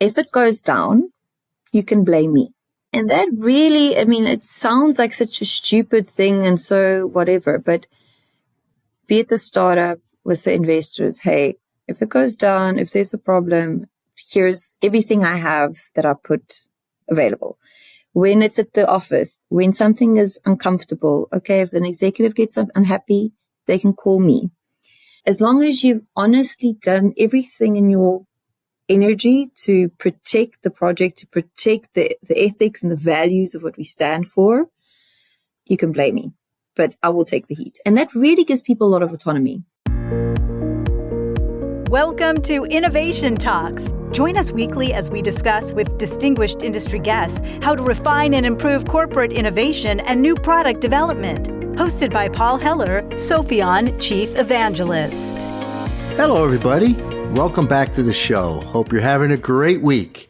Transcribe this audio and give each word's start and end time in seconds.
if 0.00 0.18
it 0.18 0.32
goes 0.32 0.62
down, 0.62 1.12
you 1.72 1.84
can 1.84 2.02
blame 2.02 2.32
me. 2.32 2.52
And 2.92 3.08
that 3.10 3.28
really, 3.36 3.96
I 3.98 4.04
mean, 4.04 4.26
it 4.26 4.42
sounds 4.42 4.98
like 4.98 5.14
such 5.14 5.40
a 5.40 5.44
stupid 5.44 6.08
thing 6.08 6.44
and 6.44 6.60
so 6.60 7.06
whatever, 7.06 7.58
but 7.58 7.86
be 9.06 9.20
it 9.20 9.28
the 9.28 9.38
startup 9.38 10.00
with 10.24 10.42
the 10.44 10.52
investors, 10.52 11.20
hey, 11.20 11.56
if 11.86 12.02
it 12.02 12.08
goes 12.08 12.34
down, 12.34 12.78
if 12.78 12.90
there's 12.90 13.14
a 13.14 13.18
problem, 13.18 13.86
here's 14.28 14.74
everything 14.82 15.24
I 15.24 15.36
have 15.36 15.76
that 15.94 16.06
I 16.06 16.14
put 16.14 16.54
available. 17.08 17.58
When 18.12 18.42
it's 18.42 18.58
at 18.58 18.72
the 18.72 18.88
office, 18.88 19.38
when 19.48 19.72
something 19.72 20.16
is 20.16 20.40
uncomfortable, 20.44 21.28
okay, 21.32 21.60
if 21.60 21.72
an 21.72 21.84
executive 21.84 22.34
gets 22.34 22.56
unhappy, 22.56 23.32
they 23.66 23.78
can 23.78 23.92
call 23.92 24.18
me. 24.18 24.50
As 25.26 25.40
long 25.40 25.62
as 25.62 25.84
you've 25.84 26.02
honestly 26.16 26.76
done 26.82 27.12
everything 27.18 27.76
in 27.76 27.88
your 27.90 28.24
energy 28.90 29.50
to 29.54 29.88
protect 29.90 30.62
the 30.62 30.70
project, 30.70 31.16
to 31.18 31.26
protect 31.28 31.94
the, 31.94 32.16
the 32.28 32.38
ethics 32.38 32.82
and 32.82 32.90
the 32.90 32.96
values 32.96 33.54
of 33.54 33.62
what 33.62 33.76
we 33.76 33.84
stand 33.84 34.28
for, 34.28 34.66
you 35.64 35.76
can 35.76 35.92
blame 35.92 36.16
me, 36.16 36.32
but 36.74 36.96
I 37.02 37.10
will 37.10 37.24
take 37.24 37.46
the 37.46 37.54
heat. 37.54 37.78
And 37.86 37.96
that 37.96 38.12
really 38.14 38.44
gives 38.44 38.62
people 38.62 38.88
a 38.88 38.90
lot 38.90 39.02
of 39.02 39.12
autonomy. 39.12 39.62
Welcome 41.88 42.42
to 42.42 42.64
Innovation 42.66 43.36
Talks. 43.36 43.92
Join 44.12 44.36
us 44.36 44.52
weekly 44.52 44.92
as 44.92 45.08
we 45.08 45.22
discuss 45.22 45.72
with 45.72 45.98
distinguished 45.98 46.62
industry 46.62 46.98
guests 46.98 47.40
how 47.62 47.74
to 47.74 47.82
refine 47.82 48.34
and 48.34 48.44
improve 48.44 48.86
corporate 48.86 49.32
innovation 49.32 50.00
and 50.00 50.20
new 50.20 50.34
product 50.34 50.80
development. 50.80 51.48
Hosted 51.76 52.12
by 52.12 52.28
Paul 52.28 52.58
Heller, 52.58 53.02
Sopheon 53.12 54.00
Chief 54.00 54.36
Evangelist. 54.36 55.38
Hello, 56.16 56.44
everybody. 56.44 56.94
Welcome 57.34 57.68
back 57.68 57.92
to 57.92 58.02
the 58.02 58.12
show. 58.12 58.60
Hope 58.60 58.92
you're 58.92 59.00
having 59.00 59.30
a 59.30 59.36
great 59.36 59.82
week. 59.82 60.28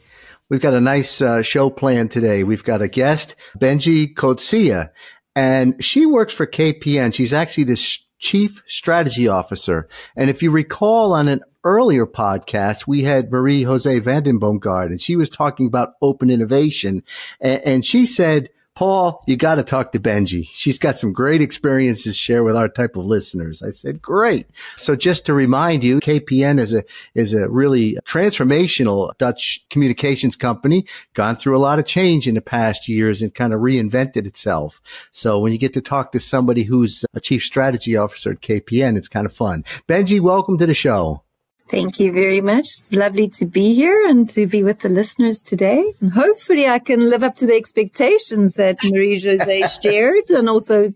We've 0.51 0.61
got 0.61 0.75
a 0.75 0.81
nice 0.81 1.23
uh, 1.23 1.43
show 1.43 1.71
planned 1.71 2.11
today. 2.11 2.45
We've 2.45 2.63
got 2.63 2.83
a 2.83 2.89
guest, 2.89 3.37
Benji 3.59 4.15
Coetzee, 4.15 4.91
and 5.35 5.83
she 5.83 6.05
works 6.05 6.35
for 6.35 6.47
KPN. 6.47 7.15
She's 7.15 7.33
actually 7.33 7.65
the 7.65 7.99
chief 8.19 8.63
strategy 8.67 9.27
officer. 9.27 9.89
And 10.15 10.29
if 10.29 10.43
you 10.43 10.51
recall 10.51 11.15
on 11.15 11.27
an 11.27 11.41
earlier 11.65 12.07
podcast, 12.07 12.87
we 12.87 13.03
had 13.03 13.33
Marie 13.33 13.63
Jose 13.63 14.01
Vandenboomgaard, 14.01 14.87
and 14.87 15.01
she 15.01 15.17
was 15.17 15.31
talking 15.31 15.67
about 15.67 15.95
open 16.03 16.29
innovation. 16.31 17.03
and, 17.41 17.63
and 17.65 17.85
she 17.85 18.07
said, 18.07 18.51
Paul, 18.81 19.23
you 19.27 19.37
got 19.37 19.57
to 19.57 19.63
talk 19.63 19.93
to 19.93 20.01
Benji. 20.01 20.49
She's 20.55 20.79
got 20.79 20.99
some 20.99 21.13
great 21.13 21.43
experiences 21.43 22.15
to 22.15 22.19
share 22.19 22.43
with 22.43 22.57
our 22.57 22.67
type 22.67 22.97
of 22.97 23.05
listeners. 23.05 23.63
I 23.63 23.69
said, 23.69 24.01
great. 24.01 24.47
So 24.79 24.97
just 24.97 25.27
to 25.27 25.35
remind 25.35 25.85
you, 25.85 26.01
KPN 26.01 26.59
is 26.59 26.73
a, 26.73 26.83
is 27.15 27.35
a 27.35 27.51
really 27.51 27.99
transformational 28.07 29.15
Dutch 29.19 29.67
communications 29.69 30.35
company, 30.35 30.87
gone 31.13 31.37
through 31.37 31.59
a 31.59 31.61
lot 31.61 31.79
of 31.79 31.85
change 31.85 32.27
in 32.27 32.35
the 32.35 32.41
past 32.41 32.89
years 32.89 33.21
and 33.21 33.35
kind 33.35 33.53
of 33.53 33.61
reinvented 33.61 34.27
itself. 34.27 34.81
So 35.11 35.39
when 35.39 35.53
you 35.53 35.59
get 35.59 35.75
to 35.75 35.83
talk 35.83 36.13
to 36.13 36.19
somebody 36.19 36.63
who's 36.63 37.05
a 37.13 37.21
chief 37.21 37.45
strategy 37.45 37.99
officer 37.99 38.31
at 38.31 38.41
KPN, 38.41 38.97
it's 38.97 39.09
kind 39.09 39.27
of 39.27 39.35
fun. 39.35 39.63
Benji, 39.89 40.21
welcome 40.21 40.57
to 40.57 40.65
the 40.65 40.73
show. 40.73 41.23
Thank 41.71 42.01
you 42.01 42.13
very 42.13 42.41
much. 42.41 42.67
Lovely 42.91 43.29
to 43.29 43.47
be 43.47 43.75
here 43.77 44.09
and 44.09 44.29
to 44.31 44.49
be 44.49 44.65
with 44.65 44.81
the 44.81 44.89
listeners 44.89 45.41
today. 45.41 45.95
And 46.01 46.13
hopefully 46.13 46.67
I 46.67 46.81
can 46.81 47.09
live 47.09 47.23
up 47.23 47.37
to 47.37 47.47
the 47.47 47.55
expectations 47.55 48.55
that 48.55 48.79
Marie 48.83 49.21
Jose 49.21 49.63
shared 49.81 50.31
and 50.31 50.49
also 50.49 50.93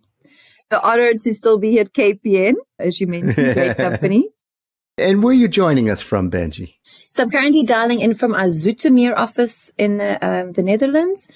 the 0.71 0.83
honor 0.83 1.15
to 1.15 1.33
still 1.33 1.59
be 1.59 1.71
here 1.71 1.83
at 1.83 1.93
KPN, 1.93 2.55
as 2.81 3.01
you 3.01 3.07
mentioned, 3.07 3.55
great 3.55 3.77
company. 3.87 4.31
And 4.99 5.23
where 5.23 5.31
are 5.31 5.35
you 5.35 5.47
joining 5.47 5.91
us 5.91 6.01
from, 6.01 6.29
Benji? 6.29 6.75
So 6.83 7.23
I'm 7.23 7.31
currently 7.31 7.63
dialing 7.63 8.01
in 8.01 8.15
from 8.15 8.35
our 8.35 8.47
Zoetermeer 8.47 9.15
office 9.17 9.71
in 9.79 10.01
uh, 10.01 10.19
um, 10.23 10.53
the 10.55 10.63
Netherlands. 10.65 11.29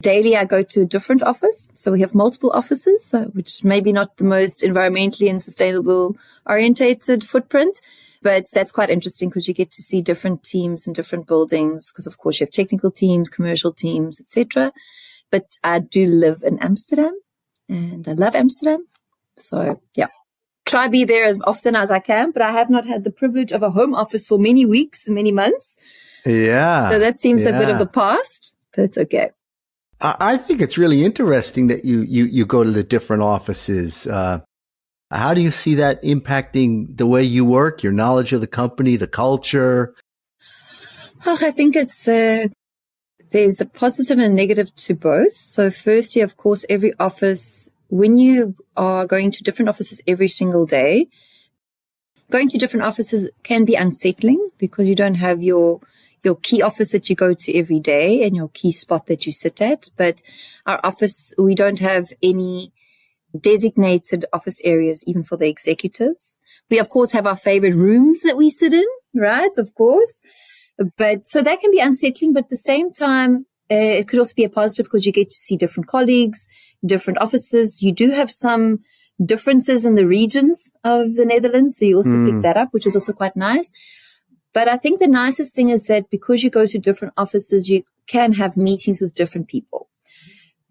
Daily, 0.00 0.36
I 0.36 0.46
go 0.46 0.64
to 0.64 0.80
a 0.80 0.84
different 0.84 1.22
office. 1.22 1.68
So 1.74 1.92
we 1.92 2.00
have 2.00 2.12
multiple 2.12 2.50
offices, 2.50 3.14
uh, 3.14 3.26
which 3.34 3.62
maybe 3.62 3.92
not 3.92 4.16
the 4.16 4.24
most 4.24 4.62
environmentally 4.62 5.30
and 5.30 5.40
sustainable 5.40 6.16
orientated 6.44 7.22
footprint. 7.22 7.80
But 8.22 8.46
that's 8.52 8.72
quite 8.72 8.90
interesting 8.90 9.28
because 9.28 9.48
you 9.48 9.54
get 9.54 9.70
to 9.72 9.82
see 9.82 10.00
different 10.00 10.44
teams 10.44 10.86
in 10.86 10.92
different 10.92 11.26
buildings 11.26 11.90
because 11.90 12.06
of 12.06 12.18
course 12.18 12.38
you 12.38 12.46
have 12.46 12.52
technical 12.52 12.90
teams, 12.90 13.28
commercial 13.28 13.72
teams, 13.72 14.20
etc. 14.20 14.72
But 15.30 15.56
I 15.64 15.80
do 15.80 16.06
live 16.06 16.42
in 16.42 16.58
Amsterdam 16.60 17.18
and 17.68 18.06
I 18.06 18.12
love 18.12 18.34
Amsterdam. 18.34 18.86
So 19.36 19.80
yeah. 19.94 20.08
Try 20.64 20.88
be 20.88 21.04
there 21.04 21.24
as 21.24 21.40
often 21.42 21.74
as 21.74 21.90
I 21.90 21.98
can, 21.98 22.30
but 22.30 22.40
I 22.40 22.52
have 22.52 22.70
not 22.70 22.86
had 22.86 23.02
the 23.04 23.10
privilege 23.10 23.50
of 23.50 23.62
a 23.62 23.70
home 23.70 23.94
office 23.94 24.26
for 24.26 24.38
many 24.38 24.64
weeks, 24.64 25.08
many 25.08 25.32
months. 25.32 25.76
Yeah. 26.24 26.88
So 26.88 26.98
that 27.00 27.16
seems 27.16 27.44
yeah. 27.44 27.50
a 27.50 27.58
bit 27.58 27.68
of 27.68 27.78
the 27.78 27.86
past, 27.86 28.56
but 28.74 28.84
it's 28.84 28.96
okay. 28.96 29.30
I 30.00 30.36
think 30.36 30.60
it's 30.60 30.76
really 30.76 31.04
interesting 31.04 31.68
that 31.68 31.84
you 31.84 32.00
you 32.00 32.24
you 32.24 32.44
go 32.44 32.64
to 32.64 32.70
the 32.70 32.82
different 32.82 33.22
offices. 33.22 34.06
Uh, 34.06 34.40
how 35.12 35.34
do 35.34 35.40
you 35.40 35.50
see 35.50 35.74
that 35.74 36.02
impacting 36.02 36.96
the 36.96 37.06
way 37.06 37.22
you 37.22 37.44
work, 37.44 37.82
your 37.82 37.92
knowledge 37.92 38.32
of 38.32 38.40
the 38.40 38.46
company, 38.46 38.96
the 38.96 39.06
culture? 39.06 39.94
Oh, 41.26 41.38
I 41.40 41.50
think 41.50 41.76
it's 41.76 42.08
uh, 42.08 42.48
there's 43.30 43.60
a 43.60 43.66
positive 43.66 44.18
and 44.18 44.32
a 44.32 44.34
negative 44.34 44.74
to 44.74 44.94
both. 44.94 45.32
So, 45.32 45.70
firstly, 45.70 46.22
of 46.22 46.36
course, 46.36 46.64
every 46.68 46.92
office, 46.98 47.68
when 47.88 48.16
you 48.16 48.56
are 48.76 49.06
going 49.06 49.30
to 49.32 49.42
different 49.42 49.68
offices 49.68 50.02
every 50.06 50.28
single 50.28 50.66
day, 50.66 51.08
going 52.30 52.48
to 52.48 52.58
different 52.58 52.86
offices 52.86 53.30
can 53.42 53.64
be 53.64 53.74
unsettling 53.74 54.48
because 54.58 54.86
you 54.86 54.94
don't 54.94 55.16
have 55.16 55.42
your 55.42 55.80
your 56.24 56.36
key 56.36 56.62
office 56.62 56.92
that 56.92 57.10
you 57.10 57.16
go 57.16 57.34
to 57.34 57.54
every 57.54 57.80
day 57.80 58.22
and 58.24 58.36
your 58.36 58.48
key 58.48 58.72
spot 58.72 59.06
that 59.06 59.26
you 59.26 59.32
sit 59.32 59.60
at. 59.60 59.88
But 59.96 60.22
our 60.66 60.80
office, 60.84 61.34
we 61.36 61.54
don't 61.54 61.80
have 61.80 62.12
any 62.22 62.72
designated 63.38 64.24
office 64.32 64.60
areas, 64.64 65.02
even 65.06 65.22
for 65.22 65.36
the 65.36 65.48
executives. 65.48 66.34
We, 66.70 66.78
of 66.78 66.88
course, 66.88 67.12
have 67.12 67.26
our 67.26 67.36
favorite 67.36 67.74
rooms 67.74 68.20
that 68.22 68.36
we 68.36 68.50
sit 68.50 68.72
in, 68.72 68.86
right? 69.14 69.50
Of 69.58 69.74
course. 69.74 70.20
But 70.96 71.26
so 71.26 71.42
that 71.42 71.60
can 71.60 71.70
be 71.70 71.80
unsettling, 71.80 72.32
but 72.32 72.44
at 72.44 72.50
the 72.50 72.56
same 72.56 72.92
time, 72.92 73.46
uh, 73.70 74.00
it 74.00 74.08
could 74.08 74.18
also 74.18 74.34
be 74.34 74.44
a 74.44 74.50
positive 74.50 74.86
because 74.86 75.06
you 75.06 75.12
get 75.12 75.30
to 75.30 75.36
see 75.36 75.56
different 75.56 75.88
colleagues, 75.88 76.46
different 76.84 77.18
offices. 77.20 77.82
You 77.82 77.92
do 77.92 78.10
have 78.10 78.30
some 78.30 78.80
differences 79.24 79.84
in 79.84 79.94
the 79.94 80.06
regions 80.06 80.70
of 80.84 81.14
the 81.14 81.24
Netherlands. 81.24 81.76
So 81.78 81.84
you 81.84 81.96
also 81.96 82.10
mm. 82.10 82.30
pick 82.30 82.42
that 82.42 82.56
up, 82.56 82.68
which 82.72 82.86
is 82.86 82.94
also 82.94 83.12
quite 83.12 83.36
nice. 83.36 83.70
But 84.52 84.68
I 84.68 84.76
think 84.76 85.00
the 85.00 85.06
nicest 85.06 85.54
thing 85.54 85.70
is 85.70 85.84
that 85.84 86.10
because 86.10 86.42
you 86.42 86.50
go 86.50 86.66
to 86.66 86.78
different 86.78 87.14
offices, 87.16 87.68
you 87.68 87.84
can 88.06 88.32
have 88.34 88.56
meetings 88.56 89.00
with 89.00 89.14
different 89.14 89.48
people. 89.48 89.88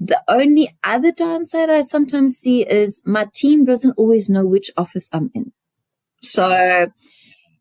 The 0.03 0.19
only 0.28 0.67
other 0.84 1.12
downside 1.12 1.69
I 1.69 1.84
sometimes 1.84 2.35
see 2.35 2.63
is 2.63 3.03
my 3.06 3.28
team 3.35 3.66
doesn't 3.66 3.94
always 3.97 4.29
know 4.29 4.47
which 4.47 4.72
office 4.75 5.07
I'm 5.13 5.29
in. 5.35 5.51
So, 6.23 6.91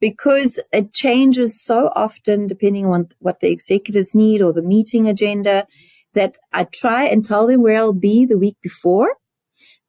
because 0.01 0.59
it 0.73 0.95
changes 0.95 1.62
so 1.62 1.93
often 1.95 2.47
depending 2.47 2.87
on 2.87 3.09
what 3.19 3.41
the 3.41 3.51
executives 3.51 4.15
need 4.15 4.41
or 4.41 4.55
the 4.55 4.62
meeting 4.62 5.06
agenda, 5.06 5.67
that 6.15 6.39
I 6.51 6.65
try 6.65 7.05
and 7.05 7.23
tell 7.23 7.47
them 7.47 7.61
where 7.61 7.77
I'll 7.77 7.93
be 7.93 8.25
the 8.25 8.39
week 8.39 8.57
before, 8.62 9.17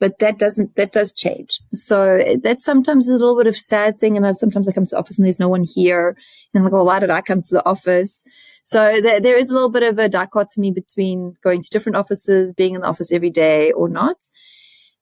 but 0.02 0.20
that 0.20 0.38
doesn't, 0.38 0.76
that 0.76 0.92
does 0.92 1.14
change. 1.14 1.58
So 1.74 2.38
that's 2.44 2.66
sometimes 2.66 3.08
a 3.08 3.14
little 3.14 3.38
bit 3.38 3.48
of 3.48 3.56
sad 3.56 3.98
thing. 3.98 4.18
And 4.18 4.28
I, 4.28 4.34
sometimes 4.34 4.68
I 4.68 4.74
come 4.74 4.86
to 4.86 4.90
the 4.90 5.00
office 5.00 5.18
and 5.18 5.26
there's 5.26 5.40
no 5.40 5.48
one 5.48 5.64
here. 5.64 6.18
And 6.54 6.60
I'm 6.60 6.64
like, 6.66 6.74
well, 6.74 6.86
why 6.86 7.00
did 7.00 7.12
I 7.12 7.22
come 7.22 7.42
to 7.44 7.54
the 7.54 7.66
office? 7.66 8.24
So 8.64 9.02
th- 9.02 9.24
there 9.24 9.38
is 9.38 9.50
a 9.50 9.54
little 9.54 9.70
bit 9.70 9.84
of 9.84 10.00
a 10.00 10.10
dichotomy 10.10 10.72
between 10.72 11.36
going 11.44 11.62
to 11.62 11.70
different 11.70 11.96
offices, 11.96 12.54
being 12.54 12.76
in 12.76 12.82
the 12.82 12.88
office 12.88 13.12
every 13.12 13.30
day 13.30 13.72
or 13.72 13.90
not. 13.90 14.18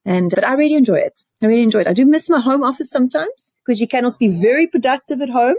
And, 0.06 0.32
but 0.34 0.44
I 0.44 0.54
really 0.54 0.76
enjoy 0.76 0.96
it. 0.96 1.20
I 1.42 1.48
really 1.48 1.64
enjoy 1.64 1.82
it. 1.82 1.88
I 1.88 1.94
do 1.94 2.06
miss 2.06 2.30
my 2.30 2.40
home 2.40 2.64
office 2.64 2.90
sometimes 2.90 3.54
because 3.66 3.82
you 3.82 3.88
can 3.88 4.06
also 4.06 4.18
be 4.18 4.42
very 4.42 4.66
productive 4.66 5.22
at 5.22 5.30
home. 5.30 5.56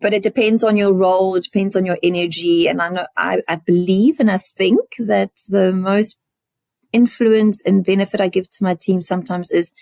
But 0.00 0.14
it 0.14 0.22
depends 0.22 0.64
on 0.64 0.76
your 0.76 0.92
role. 0.92 1.34
It 1.34 1.44
depends 1.44 1.76
on 1.76 1.84
your 1.84 1.98
energy. 2.02 2.68
And 2.68 2.80
I 2.80 2.88
know, 2.88 3.06
I, 3.16 3.42
I 3.48 3.56
believe 3.56 4.20
and 4.20 4.30
I 4.30 4.38
think 4.38 4.80
that 4.98 5.30
the 5.48 5.72
most 5.72 6.22
influence 6.92 7.62
and 7.64 7.84
benefit 7.84 8.20
I 8.20 8.28
give 8.28 8.48
to 8.48 8.64
my 8.64 8.74
team 8.74 9.00
sometimes 9.00 9.50
is 9.50 9.72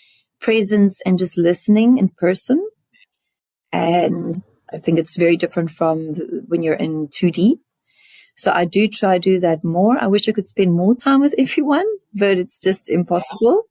presence 0.41 1.01
and 1.05 1.19
just 1.19 1.37
listening 1.37 1.99
in 1.99 2.09
person. 2.09 2.67
And 3.73 4.43
I 4.73 4.79
think 4.79 4.99
it's 4.99 5.17
very 5.17 5.37
different 5.37 5.71
from 5.71 6.15
when 6.49 6.63
you're 6.63 6.75
in 6.75 7.09
2D. 7.09 7.59
So 8.37 8.53
I 8.53 8.67
do 8.67 8.87
try 8.87 9.19
to 9.19 9.21
do 9.21 9.41
that 9.41 9.65
more. 9.65 9.99
I 10.01 10.07
wish 10.07 10.29
I 10.29 10.33
could 10.33 10.47
spend 10.47 10.73
more 10.73 10.95
time 10.95 11.21
with 11.21 11.35
everyone, 11.39 11.87
but 12.15 12.39
it's 12.39 12.61
just 12.61 12.89
impossible. 12.89 13.65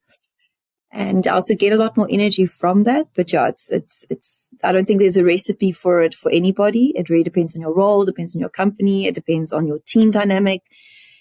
And 0.90 1.26
I 1.26 1.32
also 1.32 1.54
get 1.54 1.72
a 1.72 1.76
lot 1.76 1.96
more 1.96 2.08
energy 2.10 2.46
from 2.46 2.84
that. 2.84 3.08
But 3.14 3.32
yeah, 3.32 3.48
it's, 3.48 3.70
it's, 3.70 4.06
it's, 4.08 4.48
I 4.62 4.72
don't 4.72 4.86
think 4.86 5.00
there's 5.00 5.16
a 5.16 5.24
recipe 5.24 5.70
for 5.70 6.00
it 6.00 6.14
for 6.14 6.30
anybody. 6.30 6.92
It 6.96 7.10
really 7.10 7.24
depends 7.24 7.54
on 7.54 7.60
your 7.60 7.74
role, 7.74 8.04
depends 8.04 8.34
on 8.34 8.40
your 8.40 8.48
company, 8.48 9.06
it 9.06 9.14
depends 9.14 9.52
on 9.52 9.66
your 9.66 9.78
team 9.86 10.10
dynamic. 10.10 10.62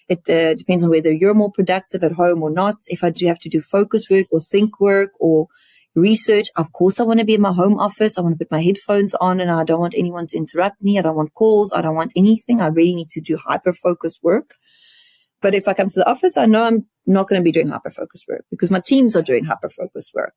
It 0.09 0.29
uh, 0.29 0.55
depends 0.55 0.83
on 0.83 0.89
whether 0.89 1.11
you're 1.11 1.33
more 1.33 1.51
productive 1.51 2.03
at 2.03 2.13
home 2.13 2.41
or 2.41 2.49
not. 2.49 2.77
If 2.87 3.03
I 3.03 3.09
do 3.09 3.27
have 3.27 3.39
to 3.39 3.49
do 3.49 3.61
focus 3.61 4.09
work 4.09 4.27
or 4.31 4.39
think 4.39 4.79
work 4.79 5.11
or 5.19 5.47
research. 5.97 6.47
Of 6.55 6.71
course, 6.71 6.99
I 6.99 7.03
want 7.03 7.19
to 7.19 7.25
be 7.25 7.33
in 7.33 7.41
my 7.41 7.51
home 7.51 7.79
office. 7.79 8.17
I 8.17 8.21
want 8.21 8.37
to 8.37 8.45
put 8.45 8.51
my 8.51 8.61
headphones 8.61 9.13
on 9.15 9.39
and 9.39 9.51
I 9.51 9.63
don't 9.63 9.79
want 9.79 9.95
anyone 9.97 10.27
to 10.27 10.37
interrupt 10.37 10.81
me. 10.81 10.97
I 10.97 11.01
don't 11.01 11.15
want 11.15 11.33
calls. 11.33 11.73
I 11.73 11.81
don't 11.81 11.95
want 11.95 12.13
anything. 12.15 12.61
I 12.61 12.67
really 12.67 12.95
need 12.95 13.09
to 13.11 13.21
do 13.21 13.37
hyper 13.37 13.73
focused 13.73 14.23
work. 14.23 14.53
But 15.41 15.53
if 15.53 15.67
I 15.67 15.73
come 15.73 15.89
to 15.89 15.99
the 15.99 16.09
office, 16.09 16.37
I 16.37 16.45
know 16.45 16.63
I'm 16.63 16.85
not 17.05 17.27
going 17.27 17.39
to 17.39 17.43
be 17.43 17.51
doing 17.51 17.67
hyper 17.67 17.91
focused 17.91 18.25
work 18.27 18.45
because 18.49 18.71
my 18.71 18.79
teams 18.79 19.15
are 19.15 19.21
doing 19.21 19.43
hyper 19.43 19.69
focused 19.69 20.13
work. 20.15 20.33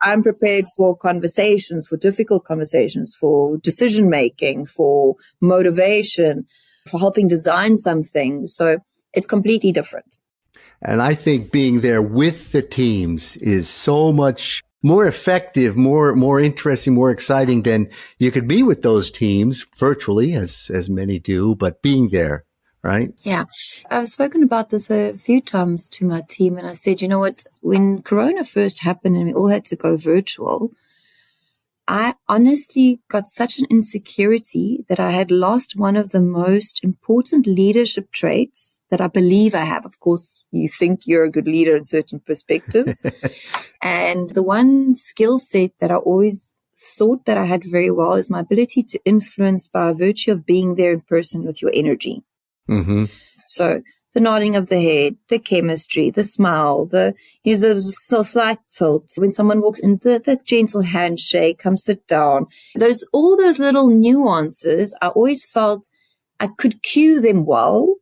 I'm 0.00 0.22
prepared 0.22 0.66
for 0.76 0.96
conversations, 0.96 1.86
for 1.86 1.96
difficult 1.96 2.44
conversations, 2.44 3.16
for 3.18 3.56
decision 3.58 4.10
making, 4.10 4.66
for 4.66 5.14
motivation, 5.40 6.46
for 6.88 6.98
helping 6.98 7.28
design 7.28 7.76
something. 7.76 8.46
So 8.46 8.78
it's 9.12 9.28
completely 9.28 9.70
different. 9.70 10.16
And 10.80 11.00
I 11.00 11.14
think 11.14 11.52
being 11.52 11.80
there 11.80 12.02
with 12.02 12.50
the 12.50 12.62
teams 12.62 13.36
is 13.36 13.68
so 13.68 14.12
much 14.12 14.62
more 14.82 15.06
effective, 15.06 15.76
more 15.76 16.14
more 16.14 16.40
interesting, 16.40 16.94
more 16.94 17.10
exciting 17.10 17.62
than 17.62 17.88
you 18.18 18.30
could 18.30 18.48
be 18.48 18.62
with 18.62 18.82
those 18.82 19.10
teams 19.10 19.66
virtually, 19.76 20.34
as 20.34 20.70
as 20.74 20.90
many 20.90 21.18
do. 21.18 21.54
But 21.54 21.82
being 21.82 22.08
there, 22.08 22.44
right? 22.82 23.12
Yeah, 23.22 23.44
I've 23.90 24.08
spoken 24.08 24.42
about 24.42 24.70
this 24.70 24.90
a 24.90 25.16
few 25.16 25.40
times 25.40 25.88
to 25.90 26.04
my 26.04 26.22
team, 26.28 26.58
and 26.58 26.66
I 26.66 26.72
said, 26.72 27.00
you 27.00 27.08
know 27.08 27.20
what? 27.20 27.44
When 27.60 28.02
Corona 28.02 28.44
first 28.44 28.82
happened 28.82 29.16
and 29.16 29.26
we 29.26 29.34
all 29.34 29.48
had 29.48 29.64
to 29.66 29.76
go 29.76 29.96
virtual, 29.96 30.72
I 31.88 32.14
honestly 32.28 33.00
got 33.08 33.26
such 33.26 33.58
an 33.58 33.66
insecurity 33.70 34.84
that 34.88 35.00
I 35.00 35.10
had 35.10 35.30
lost 35.30 35.76
one 35.76 35.96
of 35.96 36.10
the 36.10 36.20
most 36.20 36.82
important 36.84 37.46
leadership 37.46 38.10
traits 38.12 38.78
that 38.92 39.00
I 39.00 39.06
believe 39.06 39.54
I 39.54 39.64
have. 39.64 39.86
Of 39.86 40.00
course, 40.00 40.44
you 40.50 40.68
think 40.68 41.06
you're 41.06 41.24
a 41.24 41.30
good 41.30 41.46
leader 41.46 41.74
in 41.74 41.86
certain 41.86 42.20
perspectives. 42.20 43.00
and 43.82 44.28
the 44.30 44.42
one 44.42 44.94
skill 44.94 45.38
set 45.38 45.70
that 45.80 45.90
I 45.90 45.94
always 45.94 46.54
thought 46.78 47.24
that 47.24 47.38
I 47.38 47.46
had 47.46 47.64
very 47.64 47.90
well 47.90 48.12
is 48.12 48.28
my 48.28 48.40
ability 48.40 48.82
to 48.82 49.00
influence 49.06 49.66
by 49.66 49.94
virtue 49.94 50.30
of 50.30 50.44
being 50.44 50.74
there 50.74 50.92
in 50.92 51.00
person 51.00 51.42
with 51.42 51.62
your 51.62 51.70
energy. 51.72 52.22
Mm-hmm. 52.68 53.06
So 53.46 53.80
the 54.12 54.20
nodding 54.20 54.56
of 54.56 54.66
the 54.66 54.82
head, 54.82 55.16
the 55.28 55.38
chemistry, 55.38 56.10
the 56.10 56.22
smile, 56.22 56.84
the 56.84 57.14
you 57.44 57.56
know, 57.56 57.72
the 57.72 58.24
slight 58.24 58.58
tilt 58.76 59.08
when 59.16 59.30
someone 59.30 59.62
walks 59.62 59.78
in, 59.78 60.00
the, 60.02 60.18
the 60.18 60.38
gentle 60.44 60.82
handshake, 60.82 61.60
come 61.60 61.78
sit 61.78 62.06
down. 62.08 62.46
Those 62.74 63.04
all 63.14 63.38
those 63.38 63.58
little 63.58 63.88
nuances, 63.88 64.94
I 65.00 65.08
always 65.08 65.46
felt 65.46 65.88
I 66.40 66.48
could 66.48 66.82
cue 66.82 67.22
them 67.22 67.46
well 67.46 67.96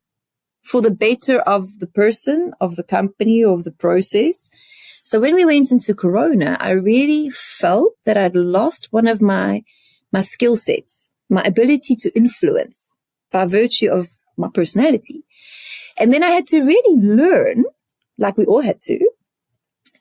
for 0.62 0.81
the 0.81 0.91
better 0.91 1.41
of 1.41 1.79
the 1.79 1.87
person, 1.87 2.53
of 2.61 2.77
the 2.77 2.83
company, 2.83 3.45
of 3.45 3.65
the 3.65 3.73
process. 3.73 4.51
So 5.03 5.21
when 5.21 5.35
we 5.35 5.45
went 5.45 5.71
into 5.71 5.95
Corona, 5.95 6.57
I 6.61 6.71
really 6.71 7.31
felt 7.31 7.95
that 8.05 8.17
I'd 8.17 8.37
lost 8.37 8.89
one 8.93 9.07
of 9.07 9.21
my, 9.21 9.62
my 10.12 10.21
skill 10.21 10.57
sets, 10.57 11.09
my 11.29 11.43
ability 11.43 11.97
to 11.97 12.15
influence 12.17 12.95
by 13.33 13.47
virtue 13.47 13.91
of 13.91 14.11
my 14.37 14.49
personality. 14.53 15.25
And 15.97 16.12
then 16.12 16.23
I 16.23 16.29
had 16.31 16.47
to 16.49 16.63
really 16.63 17.03
learn, 17.03 17.65
like 18.19 18.37
we 18.37 18.45
all 18.45 18.61
had 18.61 18.81
to, 18.81 19.11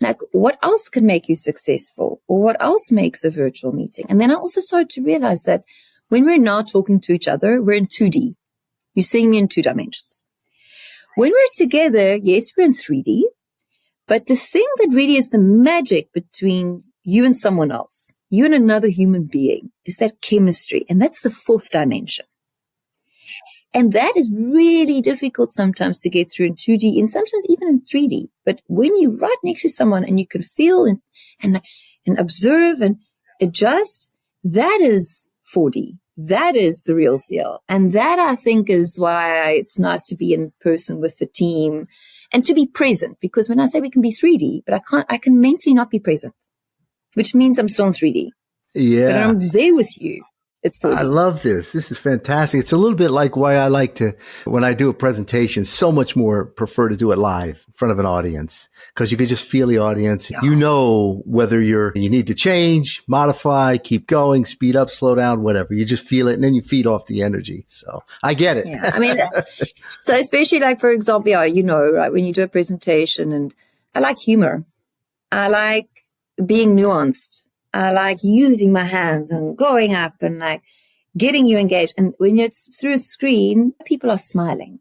like 0.01 0.17
what 0.31 0.57
else 0.63 0.89
can 0.89 1.05
make 1.05 1.27
you 1.27 1.35
successful 1.35 2.21
or 2.27 2.41
what 2.41 2.57
else 2.61 2.91
makes 2.91 3.23
a 3.23 3.29
virtual 3.29 3.71
meeting. 3.71 4.05
And 4.09 4.19
then 4.19 4.31
I 4.31 4.35
also 4.35 4.61
started 4.61 4.89
to 4.91 5.03
realize 5.03 5.43
that 5.43 5.63
when 6.07 6.25
we're 6.25 6.37
now 6.37 6.61
talking 6.61 6.99
to 7.01 7.13
each 7.13 7.27
other, 7.27 7.61
we're 7.61 7.73
in 7.73 7.87
2D. 7.87 8.35
You're 8.95 9.03
seeing 9.03 9.29
me 9.29 9.37
in 9.37 9.47
two 9.47 9.61
dimensions. 9.61 10.23
When 11.19 11.33
we're 11.33 11.65
together, 11.65 12.15
yes, 12.15 12.51
we're 12.55 12.63
in 12.63 12.71
3D, 12.71 13.23
but 14.07 14.27
the 14.27 14.37
thing 14.37 14.65
that 14.77 14.93
really 14.93 15.17
is 15.17 15.31
the 15.31 15.37
magic 15.37 16.13
between 16.13 16.85
you 17.03 17.25
and 17.25 17.35
someone 17.35 17.73
else, 17.73 18.13
you 18.29 18.45
and 18.45 18.53
another 18.53 18.87
human 18.87 19.25
being, 19.25 19.71
is 19.85 19.97
that 19.97 20.21
chemistry. 20.21 20.85
And 20.87 21.01
that's 21.01 21.19
the 21.19 21.29
fourth 21.29 21.71
dimension. 21.71 22.25
And 23.73 23.91
that 23.91 24.13
is 24.15 24.31
really 24.33 25.01
difficult 25.01 25.51
sometimes 25.51 25.99
to 26.03 26.09
get 26.09 26.31
through 26.31 26.45
in 26.45 26.55
2D 26.55 26.97
and 26.97 27.09
sometimes 27.09 27.45
even 27.49 27.67
in 27.67 27.81
3D. 27.81 28.29
But 28.45 28.61
when 28.67 28.97
you're 28.97 29.17
right 29.17 29.43
next 29.43 29.63
to 29.63 29.69
someone 29.69 30.05
and 30.05 30.21
you 30.21 30.25
can 30.25 30.41
feel 30.41 30.85
and, 30.85 31.01
and, 31.43 31.61
and 32.07 32.17
observe 32.17 32.79
and 32.79 32.95
adjust, 33.41 34.13
that 34.45 34.79
is 34.81 35.27
4D. 35.53 35.97
That 36.21 36.57
is 36.57 36.83
the 36.83 36.95
real 36.95 37.17
deal. 37.29 37.63
And 37.69 37.93
that 37.93 38.19
I 38.19 38.35
think 38.35 38.69
is 38.69 38.99
why 38.99 39.51
it's 39.51 39.79
nice 39.79 40.03
to 40.05 40.17
be 40.17 40.33
in 40.33 40.51
person 40.59 40.99
with 40.99 41.17
the 41.17 41.25
team 41.25 41.87
and 42.33 42.43
to 42.43 42.53
be 42.53 42.67
present. 42.67 43.19
Because 43.21 43.47
when 43.47 43.59
I 43.59 43.67
say 43.67 43.79
we 43.79 43.89
can 43.89 44.01
be 44.01 44.11
3D, 44.11 44.63
but 44.65 44.75
I 44.75 44.79
can't, 44.79 45.05
I 45.09 45.17
can 45.17 45.39
mentally 45.39 45.73
not 45.73 45.89
be 45.89 45.99
present, 45.99 46.35
which 47.13 47.33
means 47.33 47.57
I'm 47.57 47.69
still 47.69 47.87
in 47.87 47.93
3D. 47.93 48.31
Yeah. 48.75 49.11
But 49.11 49.21
I'm 49.21 49.49
there 49.49 49.73
with 49.73 50.01
you. 50.01 50.23
It's 50.61 50.83
I 50.83 51.03
love 51.03 51.41
this. 51.41 51.71
This 51.71 51.89
is 51.89 51.97
fantastic. 51.97 52.59
It's 52.59 52.73
a 52.73 52.77
little 52.77 52.97
bit 52.97 53.11
like 53.11 53.37
why 53.37 53.55
I 53.55 53.69
like 53.69 53.95
to, 53.95 54.13
when 54.43 54.65
I 54.65 54.73
do 54.73 54.89
a 54.89 54.93
presentation, 54.93 55.63
so 55.63 55.89
much 55.89 56.17
more 56.17 56.45
prefer 56.45 56.89
to 56.89 56.97
do 56.97 57.13
it 57.13 57.17
live 57.17 57.63
in 57.65 57.73
front 57.73 57.93
of 57.93 57.99
an 57.99 58.05
audience 58.05 58.67
because 58.93 59.09
you 59.09 59.17
can 59.17 59.27
just 59.27 59.45
feel 59.45 59.67
the 59.67 59.77
audience. 59.77 60.29
Yeah. 60.29 60.41
You 60.43 60.55
know 60.57 61.21
whether 61.25 61.61
you're, 61.61 61.93
you 61.95 62.09
need 62.09 62.27
to 62.27 62.35
change, 62.35 63.03
modify, 63.07 63.77
keep 63.77 64.07
going, 64.07 64.43
speed 64.43 64.75
up, 64.75 64.89
slow 64.89 65.15
down, 65.15 65.43
whatever. 65.43 65.73
You 65.73 65.85
just 65.85 66.05
feel 66.05 66.27
it 66.27 66.33
and 66.33 66.43
then 66.43 66.53
you 66.53 66.61
feed 66.61 66.85
off 66.85 67.05
the 67.05 67.23
energy. 67.23 67.63
So 67.67 68.03
I 68.21 68.33
get 68.33 68.57
it. 68.57 68.67
Yeah. 68.67 68.91
I 68.93 68.99
mean, 68.99 69.17
uh, 69.17 69.41
so 70.01 70.13
especially 70.15 70.59
like, 70.59 70.81
for 70.81 70.91
example, 70.91 71.29
yeah, 71.29 71.45
you 71.45 71.63
know, 71.63 71.89
right, 71.89 72.11
when 72.11 72.25
you 72.25 72.33
do 72.33 72.43
a 72.43 72.49
presentation 72.49 73.31
and 73.31 73.55
I 73.95 74.01
like 74.01 74.17
humor. 74.17 74.65
I 75.31 75.47
like 75.47 75.87
being 76.45 76.75
nuanced. 76.75 77.38
I 77.73 77.91
like 77.91 78.19
using 78.23 78.71
my 78.71 78.83
hands 78.83 79.31
and 79.31 79.57
going 79.57 79.93
up 79.93 80.21
and 80.21 80.39
like 80.39 80.61
getting 81.17 81.45
you 81.45 81.57
engaged. 81.57 81.93
And 81.97 82.13
when 82.17 82.35
you're 82.35 82.49
through 82.79 82.93
a 82.93 82.97
screen, 82.97 83.73
people 83.85 84.11
are 84.11 84.17
smiling, 84.17 84.79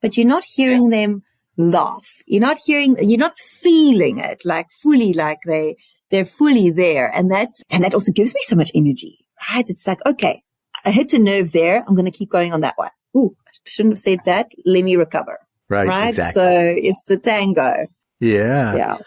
but 0.00 0.16
you're 0.16 0.26
not 0.26 0.44
hearing 0.44 0.90
them 0.90 1.22
laugh. 1.56 2.08
You're 2.26 2.40
not 2.40 2.58
hearing, 2.58 2.96
you're 3.00 3.18
not 3.18 3.38
feeling 3.38 4.18
it 4.18 4.42
like 4.44 4.70
fully, 4.70 5.12
like 5.12 5.40
they, 5.46 5.76
they're 6.10 6.24
fully 6.24 6.70
there. 6.70 7.10
And 7.14 7.30
that, 7.30 7.50
and 7.70 7.84
that 7.84 7.94
also 7.94 8.12
gives 8.12 8.34
me 8.34 8.40
so 8.42 8.56
much 8.56 8.70
energy, 8.74 9.26
right? 9.52 9.68
It's 9.68 9.86
like, 9.86 10.04
okay, 10.06 10.42
I 10.84 10.90
hit 10.90 11.12
a 11.12 11.18
nerve 11.18 11.52
there. 11.52 11.84
I'm 11.86 11.94
going 11.94 12.10
to 12.10 12.16
keep 12.16 12.30
going 12.30 12.52
on 12.52 12.60
that 12.60 12.76
one. 12.76 12.90
Ooh, 13.16 13.36
I 13.46 13.50
shouldn't 13.66 13.94
have 13.94 14.00
said 14.00 14.20
that. 14.26 14.52
Let 14.64 14.84
me 14.84 14.96
recover. 14.96 15.38
Right. 15.68 15.88
Right. 15.88 16.08
Exactly. 16.08 16.40
So 16.40 16.74
it's 16.76 17.02
the 17.04 17.18
tango. 17.18 17.86
Yeah. 18.20 18.76
Yeah. 18.76 18.98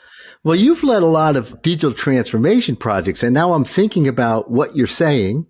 Well, 0.43 0.55
you've 0.55 0.83
led 0.83 1.03
a 1.03 1.07
lot 1.07 1.35
of 1.35 1.61
digital 1.61 1.93
transformation 1.93 2.77
projects, 2.77 3.23
and 3.23 3.33
now 3.33 3.53
I'm 3.53 3.65
thinking 3.65 4.07
about 4.07 4.49
what 4.49 4.73
you're 4.73 4.87
saying 4.87 5.45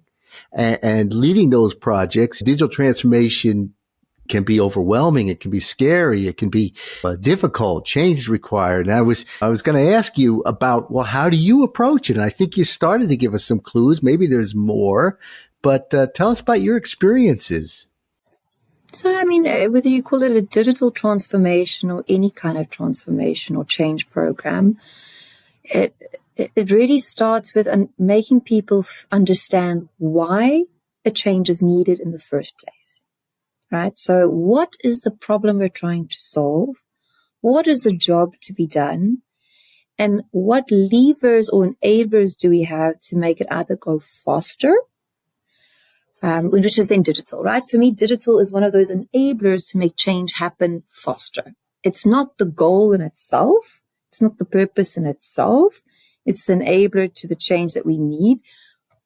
and, 0.51 0.79
and 0.81 1.13
leading 1.13 1.51
those 1.51 1.75
projects. 1.75 2.39
Digital 2.39 2.69
transformation 2.69 3.75
can 4.29 4.43
be 4.43 4.59
overwhelming. 4.59 5.27
It 5.27 5.41
can 5.41 5.51
be 5.51 5.59
scary. 5.59 6.27
It 6.27 6.37
can 6.37 6.49
be 6.49 6.73
uh, 7.03 7.17
difficult. 7.17 7.85
Change 7.85 8.19
is 8.19 8.29
required. 8.29 8.87
And 8.87 8.95
I 8.95 9.01
was, 9.01 9.25
I 9.41 9.47
was 9.47 9.61
going 9.61 9.77
to 9.77 9.93
ask 9.93 10.17
you 10.17 10.41
about, 10.41 10.91
well, 10.91 11.05
how 11.05 11.29
do 11.29 11.37
you 11.37 11.63
approach 11.63 12.09
it? 12.09 12.15
And 12.15 12.23
I 12.23 12.29
think 12.29 12.57
you 12.57 12.63
started 12.63 13.09
to 13.09 13.17
give 13.17 13.33
us 13.33 13.43
some 13.43 13.59
clues. 13.59 14.01
Maybe 14.01 14.25
there's 14.25 14.55
more, 14.55 15.19
but 15.61 15.93
uh, 15.93 16.07
tell 16.15 16.29
us 16.29 16.39
about 16.39 16.61
your 16.61 16.77
experiences. 16.77 17.87
So, 18.91 19.15
I 19.15 19.23
mean, 19.23 19.47
uh, 19.47 19.65
whether 19.65 19.89
you 19.89 20.01
call 20.01 20.23
it 20.23 20.31
a 20.31 20.41
digital 20.41 20.89
transformation 20.89 21.91
or 21.91 22.03
any 22.09 22.31
kind 22.31 22.57
of 22.57 22.69
transformation 22.69 23.55
or 23.55 23.63
change 23.63 24.09
program, 24.09 24.77
it, 25.63 25.93
it 26.35 26.71
really 26.71 26.99
starts 26.99 27.53
with 27.53 27.67
making 27.97 28.41
people 28.41 28.85
understand 29.11 29.89
why 29.97 30.63
a 31.05 31.11
change 31.11 31.49
is 31.49 31.61
needed 31.61 31.99
in 31.99 32.11
the 32.11 32.19
first 32.19 32.57
place. 32.57 33.01
Right? 33.71 33.97
So, 33.97 34.27
what 34.27 34.75
is 34.83 35.01
the 35.01 35.11
problem 35.11 35.59
we're 35.59 35.69
trying 35.69 36.07
to 36.07 36.19
solve? 36.19 36.75
What 37.41 37.67
is 37.67 37.83
the 37.83 37.95
job 37.95 38.33
to 38.41 38.53
be 38.53 38.65
done? 38.65 39.19
And 39.99 40.23
what 40.31 40.71
levers 40.71 41.49
or 41.49 41.75
enablers 41.83 42.35
do 42.35 42.49
we 42.49 42.63
have 42.63 42.99
to 43.01 43.15
make 43.15 43.39
it 43.39 43.47
either 43.51 43.75
go 43.75 43.99
faster 43.99 44.73
um, 46.21 46.51
which 46.51 46.77
is 46.77 46.87
then 46.87 47.01
digital, 47.01 47.43
right? 47.43 47.63
For 47.69 47.77
me, 47.77 47.91
digital 47.91 48.39
is 48.39 48.51
one 48.51 48.63
of 48.63 48.73
those 48.73 48.91
enablers 48.91 49.71
to 49.71 49.77
make 49.77 49.95
change 49.95 50.33
happen 50.33 50.83
faster. 50.89 51.53
It's 51.83 52.05
not 52.05 52.37
the 52.37 52.45
goal 52.45 52.93
in 52.93 53.01
itself. 53.01 53.81
It's 54.09 54.21
not 54.21 54.37
the 54.37 54.45
purpose 54.45 54.97
in 54.97 55.05
itself. 55.05 55.81
It's 56.25 56.45
the 56.45 56.53
enabler 56.53 57.13
to 57.15 57.27
the 57.27 57.35
change 57.35 57.73
that 57.73 57.85
we 57.85 57.97
need. 57.97 58.39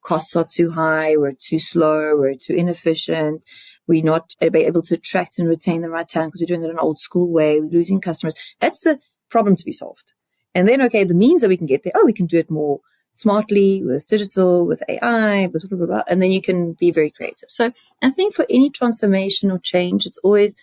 Costs 0.02 0.36
are 0.36 0.46
too 0.46 0.70
high. 0.70 1.16
We're 1.16 1.32
too 1.32 1.58
slow. 1.58 2.16
We're 2.16 2.34
too 2.34 2.54
inefficient. 2.54 3.42
We're 3.86 4.04
not 4.04 4.32
able 4.40 4.82
to 4.82 4.94
attract 4.94 5.38
and 5.38 5.48
retain 5.48 5.82
the 5.82 5.90
right 5.90 6.06
talent 6.06 6.32
because 6.32 6.42
we're 6.42 6.54
doing 6.54 6.68
it 6.68 6.70
an 6.70 6.78
old 6.78 6.98
school 6.98 7.30
way. 7.30 7.60
We're 7.60 7.70
losing 7.70 8.00
customers. 8.00 8.34
That's 8.60 8.80
the 8.80 8.98
problem 9.30 9.56
to 9.56 9.64
be 9.64 9.72
solved. 9.72 10.12
And 10.54 10.68
then, 10.68 10.82
okay, 10.82 11.04
the 11.04 11.14
means 11.14 11.40
that 11.40 11.48
we 11.48 11.56
can 11.56 11.66
get 11.66 11.84
there. 11.84 11.92
Oh, 11.94 12.04
we 12.04 12.12
can 12.12 12.26
do 12.26 12.38
it 12.38 12.50
more 12.50 12.80
smartly 13.14 13.82
with 13.84 14.06
digital, 14.06 14.66
with 14.66 14.82
AI, 14.88 15.46
blah, 15.46 15.60
blah, 15.68 15.78
blah, 15.78 15.86
blah, 15.86 16.02
and 16.08 16.20
then 16.20 16.32
you 16.32 16.42
can 16.42 16.74
be 16.74 16.90
very 16.90 17.10
creative. 17.10 17.48
So 17.48 17.72
I 18.02 18.10
think 18.10 18.34
for 18.34 18.44
any 18.50 18.70
transformation 18.70 19.50
or 19.50 19.58
change, 19.58 20.04
it's 20.04 20.18
always 20.18 20.56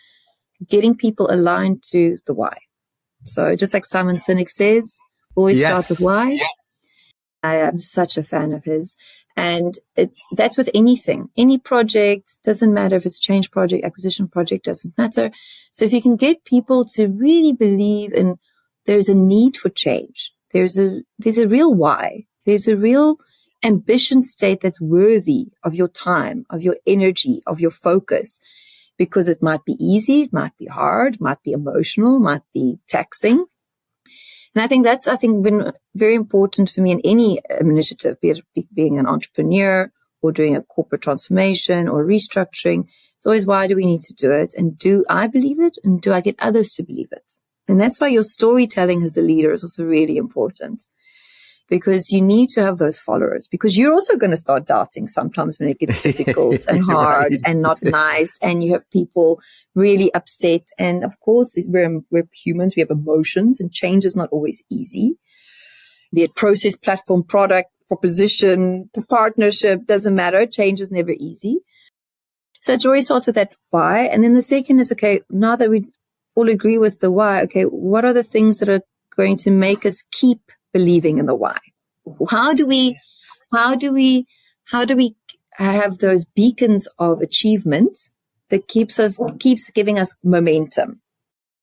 getting 0.67 0.96
people 0.96 1.31
aligned 1.31 1.81
to 1.91 2.20
the 2.27 2.34
why. 2.34 2.58
So 3.25 3.55
just 3.55 3.74
like 3.74 3.86
Simon 3.86 4.17
Sinek 4.17 4.50
says, 4.50 4.98
always 5.36 5.58
yes. 5.58 5.70
start 5.70 5.89
with 5.89 6.05
why. 6.05 6.31
Yes. 6.31 6.86
I 7.41 7.55
am 7.55 7.79
such 7.79 8.17
a 8.17 8.24
fan 8.24 8.51
of 8.51 8.63
his. 8.65 8.96
And 9.38 9.74
it's, 9.96 10.22
that's 10.34 10.58
with 10.58 10.70
anything, 10.74 11.29
any 11.38 11.58
project, 11.58 12.29
doesn't 12.43 12.74
matter 12.74 12.98
if 12.98 13.05
it's 13.05 13.20
change 13.20 13.50
project, 13.50 13.86
acquisition 13.86 14.27
project, 14.27 14.65
doesn't 14.65 14.98
matter. 14.98 15.31
So 15.72 15.86
if 15.86 15.93
you 15.93 16.01
can 16.01 16.17
get 16.17 16.43
people 16.43 16.84
to 16.96 17.08
really 17.08 17.53
believe 17.53 18.12
in 18.12 18.38
there's 18.86 19.08
a 19.08 19.15
need 19.15 19.55
for 19.55 19.70
change, 19.70 20.34
there's 20.51 20.77
a, 20.77 21.01
there's 21.17 21.38
a 21.38 21.48
real 21.48 21.74
why, 21.74 22.25
there's 22.45 22.67
a 22.67 22.77
real 22.77 23.17
ambition 23.63 24.21
state 24.21 24.62
that's 24.62 24.81
worthy 24.81 25.48
of 25.63 25.75
your 25.75 25.88
time, 25.88 26.45
of 26.50 26.63
your 26.63 26.77
energy, 26.88 27.41
of 27.45 27.60
your 27.60 27.71
focus, 27.71 28.39
because 28.98 29.27
it 29.27 29.41
might 29.41 29.63
be 29.65 29.75
easy, 29.79 30.24
it 30.24 30.33
might 30.33 30.55
be 30.57 30.65
hard, 30.65 31.19
might 31.19 31.41
be 31.43 31.51
emotional, 31.51 32.19
might 32.19 32.43
be 32.53 32.77
taxing. 32.88 33.45
And 34.53 34.63
I 34.63 34.67
think 34.67 34.83
that's, 34.83 35.07
I 35.07 35.15
think, 35.15 35.43
been 35.43 35.71
very 35.95 36.15
important 36.15 36.69
for 36.71 36.81
me 36.81 36.91
in 36.91 37.01
any 37.01 37.39
initiative, 37.60 38.19
be 38.19 38.31
it 38.31 38.43
being 38.74 39.00
an 39.00 39.07
entrepreneur 39.07 39.91
or 40.21 40.31
doing 40.31 40.55
a 40.55 40.62
corporate 40.62 41.01
transformation 41.01 41.88
or 41.88 42.05
restructuring. 42.05 42.88
It's 43.15 43.25
always 43.25 43.45
why 43.45 43.67
do 43.67 43.75
we 43.75 43.86
need 43.86 44.01
to 44.01 44.13
do 44.13 44.31
it? 44.31 44.53
And 44.55 44.77
do 44.77 45.05
I 45.10 45.27
believe 45.27 45.60
it? 45.60 45.77
And 45.83 46.01
do 46.01 46.12
I 46.13 46.21
get 46.21 46.36
others 46.39 46.71
to 46.74 46.83
believe 46.83 47.10
it? 47.12 47.33
And 47.67 47.79
that's 47.79 48.00
why 48.00 48.10
your 48.10 48.24
storytelling 48.24 49.03
as 49.03 49.15
a 49.15 49.21
leader 49.21 49.53
is 49.53 49.63
also 49.63 49.86
really 49.86 50.17
important 50.17 50.83
because 51.72 52.12
you 52.12 52.22
need 52.22 52.50
to 52.50 52.62
have 52.62 52.80
those 52.80 53.00
followers 53.00 53.48
because 53.48 53.78
you're 53.78 53.94
also 53.94 54.18
going 54.18 54.30
to 54.30 54.38
start 54.38 54.68
doubting 54.68 55.08
sometimes 55.08 55.58
when 55.58 55.70
it 55.70 55.80
gets 55.80 56.01
difficult 56.10 56.66
and 56.68 56.84
hard 56.84 57.32
right. 57.32 57.42
and 57.46 57.62
not 57.62 57.80
nice 57.82 58.38
and 58.42 58.62
you 58.62 58.74
have 58.74 58.88
people 58.92 59.42
really 59.74 60.13
upset. 60.13 60.68
And 60.78 61.06
of 61.06 61.18
course 61.22 61.58
we're, 61.66 62.01
we're 62.12 62.28
humans 62.34 62.75
we 62.75 62.82
have 62.82 62.92
emotions 62.92 63.62
and 63.62 63.72
change 63.72 64.04
is 64.04 64.18
not 64.18 64.28
always 64.34 64.62
easy. 64.70 65.16
Be 66.13 66.24
it 66.24 66.36
process 66.36 66.75
platform 66.75 67.24
product 67.24 67.70
proposition 67.88 68.90
partnership 69.10 69.86
doesn't 69.86 70.13
matter. 70.13 70.46
Change 70.46 70.82
is 70.82 70.92
never 70.92 71.12
easy. 71.12 71.60
So 72.60 72.75
joy 72.75 73.00
starts 73.00 73.28
with 73.28 73.36
that 73.36 73.54
why. 73.70 74.08
And 74.08 74.25
then 74.25 74.34
the 74.34 74.42
second 74.42 74.80
is 74.80 74.92
okay 74.92 75.22
now 75.30 75.56
that 75.56 75.70
we 75.70 75.88
all 76.36 76.50
agree 76.50 76.78
with 76.78 77.00
the 77.00 77.12
why 77.12 77.42
okay 77.44 77.63
what 77.63 78.04
are 78.04 78.13
the 78.13 78.24
things 78.24 78.60
that 78.60 78.68
are 78.68 78.82
going 79.16 79.38
to 79.38 79.51
make 79.51 79.86
us 79.86 80.04
keep 80.12 80.40
believing 80.74 81.18
in 81.18 81.25
the 81.25 81.36
why. 81.36 81.58
How 82.30 82.54
do 82.54 82.66
we, 82.66 83.00
how 83.51 83.75
do 83.75 83.92
we, 83.94 84.28
how 84.66 84.86
do 84.86 84.96
we 84.96 85.16
have 85.54 85.98
those 85.98 86.25
beacons 86.25 86.88
of 86.98 87.22
achievement 87.22 87.98
that 88.50 88.68
keeps 88.68 89.00
us, 89.00 89.20
keeps 89.40 89.70
giving 89.72 90.00
us 90.00 90.16
momentum? 90.24 91.01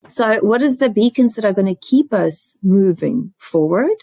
So 0.08 0.40
what 0.40 0.62
is 0.62 0.78
the 0.78 0.90
beacons 0.90 1.34
that 1.34 1.44
are 1.44 1.52
going 1.52 1.74
to 1.74 1.80
keep 1.80 2.12
us 2.12 2.56
moving 2.62 3.34
forward? 3.38 3.96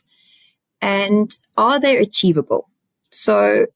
And 0.82 1.36
are 1.58 1.80
they 1.80 1.98
achievable? 1.98 2.70
So 3.10 3.68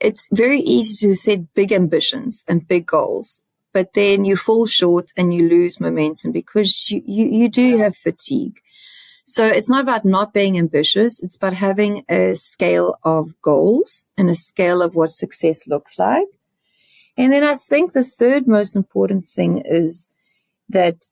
it's 0.00 0.28
very 0.32 0.60
easy 0.60 1.08
to 1.08 1.14
set 1.14 1.52
big 1.54 1.72
ambitions 1.72 2.44
and 2.48 2.66
big 2.66 2.86
goals, 2.86 3.42
but 3.72 3.92
then 3.94 4.24
you 4.24 4.36
fall 4.36 4.66
short 4.66 5.10
and 5.16 5.34
you 5.34 5.48
lose 5.48 5.80
momentum 5.80 6.32
because 6.32 6.90
you, 6.90 7.02
you, 7.06 7.26
you 7.26 7.48
do 7.48 7.78
have 7.78 7.96
fatigue. 7.96 8.60
So 9.24 9.46
it's 9.46 9.70
not 9.70 9.82
about 9.82 10.04
not 10.04 10.34
being 10.34 10.58
ambitious. 10.58 11.22
It's 11.22 11.36
about 11.36 11.54
having 11.54 12.04
a 12.08 12.34
scale 12.34 12.98
of 13.02 13.40
goals 13.40 14.10
and 14.18 14.28
a 14.28 14.34
scale 14.34 14.82
of 14.82 14.94
what 14.94 15.10
success 15.10 15.66
looks 15.66 15.98
like. 15.98 16.28
And 17.16 17.32
then 17.32 17.42
I 17.42 17.56
think 17.56 17.92
the 17.92 18.04
third 18.04 18.46
most 18.46 18.76
important 18.76 19.26
thing 19.26 19.62
is 19.64 20.14
that 20.68 21.08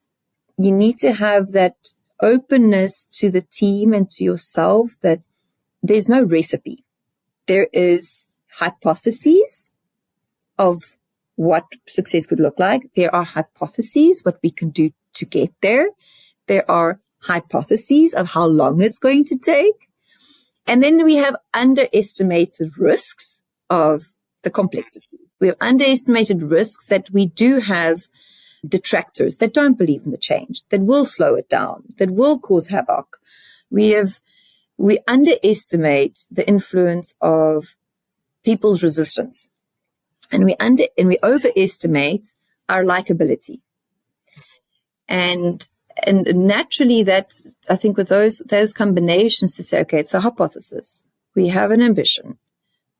you 0.59 0.73
need 0.73 0.99
to 0.99 1.12
have 1.12 1.52
that 1.52 1.92
openness 2.21 3.07
to 3.12 3.31
the 3.31 3.40
team 3.40 3.95
and 3.95 4.09
to 4.11 4.25
yourself 4.25 4.92
that 5.02 5.21
there's 5.83 6.09
no 6.09 6.23
recipe. 6.23 6.85
There 7.47 7.69
is 7.73 8.26
hypotheses 8.50 9.71
of 10.59 10.97
what 11.37 11.64
success 11.88 12.26
could 12.26 12.40
look 12.40 12.59
like. 12.59 12.90
There 12.95 13.12
are 13.14 13.25
hypotheses, 13.25 14.23
what 14.23 14.38
we 14.42 14.50
can 14.50 14.71
do 14.71 14.90
to 15.14 15.25
get 15.25 15.52
there. 15.62 15.88
There 16.47 16.71
are 16.71 17.00
hypotheses 17.23 18.14
of 18.14 18.29
how 18.29 18.47
long 18.47 18.81
it's 18.81 18.99
going 18.99 19.25
to 19.25 19.37
take. 19.37 19.88
And 20.67 20.83
then 20.83 21.05
we 21.05 21.17
have 21.17 21.37
underestimated 21.55 22.79
risks 22.79 23.41
of 23.71 24.12
the 24.43 24.50
complexity. 24.50 25.19
We 25.41 25.49
have 25.49 25.57
underestimated 25.61 26.43
risks 26.43 26.87
that 26.87 27.11
we 27.11 27.26
do 27.26 27.59
have 27.59 28.02
detractors 28.67 29.38
that 29.38 29.55
don't 29.55 29.79
believe 29.79 30.05
in 30.05 30.12
the 30.12 30.19
change, 30.19 30.62
that 30.71 30.83
will 30.83 31.05
slow 31.05 31.35
it 31.35 31.49
down, 31.49 31.95
that 31.99 32.11
will 32.11 32.38
cause 32.38 32.69
havoc. 32.69 33.19
We 33.71 33.91
have, 33.91 34.21
we 34.76 34.99
underestimate 35.09 36.26
the 36.31 36.47
influence 36.47 37.14
of 37.21 37.76
people's 38.45 38.83
resistance 38.83 39.49
and 40.31 40.45
we 40.45 40.55
under, 40.59 40.85
and 40.97 41.09
we 41.09 41.19
overestimate 41.23 42.26
our 42.69 42.85
likability. 42.85 43.61
And 45.09 45.67
and 46.04 46.26
naturally 46.47 47.02
that 47.04 47.32
I 47.68 47.76
think 47.76 47.97
with 47.97 48.09
those 48.09 48.38
those 48.38 48.73
combinations 48.73 49.56
to 49.56 49.62
say, 49.62 49.80
okay, 49.80 50.00
it's 50.00 50.14
a 50.14 50.21
hypothesis. 50.21 51.04
We 51.35 51.49
have 51.49 51.71
an 51.71 51.82
ambition. 51.82 52.38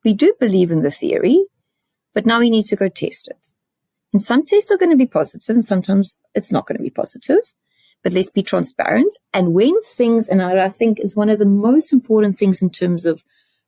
We 0.03 0.13
do 0.13 0.33
believe 0.39 0.71
in 0.71 0.81
the 0.81 0.91
theory, 0.91 1.45
but 2.13 2.25
now 2.25 2.39
we 2.39 2.49
need 2.49 2.65
to 2.65 2.75
go 2.75 2.89
test 2.89 3.27
it. 3.27 3.47
And 4.11 4.21
some 4.21 4.43
tests 4.43 4.71
are 4.71 4.77
going 4.77 4.91
to 4.91 4.97
be 4.97 5.07
positive 5.07 5.55
and 5.55 5.65
sometimes 5.65 6.17
it's 6.35 6.51
not 6.51 6.67
going 6.67 6.77
to 6.77 6.83
be 6.83 6.89
positive. 6.89 7.39
But 8.03 8.11
let's 8.11 8.29
be 8.29 8.43
transparent. 8.43 9.15
And 9.33 9.53
when 9.53 9.81
things, 9.83 10.27
and 10.27 10.41
I 10.41 10.67
think 10.67 10.99
is 10.99 11.15
one 11.15 11.29
of 11.29 11.39
the 11.39 11.45
most 11.45 11.93
important 11.93 12.37
things 12.37 12.61
in 12.61 12.69
terms 12.69 13.05
of 13.05 13.23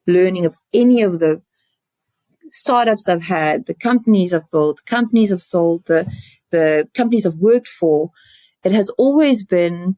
learning 0.08 0.46
of 0.46 0.56
any 0.74 1.02
of 1.02 1.20
the 1.20 1.42
startups 2.50 3.08
I've 3.08 3.24
had, 3.24 3.66
the 3.66 3.74
companies 3.74 4.34
I've 4.34 4.50
built, 4.52 4.86
companies 4.86 5.32
I've 5.32 5.44
sold, 5.44 5.86
the 5.86 6.06
the 6.52 6.88
companies 6.94 7.26
I've 7.26 7.36
worked 7.36 7.68
for, 7.68 8.12
it 8.66 8.72
has 8.72 8.90
always 8.98 9.44
been 9.44 9.96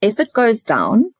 if 0.00 0.18
it 0.18 0.32
goes 0.32 0.62
down, 0.62 1.12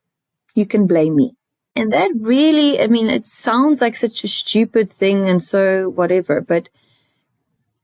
you 0.55 0.65
can 0.65 0.87
blame 0.87 1.15
me. 1.15 1.35
And 1.75 1.93
that 1.93 2.11
really, 2.19 2.81
I 2.81 2.87
mean, 2.87 3.09
it 3.09 3.25
sounds 3.25 3.81
like 3.81 3.95
such 3.95 4.23
a 4.23 4.27
stupid 4.27 4.91
thing 4.91 5.29
and 5.29 5.43
so 5.43 5.89
whatever, 5.89 6.41
but 6.41 6.69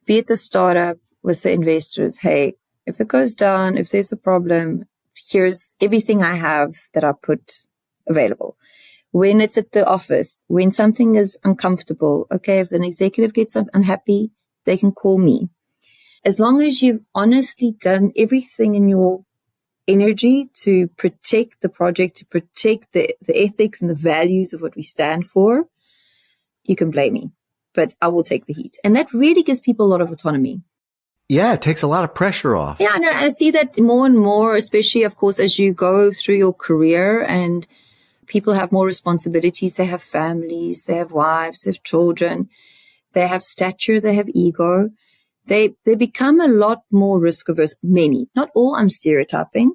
be 0.06 0.18
it 0.18 0.28
the 0.28 0.36
startup 0.36 0.98
with 1.22 1.44
the 1.44 1.52
investors, 1.52 2.18
hey, 2.18 2.56
if 2.86 3.00
it 3.00 3.08
goes 3.08 3.34
down, 3.36 3.78
if 3.78 3.92
there's 3.92 4.12
a 4.12 4.18
problem, 4.18 4.86
here's 5.30 5.72
everything 5.80 6.24
I 6.24 6.36
have 6.36 6.76
that 6.94 7.04
I 7.04 7.14
put 7.22 7.68
available. 8.08 8.58
When 9.12 9.42
it's 9.42 9.58
at 9.58 9.72
the 9.72 9.86
office, 9.86 10.40
when 10.48 10.72
something 10.72 11.16
is 11.16 11.38
uncomfortable, 11.44 12.28
okay, 12.32 12.60
if 12.60 12.72
an 12.72 12.84
executive 12.84 13.34
gets 13.34 13.56
unhappy, 13.56 14.32
they 14.66 14.78
can 14.78 14.92
call 14.92 15.20
me 15.20 15.50
as 16.26 16.40
long 16.40 16.62
as 16.62 16.82
you've 16.82 17.02
honestly 17.14 17.76
done 17.80 18.12
everything 18.18 18.74
in 18.74 18.90
your 18.90 19.24
energy 19.88 20.50
to 20.56 20.88
protect 20.98 21.62
the 21.62 21.70
project, 21.70 22.18
to 22.18 22.26
protect 22.26 22.92
the, 22.94 23.16
the 23.26 23.38
ethics 23.38 23.80
and 23.80 23.90
the 23.90 23.96
values 23.96 24.52
of 24.52 24.62
what 24.62 24.76
we 24.76 24.82
stand 24.82 25.28
for, 25.28 25.66
you 26.64 26.76
can 26.76 26.90
blame 26.90 27.14
me, 27.14 27.32
but 27.76 27.94
I 28.02 28.08
will 28.08 28.24
take 28.24 28.48
the 28.48 28.54
heat. 28.54 28.78
And 28.84 28.96
that 28.96 29.14
really 29.14 29.44
gives 29.44 29.62
people 29.62 29.86
a 29.86 29.92
lot 29.92 30.02
of 30.02 30.10
autonomy. 30.10 30.62
Yeah, 31.30 31.54
it 31.54 31.62
takes 31.62 31.84
a 31.84 31.88
lot 31.88 32.04
of 32.04 32.16
pressure 32.16 32.56
off. 32.56 32.80
Yeah, 32.80 32.98
no, 32.98 33.10
I 33.10 33.30
see 33.30 33.52
that 33.52 33.80
more 33.80 34.06
and 34.08 34.18
more, 34.18 34.56
especially, 34.56 35.04
of 35.04 35.16
course, 35.16 35.40
as 35.40 35.60
you 35.60 35.74
go 35.74 36.12
through 36.12 36.36
your 36.36 36.54
career 36.54 37.24
and 37.24 37.68
people 38.26 38.54
have 38.54 38.72
more 38.72 38.86
responsibilities. 38.86 39.76
They 39.76 39.86
have 39.86 40.02
families, 40.02 40.84
they 40.84 40.96
have 40.96 41.12
wives, 41.12 41.62
they 41.62 41.72
have 41.72 41.84
children, 41.84 42.50
they 43.14 43.28
have 43.28 43.44
stature, 43.44 44.00
they 44.00 44.16
have 44.16 44.30
ego 44.34 44.90
they, 45.48 45.76
they 45.86 45.96
become 45.96 46.40
a 46.40 46.48
lot 46.48 46.84
more 46.92 47.20
risk 47.20 47.50
averse. 47.50 47.76
Many, 47.84 48.30
not 48.36 48.50
all, 48.56 48.76
I'm 48.76 48.90
stereotyping. 48.90 49.74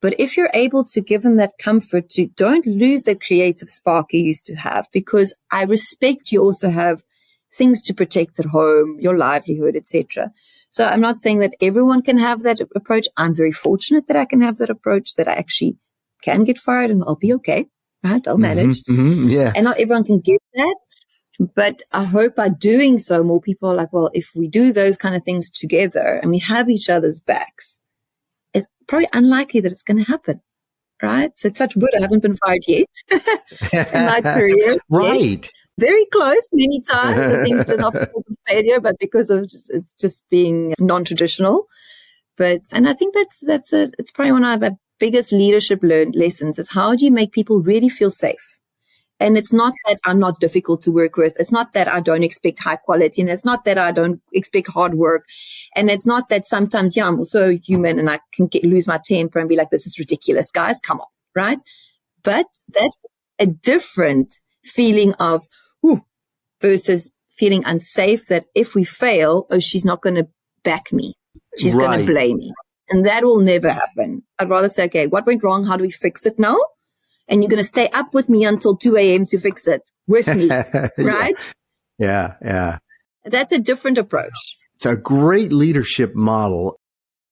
But 0.00 0.18
if 0.18 0.36
you're 0.36 0.50
able 0.52 0.84
to 0.84 1.00
give 1.00 1.22
them 1.22 1.36
that 1.36 1.52
comfort 1.58 2.10
to 2.10 2.26
don't 2.26 2.66
lose 2.66 3.04
the 3.04 3.14
creative 3.14 3.68
spark 3.68 4.12
you 4.12 4.20
used 4.20 4.44
to 4.46 4.56
have, 4.56 4.88
because 4.92 5.32
I 5.52 5.62
respect 5.62 6.32
you 6.32 6.42
also 6.42 6.70
have 6.70 7.04
things 7.54 7.82
to 7.82 7.94
protect 7.94 8.40
at 8.40 8.46
home, 8.46 8.98
your 8.98 9.16
livelihood, 9.16 9.76
etc. 9.76 10.32
So 10.70 10.86
I'm 10.86 11.00
not 11.00 11.18
saying 11.18 11.38
that 11.40 11.54
everyone 11.60 12.02
can 12.02 12.18
have 12.18 12.42
that 12.42 12.58
approach. 12.74 13.06
I'm 13.16 13.34
very 13.34 13.52
fortunate 13.52 14.08
that 14.08 14.16
I 14.16 14.24
can 14.24 14.40
have 14.40 14.56
that 14.56 14.70
approach, 14.70 15.14
that 15.16 15.28
I 15.28 15.34
actually 15.34 15.76
can 16.22 16.44
get 16.44 16.58
fired 16.58 16.90
and 16.90 17.04
I'll 17.06 17.16
be 17.16 17.34
okay. 17.34 17.66
Right. 18.02 18.26
I'll 18.26 18.34
mm-hmm, 18.34 18.42
manage. 18.42 18.82
Mm-hmm, 18.84 19.08
mm-hmm, 19.08 19.28
yeah. 19.28 19.52
And 19.54 19.64
not 19.64 19.78
everyone 19.78 20.04
can 20.04 20.18
get 20.18 20.42
that. 20.54 20.76
But 21.54 21.82
I 21.92 22.04
hope 22.04 22.36
by 22.36 22.48
doing 22.50 22.98
so, 22.98 23.24
more 23.24 23.40
people 23.40 23.70
are 23.70 23.74
like, 23.74 23.92
well, 23.92 24.10
if 24.14 24.30
we 24.36 24.46
do 24.46 24.72
those 24.72 24.96
kind 24.96 25.16
of 25.16 25.24
things 25.24 25.50
together 25.50 26.20
and 26.22 26.30
we 26.30 26.38
have 26.38 26.70
each 26.70 26.88
other's 26.88 27.20
backs, 27.20 27.80
it's 28.54 28.66
probably 28.86 29.08
unlikely 29.12 29.60
that 29.60 29.72
it's 29.72 29.82
going 29.82 30.04
to 30.04 30.10
happen. 30.10 30.40
Right. 31.02 31.36
So 31.36 31.50
touch 31.50 31.74
wood, 31.74 31.90
I 31.98 32.02
haven't 32.02 32.20
been 32.20 32.36
fired 32.36 32.62
yet 32.68 32.88
in 33.10 34.06
my 34.06 34.20
career. 34.22 34.76
right. 34.88 35.20
Yet. 35.20 35.50
Very 35.78 36.04
close 36.12 36.48
many 36.52 36.80
times. 36.80 37.18
I 37.18 37.42
think 37.42 37.80
not 37.80 37.92
because 37.92 38.24
of 38.28 38.36
failure, 38.46 38.78
but 38.78 38.98
because 39.00 39.30
of 39.30 39.48
just, 39.48 39.70
it's 39.74 39.92
just 39.94 40.30
being 40.30 40.74
non-traditional. 40.78 41.66
But, 42.36 42.60
and 42.72 42.88
I 42.88 42.94
think 42.94 43.14
that's, 43.14 43.40
that's 43.40 43.72
a, 43.72 43.90
it's 43.98 44.12
probably 44.12 44.32
one 44.32 44.44
of 44.44 44.62
our 44.62 44.70
biggest 45.00 45.32
leadership 45.32 45.82
learned 45.82 46.14
lessons 46.14 46.58
is 46.58 46.68
how 46.68 46.94
do 46.94 47.04
you 47.04 47.10
make 47.10 47.32
people 47.32 47.60
really 47.60 47.88
feel 47.88 48.10
safe? 48.10 48.58
And 49.22 49.38
it's 49.38 49.52
not 49.52 49.72
that 49.86 50.00
I'm 50.04 50.18
not 50.18 50.40
difficult 50.40 50.82
to 50.82 50.90
work 50.90 51.16
with. 51.16 51.36
It's 51.38 51.52
not 51.52 51.74
that 51.74 51.86
I 51.86 52.00
don't 52.00 52.24
expect 52.24 52.58
high 52.58 52.74
quality. 52.76 53.22
And 53.22 53.30
it's 53.30 53.44
not 53.44 53.64
that 53.64 53.78
I 53.78 53.92
don't 53.92 54.20
expect 54.32 54.66
hard 54.66 54.94
work. 54.94 55.26
And 55.76 55.88
it's 55.88 56.04
not 56.04 56.28
that 56.28 56.44
sometimes, 56.44 56.96
yeah, 56.96 57.06
I'm 57.06 57.20
also 57.20 57.56
human 57.56 58.00
and 58.00 58.10
I 58.10 58.18
can 58.34 58.48
get, 58.48 58.64
lose 58.64 58.88
my 58.88 58.98
temper 58.98 59.38
and 59.38 59.48
be 59.48 59.54
like, 59.54 59.70
this 59.70 59.86
is 59.86 59.96
ridiculous, 59.96 60.50
guys. 60.50 60.80
Come 60.80 61.00
on. 61.00 61.06
Right. 61.36 61.62
But 62.24 62.46
that's 62.74 63.00
a 63.38 63.46
different 63.46 64.34
feeling 64.64 65.14
of, 65.14 65.46
ooh, 65.86 66.04
versus 66.60 67.12
feeling 67.38 67.62
unsafe 67.64 68.26
that 68.26 68.46
if 68.56 68.74
we 68.74 68.82
fail, 68.82 69.46
oh, 69.50 69.60
she's 69.60 69.84
not 69.84 70.02
going 70.02 70.16
to 70.16 70.26
back 70.64 70.92
me. 70.92 71.14
She's 71.58 71.76
right. 71.76 71.86
going 71.86 72.06
to 72.06 72.12
blame 72.12 72.38
me. 72.38 72.52
And 72.90 73.06
that 73.06 73.22
will 73.22 73.40
never 73.40 73.70
happen. 73.70 74.24
I'd 74.40 74.50
rather 74.50 74.68
say, 74.68 74.84
okay, 74.86 75.06
what 75.06 75.26
went 75.26 75.44
wrong? 75.44 75.64
How 75.64 75.76
do 75.76 75.82
we 75.82 75.90
fix 75.92 76.26
it 76.26 76.40
now? 76.40 76.58
And 77.32 77.42
you're 77.42 77.48
going 77.48 77.62
to 77.62 77.68
stay 77.68 77.88
up 77.88 78.12
with 78.12 78.28
me 78.28 78.44
until 78.44 78.76
2 78.76 78.96
a.m. 78.96 79.24
to 79.26 79.38
fix 79.38 79.66
it 79.66 79.82
with 80.06 80.28
me. 80.28 80.48
right? 80.98 81.34
Yeah. 81.98 82.34
Yeah. 82.42 82.78
That's 83.24 83.52
a 83.52 83.58
different 83.58 83.96
approach. 83.96 84.58
It's 84.74 84.84
a 84.84 84.96
great 84.96 85.52
leadership 85.52 86.14
model. 86.14 86.78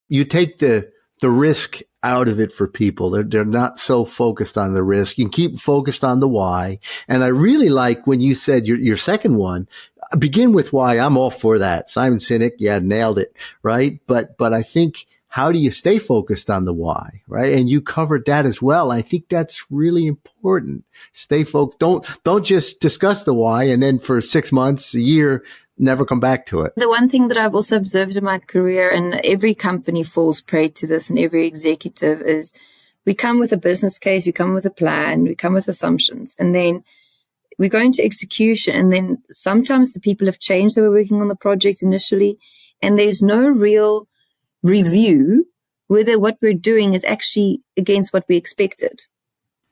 You 0.08 0.24
take 0.24 0.58
the, 0.58 0.90
the 1.20 1.30
risk 1.30 1.80
out 2.02 2.28
of 2.28 2.40
it 2.40 2.50
for 2.50 2.66
people. 2.66 3.10
They're, 3.10 3.24
they're 3.24 3.44
not 3.44 3.78
so 3.78 4.04
focused 4.04 4.56
on 4.56 4.72
the 4.72 4.82
risk. 4.82 5.18
You 5.18 5.26
can 5.26 5.32
keep 5.32 5.58
focused 5.58 6.02
on 6.02 6.20
the 6.20 6.28
why. 6.28 6.78
And 7.06 7.22
I 7.22 7.26
really 7.26 7.68
like 7.68 8.06
when 8.06 8.22
you 8.22 8.34
said 8.34 8.66
your, 8.66 8.78
your 8.78 8.96
second 8.96 9.36
one, 9.36 9.68
begin 10.18 10.52
with 10.52 10.72
why. 10.72 10.98
I'm 10.98 11.18
all 11.18 11.30
for 11.30 11.58
that. 11.58 11.90
Simon 11.90 12.18
Sinek, 12.18 12.52
yeah, 12.58 12.78
nailed 12.78 13.18
it. 13.18 13.36
Right. 13.62 14.00
But, 14.06 14.38
but 14.38 14.54
I 14.54 14.62
think 14.62 15.06
how 15.30 15.52
do 15.52 15.60
you 15.60 15.70
stay 15.70 16.00
focused 16.00 16.50
on 16.50 16.64
the 16.64 16.72
why? 16.72 17.22
Right. 17.28 17.52
And 17.54 17.70
you 17.70 17.80
covered 17.80 18.26
that 18.26 18.46
as 18.46 18.60
well. 18.60 18.90
I 18.90 19.00
think 19.00 19.28
that's 19.28 19.64
really 19.70 20.08
important. 20.08 20.84
Stay 21.12 21.44
focused. 21.44 21.78
Don't, 21.78 22.04
don't 22.24 22.44
just 22.44 22.80
discuss 22.80 23.22
the 23.22 23.32
why 23.32 23.64
and 23.64 23.80
then 23.80 24.00
for 24.00 24.20
six 24.20 24.50
months, 24.50 24.92
a 24.92 25.00
year, 25.00 25.44
never 25.78 26.04
come 26.04 26.18
back 26.18 26.46
to 26.46 26.62
it. 26.62 26.72
The 26.76 26.88
one 26.88 27.08
thing 27.08 27.28
that 27.28 27.38
I've 27.38 27.54
also 27.54 27.76
observed 27.76 28.16
in 28.16 28.24
my 28.24 28.40
career, 28.40 28.90
and 28.90 29.14
every 29.24 29.54
company 29.54 30.02
falls 30.02 30.40
prey 30.40 30.68
to 30.68 30.86
this, 30.86 31.08
and 31.08 31.18
every 31.18 31.46
executive 31.46 32.22
is 32.22 32.52
we 33.06 33.14
come 33.14 33.38
with 33.38 33.52
a 33.52 33.56
business 33.56 33.98
case, 33.98 34.26
we 34.26 34.32
come 34.32 34.52
with 34.52 34.66
a 34.66 34.70
plan, 34.70 35.22
we 35.22 35.36
come 35.36 35.54
with 35.54 35.68
assumptions, 35.68 36.36
and 36.40 36.54
then 36.54 36.82
we 37.56 37.68
go 37.68 37.78
into 37.78 38.04
execution. 38.04 38.74
And 38.74 38.92
then 38.92 39.22
sometimes 39.30 39.92
the 39.92 40.00
people 40.00 40.26
have 40.26 40.40
changed 40.40 40.74
they 40.74 40.82
were 40.82 40.90
working 40.90 41.20
on 41.20 41.28
the 41.28 41.36
project 41.36 41.82
initially, 41.82 42.36
and 42.82 42.98
there's 42.98 43.22
no 43.22 43.46
real 43.46 44.08
review 44.62 45.46
whether 45.88 46.18
what 46.18 46.38
we're 46.40 46.54
doing 46.54 46.94
is 46.94 47.04
actually 47.04 47.60
against 47.76 48.12
what 48.12 48.24
we 48.28 48.36
expected. 48.36 49.00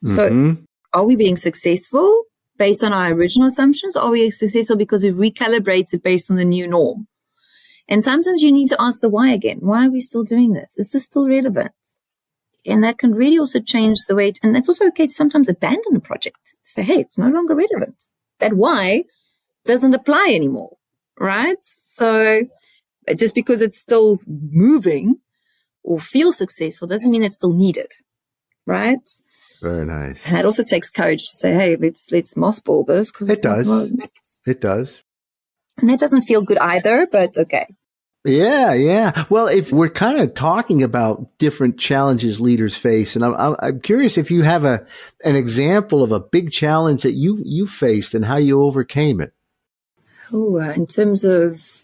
Mm-hmm. 0.03 0.15
So, 0.15 0.57
are 0.93 1.05
we 1.05 1.15
being 1.15 1.37
successful? 1.37 2.25
based 2.59 2.83
on 2.83 2.93
our 2.93 3.11
original 3.11 3.47
assumptions? 3.47 3.95
Or 3.95 4.03
are 4.03 4.11
we 4.11 4.29
successful 4.29 4.75
because 4.75 5.01
we've 5.01 5.15
recalibrated 5.15 6.03
based 6.03 6.29
on 6.29 6.37
the 6.37 6.45
new 6.45 6.67
norm? 6.67 7.07
And 7.87 8.03
sometimes 8.03 8.43
you 8.43 8.51
need 8.51 8.67
to 8.67 8.79
ask 8.79 8.99
the 8.99 9.09
why 9.09 9.31
again. 9.31 9.59
Why 9.61 9.87
are 9.87 9.89
we 9.89 10.01
still 10.01 10.23
doing 10.23 10.53
this? 10.53 10.77
Is 10.77 10.91
this 10.91 11.05
still 11.05 11.27
relevant? 11.27 11.71
And 12.67 12.83
that 12.83 12.99
can 12.99 13.15
really 13.15 13.39
also 13.39 13.59
change 13.59 13.97
the 14.07 14.13
way, 14.13 14.31
to, 14.31 14.39
and 14.43 14.55
it's 14.55 14.69
also 14.69 14.85
okay 14.87 15.07
to 15.07 15.13
sometimes 15.13 15.49
abandon 15.49 15.95
a 15.95 15.99
project. 15.99 16.53
Say, 16.61 16.83
hey, 16.83 16.99
it's 16.99 17.17
no 17.17 17.29
longer 17.29 17.55
relevant. 17.55 18.03
That 18.39 18.53
why 18.53 19.05
doesn't 19.65 19.95
apply 19.95 20.33
anymore, 20.35 20.77
right? 21.17 21.57
So 21.61 22.43
just 23.15 23.35
because 23.35 23.61
it's 23.61 23.79
still 23.79 24.19
moving 24.27 25.15
or 25.83 25.99
feels 25.99 26.37
successful 26.37 26.87
doesn't 26.87 27.09
mean 27.09 27.23
it's 27.23 27.35
still 27.35 27.53
needed, 27.53 27.91
right? 28.65 29.07
Very 29.61 29.85
nice. 29.85 30.27
And 30.27 30.37
it 30.37 30.45
also 30.45 30.63
takes 30.63 30.89
courage 30.89 31.29
to 31.29 31.35
say, 31.35 31.53
"Hey, 31.53 31.75
let's 31.75 32.11
let's 32.11 32.35
mothball 32.35 32.85
this." 32.85 33.11
It 33.21 33.41
does. 33.41 33.91
it 34.47 34.61
does. 34.61 35.03
And 35.77 35.89
that 35.89 35.99
doesn't 35.99 36.23
feel 36.23 36.41
good 36.41 36.57
either, 36.57 37.07
but 37.11 37.37
okay. 37.37 37.67
Yeah, 38.25 38.73
yeah. 38.73 39.25
Well, 39.29 39.47
if 39.47 39.71
we're 39.71 39.89
kind 39.89 40.19
of 40.19 40.33
talking 40.33 40.83
about 40.83 41.37
different 41.37 41.79
challenges 41.79 42.41
leaders 42.41 42.75
face, 42.75 43.15
and 43.15 43.23
I'm, 43.23 43.55
I'm 43.59 43.79
curious 43.79 44.17
if 44.17 44.29
you 44.29 44.41
have 44.41 44.65
a 44.65 44.85
an 45.23 45.35
example 45.35 46.03
of 46.03 46.11
a 46.11 46.19
big 46.19 46.51
challenge 46.51 47.03
that 47.03 47.13
you 47.13 47.41
you 47.43 47.65
faced 47.65 48.13
and 48.13 48.25
how 48.25 48.37
you 48.37 48.61
overcame 48.61 49.21
it. 49.21 49.33
Oh, 50.33 50.59
uh, 50.59 50.73
in 50.73 50.85
terms 50.85 51.23
of 51.23 51.78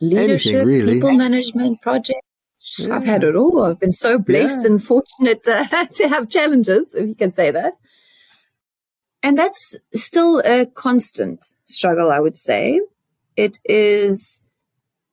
leadership, 0.00 0.54
Anything, 0.54 0.66
really. 0.66 0.94
people 0.94 1.12
management 1.12 1.80
projects. 1.82 2.20
Yeah. 2.78 2.94
I've 2.94 3.04
had 3.04 3.24
it 3.24 3.34
all. 3.34 3.62
I've 3.62 3.80
been 3.80 3.92
so 3.92 4.18
blessed 4.18 4.62
yeah. 4.62 4.70
and 4.70 4.84
fortunate 4.84 5.46
uh, 5.48 5.86
to 5.92 6.08
have 6.08 6.28
challenges, 6.28 6.94
if 6.94 7.08
you 7.08 7.14
can 7.14 7.32
say 7.32 7.50
that. 7.50 7.74
And 9.22 9.36
that's 9.36 9.76
still 9.94 10.40
a 10.44 10.66
constant 10.66 11.44
struggle, 11.66 12.12
I 12.12 12.20
would 12.20 12.36
say. 12.36 12.80
It 13.36 13.58
is, 13.64 14.42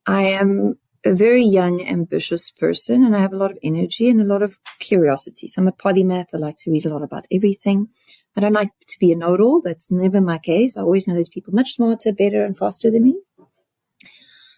I 0.06 0.22
am 0.22 0.78
a 1.04 1.14
very 1.14 1.44
young, 1.44 1.84
ambitious 1.86 2.50
person 2.50 3.04
and 3.04 3.14
I 3.14 3.20
have 3.20 3.32
a 3.32 3.36
lot 3.36 3.50
of 3.50 3.58
energy 3.62 4.08
and 4.08 4.20
a 4.20 4.24
lot 4.24 4.42
of 4.42 4.58
curiosity. 4.78 5.46
So 5.46 5.62
I'm 5.62 5.68
a 5.68 5.72
polymath. 5.72 6.28
I 6.34 6.38
like 6.38 6.56
to 6.58 6.70
read 6.70 6.86
a 6.86 6.88
lot 6.92 7.02
about 7.02 7.26
everything. 7.30 7.88
I 8.36 8.40
don't 8.40 8.52
like 8.52 8.70
to 8.88 8.98
be 8.98 9.12
a 9.12 9.16
know 9.16 9.36
all. 9.36 9.60
That's 9.60 9.90
never 9.90 10.20
my 10.20 10.38
case. 10.38 10.76
I 10.76 10.82
always 10.82 11.06
know 11.06 11.14
there's 11.14 11.28
people 11.28 11.54
much 11.54 11.74
smarter, 11.74 12.12
better, 12.12 12.44
and 12.44 12.56
faster 12.56 12.90
than 12.90 13.04
me. 13.04 13.16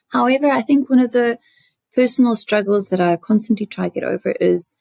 However, 0.08 0.50
I 0.50 0.62
think 0.62 0.88
one 0.88 1.00
of 1.00 1.12
the 1.12 1.38
personal 1.94 2.36
struggles 2.36 2.88
that 2.88 3.00
I 3.00 3.16
constantly 3.16 3.66
try 3.66 3.88
to 3.88 3.94
get 3.94 4.04
over 4.04 4.32
is 4.32 4.72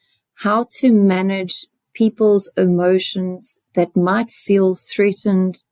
how 0.43 0.67
to 0.79 0.91
manage 0.91 1.65
people's 1.93 2.49
emotions 2.57 3.55
that 3.73 3.95
might 3.95 4.29
feel 4.29 4.75
threatened 4.75 5.63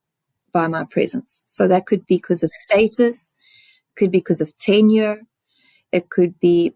by 0.51 0.67
my 0.67 0.83
presence. 0.83 1.43
So 1.45 1.67
that 1.67 1.85
could 1.85 2.05
be 2.05 2.15
because 2.15 2.41
of 2.41 2.51
status, 2.51 3.35
could 3.95 4.11
be 4.11 4.19
because 4.19 4.41
of 4.41 4.55
tenure. 4.57 5.21
It 5.91 6.09
could 6.09 6.39
be, 6.39 6.73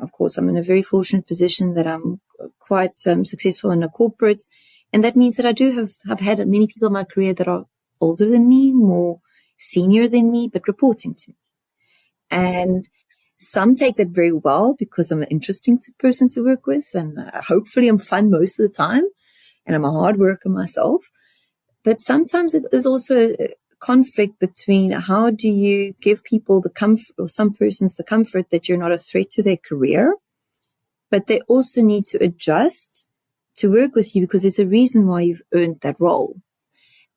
of 0.00 0.12
course, 0.12 0.38
I'm 0.38 0.48
in 0.48 0.56
a 0.56 0.62
very 0.62 0.82
fortunate 0.82 1.26
position 1.26 1.74
that 1.74 1.86
I'm 1.86 2.20
quite 2.58 3.00
um, 3.06 3.24
successful 3.24 3.70
in 3.70 3.82
a 3.82 3.88
corporate. 3.88 4.44
And 4.92 5.02
that 5.02 5.16
means 5.16 5.36
that 5.36 5.46
I 5.46 5.52
do 5.52 5.72
have, 5.72 5.90
have 6.08 6.20
had 6.20 6.38
many 6.46 6.66
people 6.66 6.86
in 6.86 6.92
my 6.92 7.04
career 7.04 7.34
that 7.34 7.48
are 7.48 7.66
older 8.00 8.26
than 8.26 8.48
me, 8.48 8.72
more 8.72 9.20
senior 9.58 10.08
than 10.08 10.30
me, 10.30 10.48
but 10.52 10.68
reporting 10.68 11.14
to 11.14 11.30
me. 11.30 11.36
And 12.30 12.88
some 13.38 13.74
take 13.74 13.96
that 13.96 14.08
very 14.08 14.32
well 14.32 14.74
because 14.78 15.10
I'm 15.10 15.22
an 15.22 15.28
interesting 15.28 15.78
person 15.98 16.28
to 16.30 16.44
work 16.44 16.66
with, 16.66 16.88
and 16.94 17.18
uh, 17.18 17.42
hopefully 17.42 17.88
I'm 17.88 17.98
fun 17.98 18.30
most 18.30 18.58
of 18.58 18.66
the 18.66 18.74
time, 18.74 19.04
and 19.66 19.76
I'm 19.76 19.84
a 19.84 19.90
hard 19.90 20.18
worker 20.18 20.48
myself. 20.48 21.10
But 21.82 22.00
sometimes 22.00 22.54
it 22.54 22.64
is 22.72 22.86
also 22.86 23.34
a 23.38 23.48
conflict 23.78 24.38
between 24.38 24.92
how 24.92 25.30
do 25.30 25.48
you 25.48 25.94
give 26.00 26.24
people 26.24 26.60
the 26.60 26.70
comfort, 26.70 27.14
or 27.18 27.28
some 27.28 27.52
persons 27.52 27.96
the 27.96 28.04
comfort 28.04 28.46
that 28.50 28.68
you're 28.68 28.78
not 28.78 28.92
a 28.92 28.98
threat 28.98 29.30
to 29.30 29.42
their 29.42 29.58
career, 29.58 30.16
but 31.10 31.26
they 31.26 31.40
also 31.42 31.82
need 31.82 32.06
to 32.06 32.22
adjust 32.24 33.08
to 33.56 33.70
work 33.70 33.94
with 33.94 34.16
you 34.16 34.22
because 34.22 34.42
there's 34.42 34.58
a 34.58 34.66
reason 34.66 35.06
why 35.06 35.20
you've 35.20 35.42
earned 35.52 35.80
that 35.82 36.00
role. 36.00 36.36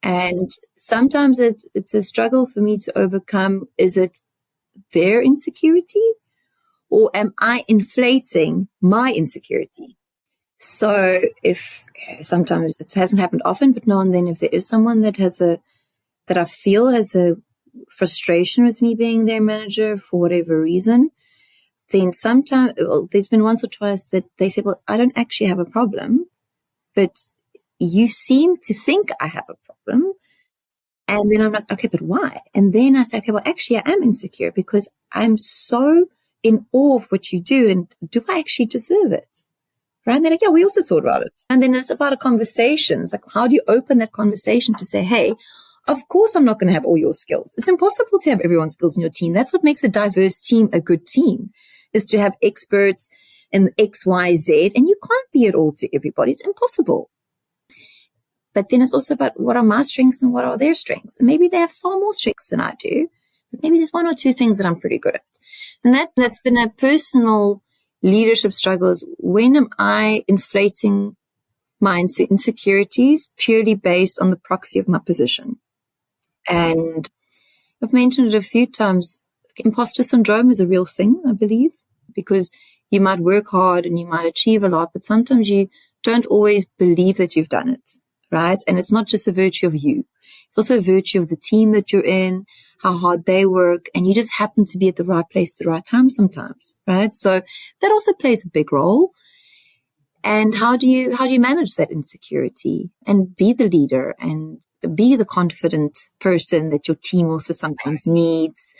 And 0.03 0.51
sometimes 0.77 1.39
it, 1.39 1.63
it's 1.73 1.93
a 1.93 2.03
struggle 2.03 2.45
for 2.45 2.61
me 2.61 2.77
to 2.77 2.97
overcome. 2.97 3.67
Is 3.77 3.97
it 3.97 4.19
their 4.93 5.21
insecurity 5.21 6.11
or 6.89 7.11
am 7.13 7.33
I 7.39 7.63
inflating 7.67 8.67
my 8.81 9.13
insecurity? 9.13 9.97
So 10.57 11.21
if 11.43 11.85
sometimes 12.21 12.77
it 12.79 12.91
hasn't 12.93 13.21
happened 13.21 13.43
often, 13.45 13.73
but 13.73 13.85
now 13.85 13.99
and 13.99 14.13
then 14.13 14.27
if 14.27 14.39
there 14.39 14.49
is 14.51 14.67
someone 14.67 15.01
that 15.01 15.17
has 15.17 15.39
a, 15.39 15.59
that 16.27 16.37
I 16.37 16.45
feel 16.45 16.87
has 16.89 17.13
a 17.15 17.37
frustration 17.89 18.65
with 18.65 18.81
me 18.81 18.95
being 18.95 19.25
their 19.25 19.41
manager 19.41 19.97
for 19.97 20.19
whatever 20.19 20.59
reason, 20.59 21.11
then 21.91 22.11
sometimes 22.11 22.73
well, 22.77 23.07
there's 23.11 23.29
been 23.29 23.43
once 23.43 23.63
or 23.63 23.67
twice 23.67 24.09
that 24.09 24.25
they 24.37 24.49
say, 24.49 24.61
well, 24.61 24.81
I 24.87 24.97
don't 24.97 25.17
actually 25.17 25.47
have 25.47 25.59
a 25.59 25.65
problem, 25.65 26.25
but 26.95 27.11
you 27.79 28.07
seem 28.07 28.57
to 28.63 28.73
think 28.73 29.09
I 29.21 29.27
have 29.27 29.45
a 29.49 29.55
problem. 29.65 30.13
And 31.07 31.31
then 31.31 31.41
I'm 31.41 31.53
like, 31.53 31.71
okay, 31.71 31.87
but 31.87 32.01
why? 32.01 32.41
And 32.53 32.73
then 32.73 32.95
I 32.95 33.03
say, 33.03 33.19
okay, 33.19 33.31
well, 33.31 33.43
actually, 33.45 33.77
I 33.77 33.91
am 33.91 34.03
insecure 34.03 34.51
because 34.51 34.89
I'm 35.13 35.37
so 35.37 36.07
in 36.43 36.65
awe 36.73 36.97
of 36.97 37.05
what 37.05 37.31
you 37.31 37.41
do. 37.41 37.69
And 37.69 37.93
do 38.09 38.23
I 38.27 38.39
actually 38.39 38.65
deserve 38.65 39.11
it? 39.11 39.37
Right. 40.05 40.15
And 40.15 40.25
they're 40.25 40.31
like, 40.31 40.41
yeah, 40.41 40.49
we 40.49 40.63
also 40.63 40.83
thought 40.83 41.03
about 41.03 41.21
it. 41.21 41.41
And 41.49 41.61
then 41.61 41.75
it's 41.75 41.89
about 41.89 42.13
a 42.13 42.17
conversation. 42.17 43.01
It's 43.01 43.11
like, 43.11 43.23
how 43.33 43.47
do 43.47 43.55
you 43.55 43.61
open 43.67 43.97
that 43.97 44.13
conversation 44.13 44.73
to 44.75 44.85
say, 44.85 45.03
hey, 45.03 45.33
of 45.87 46.07
course, 46.09 46.35
I'm 46.35 46.45
not 46.45 46.59
going 46.59 46.67
to 46.67 46.73
have 46.73 46.85
all 46.85 46.97
your 46.97 47.13
skills. 47.13 47.55
It's 47.57 47.67
impossible 47.67 48.19
to 48.19 48.29
have 48.29 48.41
everyone's 48.41 48.73
skills 48.73 48.97
in 48.97 49.01
your 49.01 49.09
team. 49.09 49.33
That's 49.33 49.53
what 49.53 49.63
makes 49.63 49.83
a 49.83 49.89
diverse 49.89 50.39
team 50.39 50.69
a 50.73 50.81
good 50.81 51.05
team 51.05 51.51
is 51.93 52.05
to 52.05 52.19
have 52.19 52.37
experts 52.41 53.09
in 53.51 53.71
X, 53.77 54.05
Y, 54.05 54.35
Z. 54.35 54.71
And 54.75 54.87
you 54.87 54.95
can't 55.01 55.31
be 55.31 55.45
it 55.45 55.55
all 55.55 55.71
to 55.73 55.95
everybody. 55.95 56.33
It's 56.33 56.45
impossible. 56.45 57.09
But 58.57 58.69
then 58.69 58.81
it's 58.81 58.91
also 58.91 59.13
about 59.13 59.39
what 59.39 59.55
are 59.55 59.61
my 59.61 59.83
strengths 59.83 60.23
and 60.23 60.33
what 60.33 60.43
are 60.43 60.57
their 60.57 60.73
strengths. 60.73 61.19
And 61.19 61.27
maybe 61.27 61.47
they 61.47 61.59
have 61.59 61.69
far 61.69 61.99
more 61.99 62.11
strengths 62.11 62.49
than 62.49 62.59
I 62.59 62.73
do, 62.79 63.07
but 63.51 63.61
maybe 63.61 63.77
there's 63.77 63.91
one 63.91 64.07
or 64.07 64.15
two 64.15 64.33
things 64.33 64.57
that 64.57 64.65
I'm 64.65 64.79
pretty 64.79 64.97
good 64.97 65.13
at. 65.13 65.21
And 65.83 65.93
that, 65.93 66.09
that's 66.15 66.39
been 66.39 66.57
a 66.57 66.67
personal 66.67 67.61
leadership 68.01 68.53
struggle 68.53 68.89
is 68.89 69.07
when 69.19 69.55
am 69.55 69.69
I 69.77 70.23
inflating 70.27 71.15
my 71.79 71.99
insecurities 71.99 73.29
purely 73.37 73.75
based 73.75 74.19
on 74.19 74.31
the 74.31 74.37
proxy 74.37 74.79
of 74.79 74.87
my 74.87 74.97
position. 74.97 75.57
And 76.49 77.07
I've 77.83 77.93
mentioned 77.93 78.29
it 78.29 78.33
a 78.33 78.41
few 78.41 78.65
times. 78.65 79.19
Imposter 79.57 80.01
syndrome 80.01 80.49
is 80.49 80.59
a 80.59 80.65
real 80.65 80.87
thing, 80.87 81.21
I 81.29 81.33
believe, 81.33 81.73
because 82.11 82.51
you 82.89 83.01
might 83.01 83.19
work 83.19 83.49
hard 83.49 83.85
and 83.85 83.99
you 83.99 84.07
might 84.07 84.25
achieve 84.25 84.63
a 84.63 84.69
lot, 84.69 84.93
but 84.93 85.03
sometimes 85.03 85.47
you 85.47 85.69
don't 86.01 86.25
always 86.25 86.65
believe 86.65 87.17
that 87.17 87.35
you've 87.35 87.49
done 87.49 87.69
it, 87.69 87.87
right? 88.31 88.59
And 88.67 88.77
it's 88.77 88.91
not 88.91 89.07
just 89.07 89.27
a 89.27 89.31
virtue 89.31 89.67
of 89.67 89.75
you. 89.75 90.05
It's 90.45 90.57
also 90.57 90.77
a 90.77 90.81
virtue 90.81 91.19
of 91.19 91.29
the 91.29 91.37
team 91.37 91.71
that 91.71 91.91
you're 91.91 92.03
in, 92.03 92.45
how 92.81 92.97
hard 92.97 93.25
they 93.25 93.45
work, 93.45 93.87
and 93.95 94.07
you 94.07 94.13
just 94.13 94.33
happen 94.33 94.65
to 94.65 94.77
be 94.77 94.87
at 94.87 94.95
the 94.95 95.03
right 95.03 95.25
place 95.29 95.55
at 95.55 95.65
the 95.65 95.69
right 95.69 95.85
time 95.85 96.09
sometimes, 96.09 96.75
right? 96.85 97.13
So 97.13 97.41
that 97.81 97.91
also 97.91 98.13
plays 98.13 98.45
a 98.45 98.49
big 98.49 98.71
role. 98.71 99.11
And 100.23 100.55
how 100.55 100.75
do 100.75 100.87
you, 100.87 101.15
how 101.15 101.25
do 101.25 101.33
you 101.33 101.39
manage 101.39 101.75
that 101.75 101.91
insecurity 101.91 102.89
and 103.05 103.35
be 103.35 103.53
the 103.53 103.69
leader 103.69 104.15
and 104.19 104.59
be 104.93 105.15
the 105.15 105.25
confident 105.25 105.97
person 106.19 106.69
that 106.69 106.87
your 106.87 106.97
team 107.01 107.29
also 107.29 107.53
sometimes 107.53 108.05
needs 108.05 108.73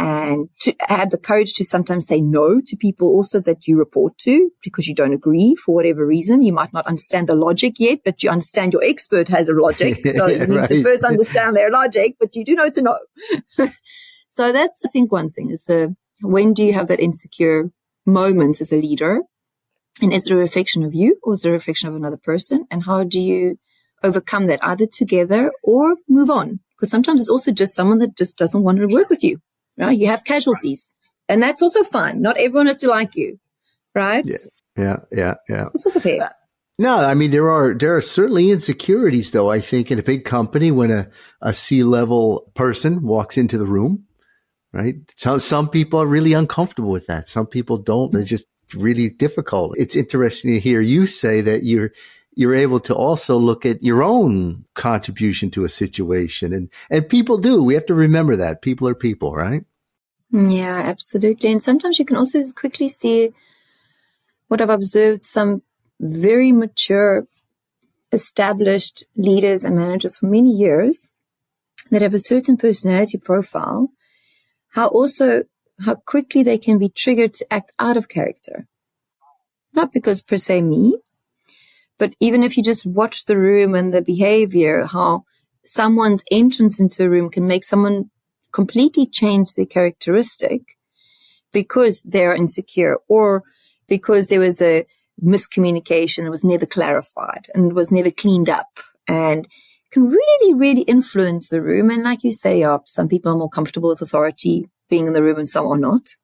and 0.00 0.48
to 0.62 0.74
have 0.88 1.10
the 1.10 1.18
courage 1.18 1.52
to 1.52 1.64
sometimes 1.64 2.06
say 2.06 2.22
no 2.22 2.62
to 2.66 2.74
people 2.74 3.08
also 3.08 3.38
that 3.40 3.66
you 3.66 3.76
report 3.76 4.16
to 4.20 4.50
because 4.64 4.88
you 4.88 4.94
don't 4.94 5.12
agree 5.12 5.54
for 5.56 5.74
whatever 5.74 6.06
reason. 6.06 6.42
You 6.42 6.54
might 6.54 6.72
not 6.72 6.86
understand 6.86 7.28
the 7.28 7.34
logic 7.34 7.74
yet, 7.78 7.98
but 8.02 8.22
you 8.22 8.30
understand 8.30 8.72
your 8.72 8.82
expert 8.82 9.28
has 9.28 9.48
a 9.48 9.52
logic. 9.52 9.98
So 10.20 10.26
you 10.26 10.46
need 10.46 10.56
right. 10.56 10.68
to 10.68 10.82
first 10.82 11.04
understand 11.04 11.54
their 11.54 11.70
logic, 11.70 12.16
but 12.18 12.34
you 12.34 12.44
do 12.46 12.54
know 12.54 12.70
to 12.70 12.82
know. 12.82 12.98
so 14.28 14.52
that's, 14.52 14.82
I 14.84 14.88
think, 14.88 15.12
one 15.12 15.30
thing 15.30 15.50
is 15.50 15.64
the 15.64 15.94
when 16.22 16.54
do 16.54 16.64
you 16.64 16.72
have 16.72 16.88
that 16.88 17.00
insecure 17.00 17.70
moments 18.06 18.62
as 18.62 18.72
a 18.72 18.76
leader? 18.76 19.20
And 20.00 20.14
is 20.14 20.24
it 20.24 20.32
a 20.32 20.36
reflection 20.36 20.82
of 20.82 20.94
you 20.94 21.18
or 21.22 21.34
is 21.34 21.44
it 21.44 21.50
a 21.50 21.52
reflection 21.52 21.90
of 21.90 21.94
another 21.94 22.16
person? 22.16 22.66
And 22.70 22.84
how 22.84 23.04
do 23.04 23.20
you 23.20 23.58
overcome 24.02 24.46
that 24.46 24.64
either 24.64 24.86
together 24.86 25.52
or 25.62 25.96
move 26.08 26.30
on? 26.30 26.60
Because 26.70 26.90
sometimes 26.90 27.20
it's 27.20 27.30
also 27.30 27.52
just 27.52 27.74
someone 27.74 27.98
that 27.98 28.16
just 28.16 28.38
doesn't 28.38 28.62
want 28.62 28.78
to 28.78 28.86
work 28.86 29.10
with 29.10 29.22
you 29.22 29.40
right? 29.80 29.98
You 29.98 30.06
have 30.08 30.24
casualties, 30.24 30.94
and 31.28 31.42
that's 31.42 31.62
also 31.62 31.82
fine. 31.82 32.20
Not 32.20 32.36
everyone 32.36 32.66
has 32.66 32.78
to 32.78 32.88
like 32.88 33.16
you, 33.16 33.38
right? 33.94 34.24
Yeah, 34.26 34.36
yeah, 34.76 34.96
yeah. 35.10 35.34
yeah. 35.48 35.68
It's 35.74 35.86
also 35.86 36.00
fair. 36.00 36.30
No, 36.78 36.96
I 36.96 37.14
mean 37.14 37.30
there 37.30 37.50
are 37.50 37.74
there 37.74 37.94
are 37.96 38.00
certainly 38.00 38.50
insecurities 38.50 39.32
though. 39.32 39.50
I 39.50 39.60
think 39.60 39.90
in 39.90 39.98
a 39.98 40.02
big 40.02 40.24
company 40.24 40.70
when 40.70 40.90
a 40.90 41.08
a 41.42 41.52
C 41.52 41.82
level 41.82 42.50
person 42.54 43.02
walks 43.02 43.36
into 43.36 43.58
the 43.58 43.66
room, 43.66 44.04
right? 44.72 44.94
So 45.16 45.36
some 45.36 45.68
people 45.68 46.00
are 46.00 46.06
really 46.06 46.32
uncomfortable 46.32 46.90
with 46.90 47.06
that. 47.06 47.28
Some 47.28 47.46
people 47.46 47.76
don't. 47.76 48.14
It's 48.14 48.30
just 48.30 48.46
really 48.74 49.10
difficult. 49.10 49.74
It's 49.76 49.96
interesting 49.96 50.54
to 50.54 50.60
hear 50.60 50.80
you 50.80 51.06
say 51.06 51.42
that 51.42 51.64
you're 51.64 51.90
you're 52.34 52.54
able 52.54 52.80
to 52.80 52.94
also 52.94 53.36
look 53.36 53.66
at 53.66 53.82
your 53.82 54.02
own 54.02 54.64
contribution 54.74 55.50
to 55.50 55.64
a 55.64 55.68
situation. 55.68 56.52
And, 56.52 56.70
and 56.90 57.06
people 57.06 57.36
do. 57.36 57.62
We 57.62 57.74
have 57.74 57.86
to 57.86 57.94
remember 57.94 58.36
that 58.36 58.62
people 58.62 58.88
are 58.88 58.94
people, 58.94 59.34
right? 59.34 59.64
Yeah, 60.32 60.82
absolutely. 60.84 61.50
And 61.50 61.62
sometimes 61.62 61.98
you 61.98 62.04
can 62.04 62.16
also 62.16 62.40
quickly 62.54 62.88
see 62.88 63.32
what 64.48 64.60
I've 64.60 64.70
observed 64.70 65.22
some 65.22 65.62
very 66.00 66.52
mature, 66.52 67.26
established 68.12 69.04
leaders 69.16 69.64
and 69.64 69.76
managers 69.76 70.16
for 70.16 70.26
many 70.26 70.50
years 70.50 71.08
that 71.90 72.02
have 72.02 72.14
a 72.14 72.18
certain 72.18 72.56
personality 72.56 73.18
profile, 73.18 73.90
how 74.70 74.88
also 74.88 75.44
how 75.84 75.94
quickly 75.94 76.42
they 76.42 76.58
can 76.58 76.78
be 76.78 76.88
triggered 76.88 77.34
to 77.34 77.52
act 77.52 77.72
out 77.78 77.96
of 77.96 78.08
character. 78.08 78.66
Not 79.74 79.92
because 79.92 80.20
per 80.20 80.36
se 80.36 80.62
me, 80.62 80.98
but 81.98 82.14
even 82.20 82.42
if 82.42 82.56
you 82.56 82.62
just 82.62 82.86
watch 82.86 83.24
the 83.24 83.38
room 83.38 83.74
and 83.74 83.92
the 83.92 84.02
behavior, 84.02 84.86
how 84.86 85.24
someone's 85.64 86.24
entrance 86.30 86.80
into 86.80 87.04
a 87.04 87.08
room 87.08 87.30
can 87.30 87.46
make 87.46 87.64
someone 87.64 88.10
completely 88.52 89.06
change 89.06 89.54
their 89.54 89.66
characteristic 89.66 90.76
because 91.52 92.02
they're 92.02 92.34
insecure 92.34 92.98
or 93.08 93.42
because 93.88 94.28
there 94.28 94.40
was 94.40 94.62
a 94.62 94.86
miscommunication 95.22 96.24
that 96.24 96.30
was 96.30 96.44
never 96.44 96.66
clarified 96.66 97.48
and 97.54 97.72
was 97.72 97.90
never 97.90 98.10
cleaned 98.10 98.48
up 98.48 98.80
and 99.06 99.46
can 99.90 100.08
really, 100.08 100.54
really 100.54 100.82
influence 100.82 101.48
the 101.48 101.60
room. 101.60 101.90
And 101.90 102.02
like 102.02 102.22
you 102.22 102.32
say, 102.32 102.62
uh, 102.62 102.78
some 102.86 103.08
people 103.08 103.32
are 103.32 103.38
more 103.38 103.50
comfortable 103.50 103.88
with 103.88 104.00
authority 104.00 104.68
being 104.88 105.06
in 105.06 105.12
the 105.12 105.22
room 105.22 105.38
and 105.38 105.48
some 105.48 105.66
are 105.66 105.76
not. 105.76 106.16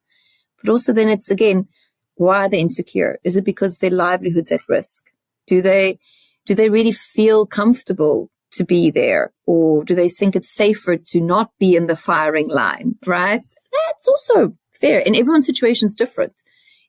But 0.62 0.70
also 0.70 0.92
then 0.92 1.08
it's 1.08 1.30
again, 1.30 1.68
why 2.14 2.46
are 2.46 2.48
they 2.48 2.60
insecure? 2.60 3.18
Is 3.24 3.36
it 3.36 3.44
because 3.44 3.78
their 3.78 3.90
livelihood's 3.90 4.52
at 4.52 4.68
risk? 4.68 5.10
Do 5.46 5.60
they, 5.60 5.98
do 6.46 6.54
they 6.54 6.70
really 6.70 6.92
feel 6.92 7.44
comfortable 7.44 8.30
to 8.56 8.64
be 8.64 8.90
there? 8.90 9.32
Or 9.46 9.84
do 9.84 9.94
they 9.94 10.08
think 10.08 10.34
it's 10.34 10.54
safer 10.54 10.96
to 10.96 11.20
not 11.20 11.50
be 11.58 11.76
in 11.76 11.86
the 11.86 11.96
firing 11.96 12.48
line? 12.48 12.96
Right? 13.06 13.42
That's 13.86 14.08
also 14.08 14.56
fair. 14.72 15.02
And 15.04 15.16
everyone's 15.16 15.46
situation 15.46 15.86
is 15.86 15.94
different. 15.94 16.34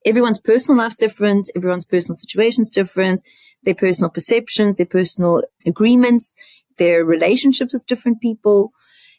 Everyone's 0.05 0.39
personal 0.39 0.81
life's 0.81 0.97
different. 0.97 1.49
Everyone's 1.55 1.85
personal 1.85 2.15
situation's 2.15 2.69
different. 2.69 3.21
Their 3.63 3.75
personal 3.75 4.09
perceptions, 4.09 4.77
their 4.77 4.85
personal 4.85 5.43
agreements, 5.65 6.33
their 6.77 7.03
relationships 7.03 7.73
with 7.73 7.87
different 7.87 8.21
people. 8.21 8.71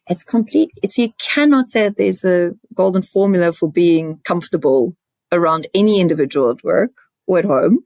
It's 0.08 0.24
complete. 0.24 0.70
It's, 0.82 0.96
you 0.96 1.12
cannot 1.18 1.68
say 1.68 1.88
there's 1.88 2.24
a 2.24 2.52
golden 2.74 3.02
formula 3.02 3.52
for 3.52 3.70
being 3.70 4.20
comfortable 4.24 4.96
around 5.30 5.66
any 5.74 6.00
individual 6.00 6.50
at 6.50 6.64
work 6.64 6.92
or 7.26 7.38
at 7.38 7.44
home. 7.44 7.80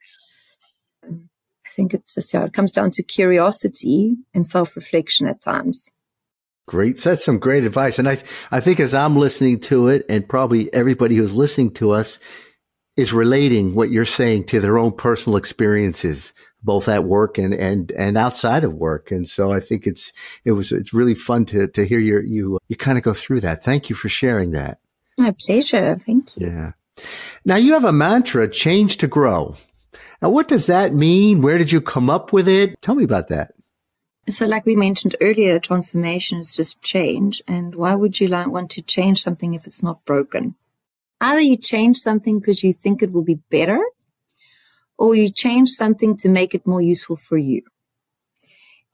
I 1.72 1.74
think 1.74 1.94
it's 1.94 2.14
just, 2.14 2.34
yeah, 2.34 2.44
it 2.44 2.52
comes 2.52 2.70
down 2.70 2.90
to 2.92 3.02
curiosity 3.02 4.16
and 4.34 4.44
self 4.44 4.76
reflection 4.76 5.26
at 5.26 5.40
times. 5.40 5.90
Great. 6.68 6.98
That's 6.98 7.24
some 7.24 7.38
great 7.38 7.64
advice. 7.64 7.98
And 7.98 8.08
I, 8.08 8.18
I 8.50 8.60
think 8.60 8.78
as 8.78 8.94
I'm 8.94 9.16
listening 9.16 9.58
to 9.60 9.88
it 9.88 10.04
and 10.08 10.28
probably 10.28 10.72
everybody 10.74 11.16
who's 11.16 11.32
listening 11.32 11.72
to 11.74 11.90
us 11.90 12.18
is 12.96 13.12
relating 13.12 13.74
what 13.74 13.90
you're 13.90 14.04
saying 14.04 14.44
to 14.44 14.60
their 14.60 14.76
own 14.76 14.92
personal 14.92 15.38
experiences, 15.38 16.34
both 16.62 16.88
at 16.88 17.04
work 17.04 17.38
and, 17.38 17.54
and, 17.54 17.90
and 17.92 18.18
outside 18.18 18.64
of 18.64 18.74
work. 18.74 19.10
And 19.10 19.26
so 19.26 19.50
I 19.50 19.58
think 19.58 19.86
it's, 19.86 20.12
it 20.44 20.52
was, 20.52 20.72
it's 20.72 20.92
really 20.92 21.14
fun 21.14 21.46
to, 21.46 21.68
to 21.68 21.86
hear 21.86 21.98
your, 21.98 22.22
you, 22.22 22.58
you 22.68 22.76
kind 22.76 22.98
of 22.98 23.04
go 23.04 23.14
through 23.14 23.40
that. 23.40 23.64
Thank 23.64 23.88
you 23.88 23.96
for 23.96 24.10
sharing 24.10 24.50
that. 24.50 24.78
My 25.16 25.34
pleasure. 25.38 25.98
Thank 26.04 26.36
you. 26.36 26.48
Yeah. 26.48 26.72
Now 27.46 27.56
you 27.56 27.72
have 27.72 27.84
a 27.84 27.92
mantra, 27.92 28.46
change 28.46 28.98
to 28.98 29.06
grow. 29.06 29.56
Now, 30.22 30.30
what 30.30 30.46
does 30.46 30.66
that 30.68 30.94
mean? 30.94 31.42
Where 31.42 31.58
did 31.58 31.72
you 31.72 31.80
come 31.80 32.08
up 32.08 32.32
with 32.32 32.46
it? 32.46 32.80
Tell 32.80 32.94
me 32.94 33.02
about 33.02 33.28
that. 33.28 33.54
So, 34.28 34.46
like 34.46 34.64
we 34.64 34.76
mentioned 34.76 35.16
earlier, 35.20 35.58
transformation 35.58 36.38
is 36.38 36.54
just 36.54 36.80
change. 36.80 37.42
And 37.48 37.74
why 37.74 37.96
would 37.96 38.20
you 38.20 38.28
like, 38.28 38.46
want 38.46 38.70
to 38.70 38.82
change 38.82 39.20
something 39.20 39.52
if 39.52 39.66
it's 39.66 39.82
not 39.82 40.04
broken? 40.04 40.54
Either 41.20 41.40
you 41.40 41.56
change 41.56 41.98
something 41.98 42.38
because 42.38 42.62
you 42.62 42.72
think 42.72 43.02
it 43.02 43.10
will 43.12 43.22
be 43.22 43.40
better, 43.50 43.82
or 44.96 45.16
you 45.16 45.28
change 45.28 45.70
something 45.70 46.16
to 46.18 46.28
make 46.28 46.54
it 46.54 46.66
more 46.66 46.80
useful 46.80 47.16
for 47.16 47.36
you. 47.36 47.62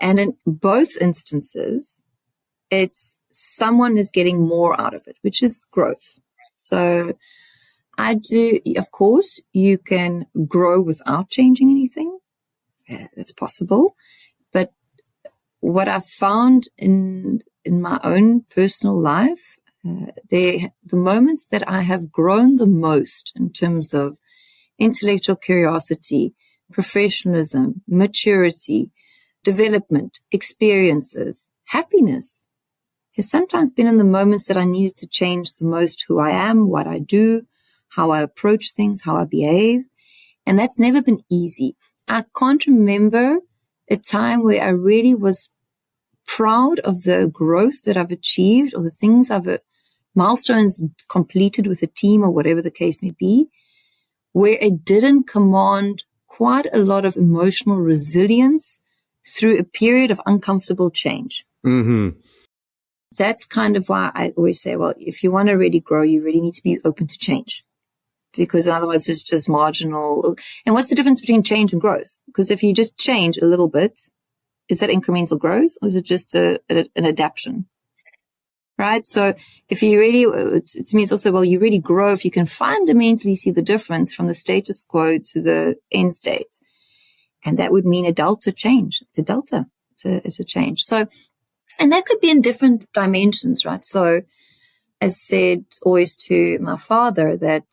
And 0.00 0.18
in 0.18 0.36
both 0.46 0.96
instances, 0.98 2.00
it's 2.70 3.16
someone 3.30 3.98
is 3.98 4.10
getting 4.10 4.40
more 4.40 4.80
out 4.80 4.94
of 4.94 5.06
it, 5.06 5.18
which 5.20 5.42
is 5.42 5.66
growth. 5.70 6.18
So 6.54 7.12
I 7.98 8.14
do, 8.14 8.61
of 8.76 8.90
course, 8.92 9.40
you 9.52 9.76
can 9.76 10.26
grow 10.46 10.80
without 10.80 11.28
changing 11.28 11.70
anything. 11.70 12.18
It's 12.87 13.32
possible. 13.32 13.96
But 14.52 14.70
what 15.61 15.88
I've 15.88 16.06
found 16.06 16.68
in, 16.78 17.42
in 17.64 17.82
my 17.82 17.98
own 18.04 18.42
personal 18.48 18.98
life, 18.98 19.58
uh, 19.87 20.12
the 20.30 20.70
moments 20.92 21.44
that 21.50 21.68
I 21.68 21.82
have 21.82 22.12
grown 22.12 22.56
the 22.56 22.66
most 22.66 23.32
in 23.34 23.52
terms 23.52 23.92
of 23.92 24.16
intellectual 24.78 25.37
curiosity, 25.37 26.34
professionalism, 26.72 27.82
maturity, 27.88 28.90
development, 29.42 30.20
experiences, 30.30 31.48
happiness 31.64 32.46
has 33.16 33.28
sometimes 33.28 33.72
been 33.72 33.88
in 33.88 33.98
the 33.98 34.04
moments 34.04 34.46
that 34.46 34.56
I 34.56 34.64
needed 34.64 34.94
to 34.96 35.06
change 35.06 35.54
the 35.54 35.64
most 35.64 36.04
who 36.06 36.20
I 36.20 36.30
am, 36.30 36.68
what 36.68 36.87
I 36.87 37.00
do, 37.00 37.46
how 37.90 38.11
I 38.11 38.22
approach 38.22 38.72
things, 38.74 39.03
how 39.03 39.16
I 39.16 39.24
behave. 39.24 39.83
And 40.46 40.59
that's 40.59 40.79
never 40.79 41.03
been 41.03 41.22
easy. 41.31 41.77
I 42.07 42.24
can't 42.37 42.66
remember 42.66 43.38
a 43.90 43.96
time 43.96 44.42
where 44.42 44.62
I 44.62 44.68
really 44.68 45.14
was 45.14 45.48
proud 46.27 46.79
of 46.81 47.03
the 47.03 47.29
growth 47.33 47.85
that 47.85 47.96
I've 47.96 48.12
achieved 48.12 48.74
or 48.74 48.83
the 48.83 48.90
things 48.90 49.31
I've 49.31 49.48
uh, 49.48 49.59
milestones 50.14 50.83
completed 51.09 51.66
with 51.66 51.83
a 51.83 51.87
team 51.87 52.22
or 52.22 52.31
whatever 52.31 52.62
the 52.62 52.70
case 52.70 53.03
may 53.03 53.12
be, 53.18 53.48
where 54.33 54.59
it 54.61 54.85
didn't 54.85 55.24
command 55.24 56.05
quite 56.27 56.66
a 56.72 56.79
lot 56.79 57.05
of 57.05 57.16
emotional 57.16 57.79
resilience 57.79 58.81
through 59.27 59.59
a 59.59 59.64
period 59.64 60.11
of 60.11 60.20
uncomfortable 60.27 60.90
change. 60.90 61.44
Mm-hmm. 61.64 62.11
That's 63.16 63.46
kind 63.46 63.77
of 63.77 63.88
why 63.88 64.12
I 64.14 64.33
always 64.37 64.61
say, 64.61 64.77
well, 64.77 64.94
if 64.96 65.22
you 65.22 65.31
want 65.31 65.48
to 65.48 65.55
really 65.55 65.81
grow, 65.81 66.03
you 66.03 66.22
really 66.22 66.40
need 66.40 66.55
to 66.55 66.62
be 66.62 66.79
open 66.85 67.07
to 67.07 67.18
change 67.18 67.64
because 68.38 68.68
otherwise 68.68 69.09
it's 69.09 69.22
just 69.22 69.48
marginal. 69.48 70.37
And 70.64 70.74
what's 70.74 70.88
the 70.88 70.94
difference 70.94 71.20
between 71.20 71.42
change 71.42 71.72
and 71.72 71.81
growth? 71.81 72.20
Because 72.27 72.51
if 72.51 72.62
you 72.62 72.72
just 72.72 72.98
change 72.98 73.37
a 73.38 73.44
little 73.44 73.68
bit, 73.68 74.01
is 74.68 74.81
that 74.81 74.90
incremental 74.90 75.38
growth 75.38 75.72
or 75.83 75.88
is 75.88 75.96
it 75.96 76.05
just 76.05 76.35
a, 76.35 76.61
a, 76.70 76.88
an 76.96 77.05
adaptation? 77.05 77.66
Right. 78.79 79.05
So 79.07 79.35
if 79.68 79.83
you 79.83 79.98
really, 79.98 80.22
to 80.22 80.96
me, 80.96 81.03
it's 81.03 81.11
also, 81.11 81.33
well, 81.33 81.44
you 81.44 81.59
really 81.59 81.81
grow 81.81 82.12
if 82.12 82.24
you 82.24 82.31
can 82.31 82.46
fundamentally 82.46 83.35
see 83.35 83.51
the 83.51 83.61
difference 83.61 84.14
from 84.14 84.29
the 84.29 84.35
status 84.35 84.83
quo 84.83 85.18
to 85.18 85.42
the 85.42 85.77
end 85.90 86.14
state. 86.14 86.55
And 87.44 87.59
that 87.59 87.72
would 87.72 87.85
mean 87.85 88.07
a 88.07 88.12
delta 88.12 88.53
change. 88.53 89.03
It's 89.09 89.18
a 89.18 89.22
delta. 89.22 89.66
It's 89.92 90.05
a, 90.05 90.27
it's 90.27 90.38
a 90.38 90.44
change. 90.44 90.83
So, 90.85 91.09
and 91.81 91.90
that 91.90 92.07
could 92.07 92.20
be 92.20 92.31
in 92.31 92.40
different 92.40 92.87
dimensions, 92.92 93.64
right? 93.64 93.85
So, 93.85 94.22
as 95.01 95.20
said 95.20 95.64
always 95.83 96.16
to 96.16 96.59
my 96.61 96.77
father 96.77 97.37
that 97.37 97.64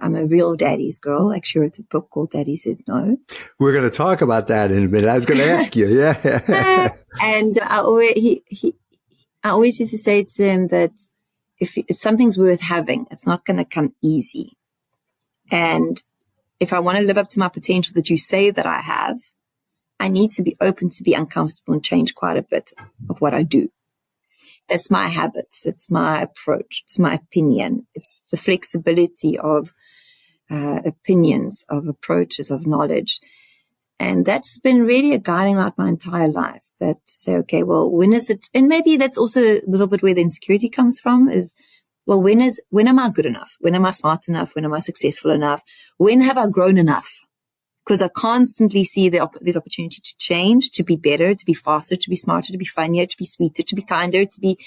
I'm 0.00 0.14
a 0.14 0.26
real 0.26 0.56
daddy's 0.56 0.98
girl. 0.98 1.32
Actually, 1.32 1.62
wrote 1.62 1.78
a 1.78 1.82
book 1.82 2.10
called 2.10 2.30
Daddy 2.30 2.56
Says 2.56 2.82
No. 2.86 3.16
We're 3.58 3.72
going 3.72 3.88
to 3.88 3.96
talk 3.96 4.20
about 4.20 4.48
that 4.48 4.70
in 4.70 4.84
a 4.84 4.88
minute. 4.88 5.08
I 5.08 5.14
was 5.14 5.26
going 5.26 5.40
to 5.40 5.46
ask 5.46 5.74
you. 5.76 5.86
Yeah. 5.86 6.94
and 7.22 7.58
I 7.62 7.78
always, 7.78 8.12
he, 8.12 8.42
he, 8.46 8.74
I 9.42 9.50
always 9.50 9.78
used 9.78 9.92
to 9.92 9.98
say 9.98 10.24
to 10.24 10.42
him 10.44 10.68
that 10.68 10.92
if, 11.58 11.76
if 11.76 11.96
something's 11.96 12.38
worth 12.38 12.60
having, 12.60 13.06
it's 13.10 13.26
not 13.26 13.44
going 13.44 13.56
to 13.56 13.64
come 13.64 13.94
easy. 14.02 14.56
And 15.50 16.02
if 16.60 16.72
I 16.72 16.80
want 16.80 16.98
to 16.98 17.04
live 17.04 17.18
up 17.18 17.28
to 17.30 17.38
my 17.38 17.48
potential 17.48 17.94
that 17.94 18.10
you 18.10 18.18
say 18.18 18.50
that 18.50 18.66
I 18.66 18.80
have, 18.80 19.18
I 20.00 20.08
need 20.08 20.30
to 20.32 20.42
be 20.42 20.56
open 20.60 20.90
to 20.90 21.02
be 21.02 21.14
uncomfortable 21.14 21.74
and 21.74 21.84
change 21.84 22.14
quite 22.14 22.36
a 22.36 22.42
bit 22.42 22.70
of 23.08 23.20
what 23.20 23.34
I 23.34 23.42
do. 23.42 23.70
That's 24.68 24.90
my 24.90 25.08
habits. 25.08 25.64
It's 25.64 25.90
my 25.90 26.22
approach. 26.22 26.82
It's 26.84 26.98
my 26.98 27.14
opinion. 27.14 27.86
It's 27.94 28.22
the 28.30 28.36
flexibility 28.36 29.38
of 29.38 29.72
uh, 30.50 30.80
opinions, 30.84 31.64
of 31.68 31.86
approaches, 31.86 32.50
of 32.50 32.66
knowledge. 32.66 33.20
And 34.00 34.24
that's 34.24 34.58
been 34.58 34.82
really 34.82 35.12
a 35.12 35.18
guiding 35.18 35.56
light 35.56 35.72
my 35.76 35.88
entire 35.88 36.28
life 36.28 36.62
that 36.78 36.98
say, 37.04 37.36
okay, 37.36 37.64
well, 37.64 37.90
when 37.90 38.12
is 38.12 38.30
it? 38.30 38.46
And 38.54 38.68
maybe 38.68 38.96
that's 38.96 39.18
also 39.18 39.40
a 39.40 39.62
little 39.66 39.88
bit 39.88 40.02
where 40.02 40.14
the 40.14 40.22
insecurity 40.22 40.68
comes 40.68 41.00
from 41.00 41.28
is, 41.28 41.54
well, 42.06 42.22
when 42.22 42.40
is, 42.40 42.60
when 42.70 42.88
am 42.88 42.98
I 42.98 43.10
good 43.10 43.26
enough? 43.26 43.56
When 43.60 43.74
am 43.74 43.84
I 43.84 43.90
smart 43.90 44.28
enough? 44.28 44.54
When 44.54 44.64
am 44.64 44.72
I 44.72 44.78
successful 44.78 45.30
enough? 45.32 45.62
When 45.96 46.20
have 46.20 46.38
I 46.38 46.46
grown 46.46 46.78
enough? 46.78 47.10
Because 47.84 48.00
I 48.00 48.08
constantly 48.08 48.84
see 48.84 49.08
the 49.08 49.28
this 49.40 49.56
opportunity 49.56 50.00
to 50.02 50.16
change, 50.18 50.70
to 50.72 50.82
be 50.82 50.96
better, 50.96 51.34
to 51.34 51.46
be 51.46 51.54
faster, 51.54 51.96
to 51.96 52.10
be 52.10 52.16
smarter, 52.16 52.52
to 52.52 52.58
be 52.58 52.66
funnier, 52.66 53.06
to 53.06 53.16
be 53.18 53.24
sweeter, 53.24 53.62
to 53.62 53.74
be 53.74 53.82
kinder, 53.82 54.24
to 54.24 54.40
be 54.40 54.58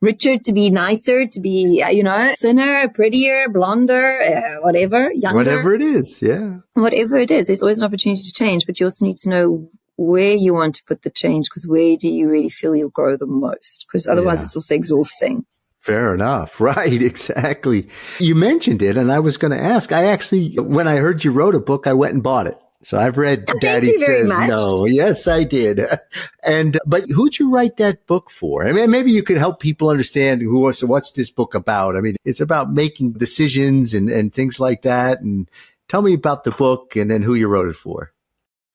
richer, 0.00 0.38
to 0.38 0.52
be 0.52 0.70
nicer, 0.70 1.26
to 1.26 1.40
be, 1.40 1.82
uh, 1.82 1.88
you 1.88 2.02
know, 2.02 2.34
thinner, 2.38 2.88
prettier, 2.88 3.48
blonder, 3.48 4.20
uh, 4.20 4.62
whatever, 4.62 5.12
younger. 5.12 5.36
Whatever 5.36 5.74
it 5.74 5.82
is, 5.82 6.22
yeah. 6.22 6.58
Whatever 6.74 7.18
it 7.18 7.30
is, 7.30 7.46
there's 7.46 7.62
always 7.62 7.78
an 7.78 7.84
opportunity 7.84 8.22
to 8.22 8.32
change, 8.32 8.66
but 8.66 8.78
you 8.78 8.86
also 8.86 9.04
need 9.04 9.16
to 9.16 9.28
know 9.28 9.70
where 9.96 10.34
you 10.34 10.54
want 10.54 10.76
to 10.76 10.84
put 10.84 11.02
the 11.02 11.10
change 11.10 11.46
because 11.46 11.66
where 11.66 11.96
do 11.96 12.08
you 12.08 12.28
really 12.28 12.48
feel 12.48 12.74
you'll 12.74 12.88
grow 12.88 13.16
the 13.16 13.26
most? 13.26 13.86
Because 13.86 14.06
otherwise 14.06 14.38
yeah. 14.38 14.44
it's 14.44 14.56
also 14.56 14.74
exhausting. 14.74 15.44
Fair 15.78 16.14
enough. 16.14 16.60
Right. 16.68 17.02
Exactly. 17.02 17.88
You 18.18 18.34
mentioned 18.34 18.82
it 18.82 18.96
and 18.96 19.10
I 19.10 19.20
was 19.20 19.36
going 19.36 19.50
to 19.52 19.62
ask, 19.62 19.90
I 19.90 20.06
actually, 20.06 20.54
when 20.56 20.86
I 20.86 20.96
heard 20.96 21.24
you 21.24 21.32
wrote 21.32 21.54
a 21.54 21.60
book, 21.60 21.86
I 21.86 21.94
went 21.94 22.14
and 22.14 22.22
bought 22.22 22.46
it. 22.46 22.58
So 22.82 22.98
I've 22.98 23.18
read 23.18 23.44
oh, 23.48 23.58
Daddy 23.58 23.92
Says 23.92 24.28
No. 24.28 24.86
Yes, 24.86 25.26
I 25.26 25.44
did. 25.44 25.80
And, 26.44 26.76
uh, 26.76 26.80
but 26.86 27.02
who'd 27.10 27.38
you 27.38 27.50
write 27.50 27.76
that 27.76 28.06
book 28.06 28.30
for? 28.30 28.66
I 28.66 28.72
mean, 28.72 28.90
maybe 28.90 29.10
you 29.10 29.22
could 29.22 29.36
help 29.36 29.60
people 29.60 29.90
understand 29.90 30.40
who 30.40 30.60
was, 30.60 30.82
what's 30.82 31.12
this 31.12 31.30
book 31.30 31.54
about? 31.54 31.94
I 31.94 32.00
mean, 32.00 32.16
it's 32.24 32.40
about 32.40 32.72
making 32.72 33.12
decisions 33.12 33.92
and, 33.92 34.08
and 34.08 34.32
things 34.32 34.58
like 34.58 34.80
that. 34.82 35.20
And 35.20 35.50
tell 35.88 36.00
me 36.00 36.14
about 36.14 36.44
the 36.44 36.52
book 36.52 36.96
and 36.96 37.10
then 37.10 37.20
who 37.20 37.34
you 37.34 37.48
wrote 37.48 37.68
it 37.68 37.76
for. 37.76 38.12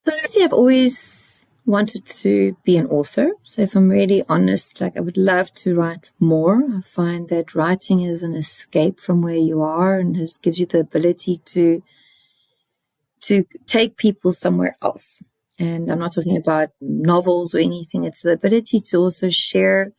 So 0.06 0.44
I've 0.44 0.54
always 0.54 1.48
wanted 1.66 2.06
to 2.06 2.56
be 2.64 2.78
an 2.78 2.88
author. 2.88 3.32
So 3.44 3.62
if 3.62 3.76
I'm 3.76 3.90
really 3.90 4.24
honest, 4.30 4.82
like 4.82 4.98
I 4.98 5.00
would 5.00 5.18
love 5.18 5.54
to 5.56 5.76
write 5.76 6.12
more. 6.20 6.64
I 6.78 6.82
find 6.82 7.30
that 7.30 7.56
writing 7.56 8.02
is 8.02 8.22
an 8.22 8.36
escape 8.36 9.00
from 9.00 9.22
where 9.22 9.36
you 9.36 9.62
are 9.62 9.98
and 9.98 10.16
has, 10.18 10.38
gives 10.38 10.60
you 10.60 10.66
the 10.66 10.82
ability 10.82 11.38
to 11.46 11.82
to 13.24 13.46
take 13.66 13.98
people 13.98 14.32
somewhere 14.32 14.76
else. 14.82 15.22
And 15.60 15.92
I'm 15.92 16.00
not 16.00 16.14
talking 16.14 16.38
about 16.38 16.70
novels 16.82 17.54
or 17.54 17.60
anything. 17.60 18.04
It's 18.04 18.22
the 18.22 18.34
ability 18.34 18.82
to 18.90 18.98
also 18.98 19.30
share 19.30 19.94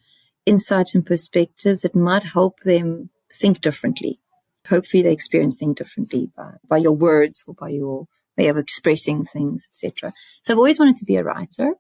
insights 0.46 0.94
and 0.94 1.06
perspectives 1.06 1.82
that 1.82 1.94
might 1.94 2.24
help 2.24 2.60
them 2.60 3.10
think 3.32 3.60
differently. 3.60 4.20
Hopefully 4.68 5.02
they 5.02 5.12
experience 5.12 5.56
things 5.56 5.76
differently 5.76 6.30
by, 6.37 6.54
by 6.68 6.78
your 6.78 6.92
words 6.92 7.44
or 7.46 7.54
by 7.54 7.68
your 7.68 8.06
way 8.37 8.48
of 8.48 8.56
expressing 8.56 9.24
things, 9.24 9.64
etc. 9.70 10.12
So 10.42 10.52
I've 10.52 10.58
always 10.58 10.78
wanted 10.78 10.96
to 10.96 11.04
be 11.04 11.16
a 11.16 11.24
writer. 11.24 11.74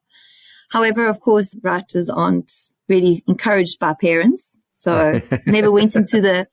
However, 0.70 1.06
of 1.06 1.20
course, 1.20 1.56
writers 1.62 2.08
aren't 2.08 2.52
really 2.88 3.22
encouraged 3.26 3.78
by 3.78 3.94
parents. 3.94 4.56
So 4.74 5.20
never 5.46 5.70
went 5.70 5.96
into 5.96 6.20
the, 6.20 6.46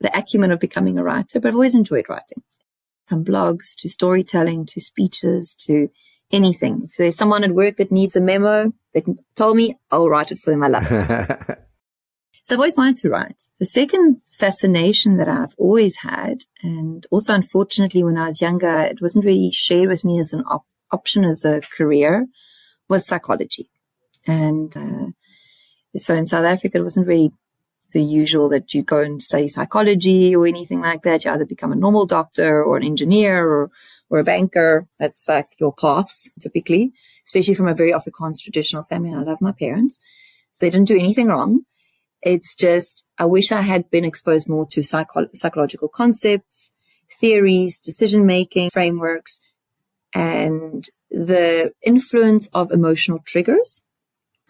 the 0.00 0.16
acumen 0.16 0.52
of 0.52 0.60
becoming 0.60 0.96
a 0.96 1.04
writer, 1.04 1.40
but 1.40 1.48
I've 1.48 1.54
always 1.54 1.74
enjoyed 1.74 2.08
writing 2.08 2.42
from 3.06 3.24
blogs 3.24 3.74
to 3.78 3.88
storytelling 3.88 4.66
to 4.66 4.80
speeches 4.80 5.54
to 5.66 5.88
anything. 6.32 6.82
If 6.84 6.96
there's 6.96 7.16
someone 7.16 7.44
at 7.44 7.52
work 7.52 7.76
that 7.76 7.92
needs 7.92 8.16
a 8.16 8.20
memo, 8.20 8.72
they 8.92 9.00
can 9.00 9.18
tell 9.34 9.54
me, 9.54 9.76
I'll 9.90 10.08
write 10.08 10.32
it 10.32 10.38
for 10.38 10.50
them. 10.50 10.62
I 10.62 10.68
love 10.68 10.86
it. 10.90 11.58
so 12.42 12.54
I've 12.54 12.60
always 12.60 12.76
wanted 12.76 12.96
to 12.96 13.10
write. 13.10 13.42
The 13.58 13.66
second 13.66 14.20
fascination 14.22 15.16
that 15.18 15.28
I've 15.28 15.54
always 15.56 15.96
had, 15.96 16.44
and 16.62 17.06
also 17.10 17.34
unfortunately 17.34 18.02
when 18.02 18.18
I 18.18 18.26
was 18.26 18.40
younger, 18.40 18.80
it 18.80 19.00
wasn't 19.00 19.24
really 19.24 19.50
shared 19.52 19.88
with 19.88 20.04
me 20.04 20.18
as 20.18 20.32
an 20.32 20.42
op- 20.46 20.66
option 20.90 21.24
as 21.24 21.44
a 21.44 21.60
career, 21.76 22.26
was 22.88 23.06
psychology. 23.06 23.70
And 24.26 24.76
uh, 24.76 25.98
so 25.98 26.14
in 26.14 26.26
South 26.26 26.44
Africa, 26.44 26.78
it 26.78 26.82
wasn't 26.82 27.06
really 27.06 27.32
the 27.92 28.02
usual 28.02 28.48
that 28.50 28.74
you 28.74 28.82
go 28.82 28.98
and 28.98 29.22
study 29.22 29.48
psychology 29.48 30.34
or 30.34 30.46
anything 30.46 30.80
like 30.80 31.02
that. 31.02 31.24
You 31.24 31.30
either 31.30 31.46
become 31.46 31.72
a 31.72 31.76
normal 31.76 32.06
doctor 32.06 32.62
or 32.62 32.76
an 32.76 32.82
engineer 32.82 33.46
or, 33.46 33.70
or 34.10 34.18
a 34.18 34.24
banker. 34.24 34.86
That's 34.98 35.28
like 35.28 35.48
your 35.58 35.72
paths 35.72 36.30
typically, 36.40 36.92
especially 37.24 37.54
from 37.54 37.68
a 37.68 37.74
very 37.74 37.92
Afrikaans 37.92 38.42
traditional 38.42 38.82
family. 38.82 39.10
And 39.10 39.20
I 39.20 39.22
love 39.22 39.40
my 39.40 39.52
parents. 39.52 39.98
So 40.52 40.66
they 40.66 40.70
didn't 40.70 40.88
do 40.88 40.98
anything 40.98 41.28
wrong. 41.28 41.62
It's 42.22 42.54
just, 42.54 43.06
I 43.18 43.26
wish 43.26 43.52
I 43.52 43.62
had 43.62 43.90
been 43.90 44.04
exposed 44.04 44.48
more 44.48 44.66
to 44.70 44.82
psycho- 44.82 45.28
psychological 45.34 45.88
concepts, 45.88 46.72
theories, 47.20 47.78
decision 47.78 48.26
making 48.26 48.70
frameworks, 48.70 49.38
and 50.12 50.88
the 51.10 51.72
influence 51.82 52.48
of 52.52 52.72
emotional 52.72 53.20
triggers 53.24 53.82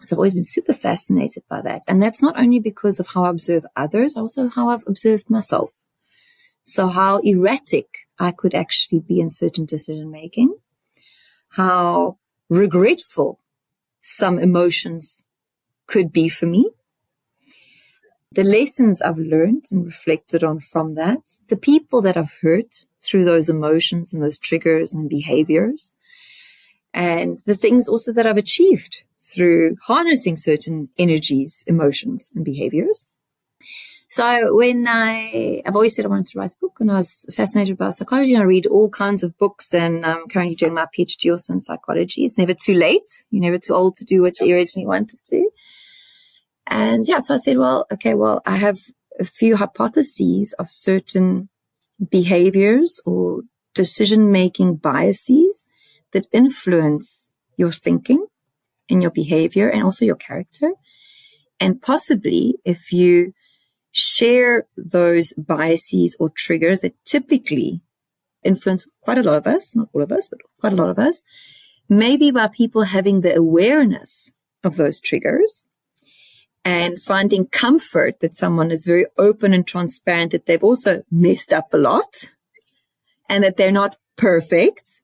so 0.05 0.13
I've 0.13 0.19
always 0.19 0.33
been 0.33 0.43
super 0.43 0.73
fascinated 0.73 1.43
by 1.49 1.61
that. 1.61 1.83
And 1.87 2.01
that's 2.01 2.21
not 2.21 2.39
only 2.39 2.59
because 2.59 2.99
of 2.99 3.07
how 3.07 3.23
I 3.23 3.29
observe 3.29 3.65
others, 3.75 4.15
also 4.15 4.47
how 4.47 4.69
I've 4.69 4.87
observed 4.87 5.29
myself. 5.29 5.71
So 6.63 6.87
how 6.87 7.19
erratic 7.19 7.87
I 8.19 8.31
could 8.31 8.53
actually 8.53 8.99
be 8.99 9.19
in 9.19 9.29
certain 9.29 9.65
decision 9.65 10.11
making, 10.11 10.53
how 11.51 12.17
regretful 12.49 13.39
some 14.01 14.37
emotions 14.37 15.23
could 15.87 16.11
be 16.11 16.29
for 16.29 16.45
me, 16.45 16.69
the 18.31 18.43
lessons 18.43 19.01
I've 19.01 19.17
learned 19.17 19.63
and 19.71 19.85
reflected 19.85 20.43
on 20.43 20.59
from 20.59 20.95
that, 20.95 21.29
the 21.47 21.57
people 21.57 22.01
that 22.01 22.17
I've 22.17 22.33
hurt 22.41 22.85
through 23.01 23.25
those 23.25 23.49
emotions 23.49 24.13
and 24.13 24.21
those 24.21 24.37
triggers 24.37 24.93
and 24.93 25.09
behaviors, 25.09 25.91
and 26.97 27.39
the 27.45 27.53
things 27.53 27.87
also 27.87 28.11
that 28.11 28.25
I've 28.25 28.37
achieved 28.37 29.03
through 29.19 29.75
harnessing 29.83 30.35
certain 30.35 30.89
energies, 30.97 31.63
emotions, 31.67 32.31
and 32.33 32.43
behaviors. 32.43 33.05
So 34.09 34.55
when 34.55 34.87
I, 34.87 35.61
I've 35.63 35.75
always 35.75 35.95
said 35.95 36.05
I 36.05 36.07
wanted 36.07 36.25
to 36.31 36.39
write 36.39 36.53
a 36.53 36.59
book 36.59 36.77
and 36.79 36.89
I 36.89 36.95
was 36.95 37.27
fascinated 37.35 37.77
by 37.77 37.91
psychology 37.91 38.33
and 38.33 38.41
I 38.41 38.47
read 38.47 38.65
all 38.65 38.89
kinds 38.89 39.21
of 39.21 39.37
books 39.37 39.75
and 39.75 40.03
I'm 40.07 40.27
currently 40.27 40.55
doing 40.55 40.73
my 40.73 40.87
PhD 40.87 41.29
also 41.29 41.53
in 41.53 41.59
psychology. 41.59 42.25
It's 42.25 42.39
never 42.39 42.55
too 42.55 42.73
late. 42.73 43.07
You're 43.29 43.43
never 43.43 43.59
too 43.59 43.75
old 43.75 43.95
to 43.97 44.05
do 44.05 44.23
what 44.23 44.39
you 44.39 44.55
originally 44.55 44.87
wanted 44.87 45.19
to. 45.27 45.51
And 46.65 47.07
yeah, 47.07 47.19
so 47.19 47.35
I 47.35 47.37
said, 47.37 47.59
well, 47.59 47.85
okay, 47.91 48.15
well, 48.15 48.41
I 48.47 48.57
have 48.57 48.79
a 49.19 49.25
few 49.25 49.55
hypotheses 49.55 50.53
of 50.53 50.71
certain 50.71 51.49
behaviors 52.09 52.99
or 53.05 53.41
decision 53.75 54.31
making 54.31 54.77
biases 54.77 55.66
that 56.13 56.27
influence 56.31 57.29
your 57.57 57.71
thinking 57.71 58.25
and 58.89 59.01
your 59.01 59.11
behavior 59.11 59.69
and 59.69 59.83
also 59.83 60.05
your 60.05 60.15
character. 60.15 60.71
And 61.59 61.81
possibly 61.81 62.55
if 62.63 62.91
you 62.91 63.33
share 63.91 64.67
those 64.77 65.33
biases 65.33 66.15
or 66.19 66.29
triggers 66.29 66.81
that 66.81 66.93
typically 67.03 67.81
influence 68.43 68.87
quite 69.01 69.17
a 69.17 69.23
lot 69.23 69.37
of 69.37 69.47
us, 69.47 69.75
not 69.75 69.89
all 69.93 70.01
of 70.01 70.11
us, 70.11 70.27
but 70.27 70.39
quite 70.59 70.73
a 70.73 70.75
lot 70.75 70.89
of 70.89 70.99
us, 70.99 71.23
maybe 71.89 72.31
by 72.31 72.47
people 72.47 72.83
having 72.83 73.21
the 73.21 73.35
awareness 73.35 74.31
of 74.63 74.77
those 74.77 74.99
triggers 74.99 75.65
and 76.63 77.01
finding 77.01 77.47
comfort 77.47 78.19
that 78.19 78.35
someone 78.35 78.71
is 78.71 78.85
very 78.85 79.05
open 79.17 79.53
and 79.53 79.65
transparent 79.65 80.31
that 80.31 80.45
they've 80.45 80.63
also 80.63 81.01
messed 81.09 81.53
up 81.53 81.73
a 81.73 81.77
lot 81.77 82.33
and 83.29 83.43
that 83.43 83.57
they're 83.57 83.71
not 83.71 83.95
perfect, 84.17 84.96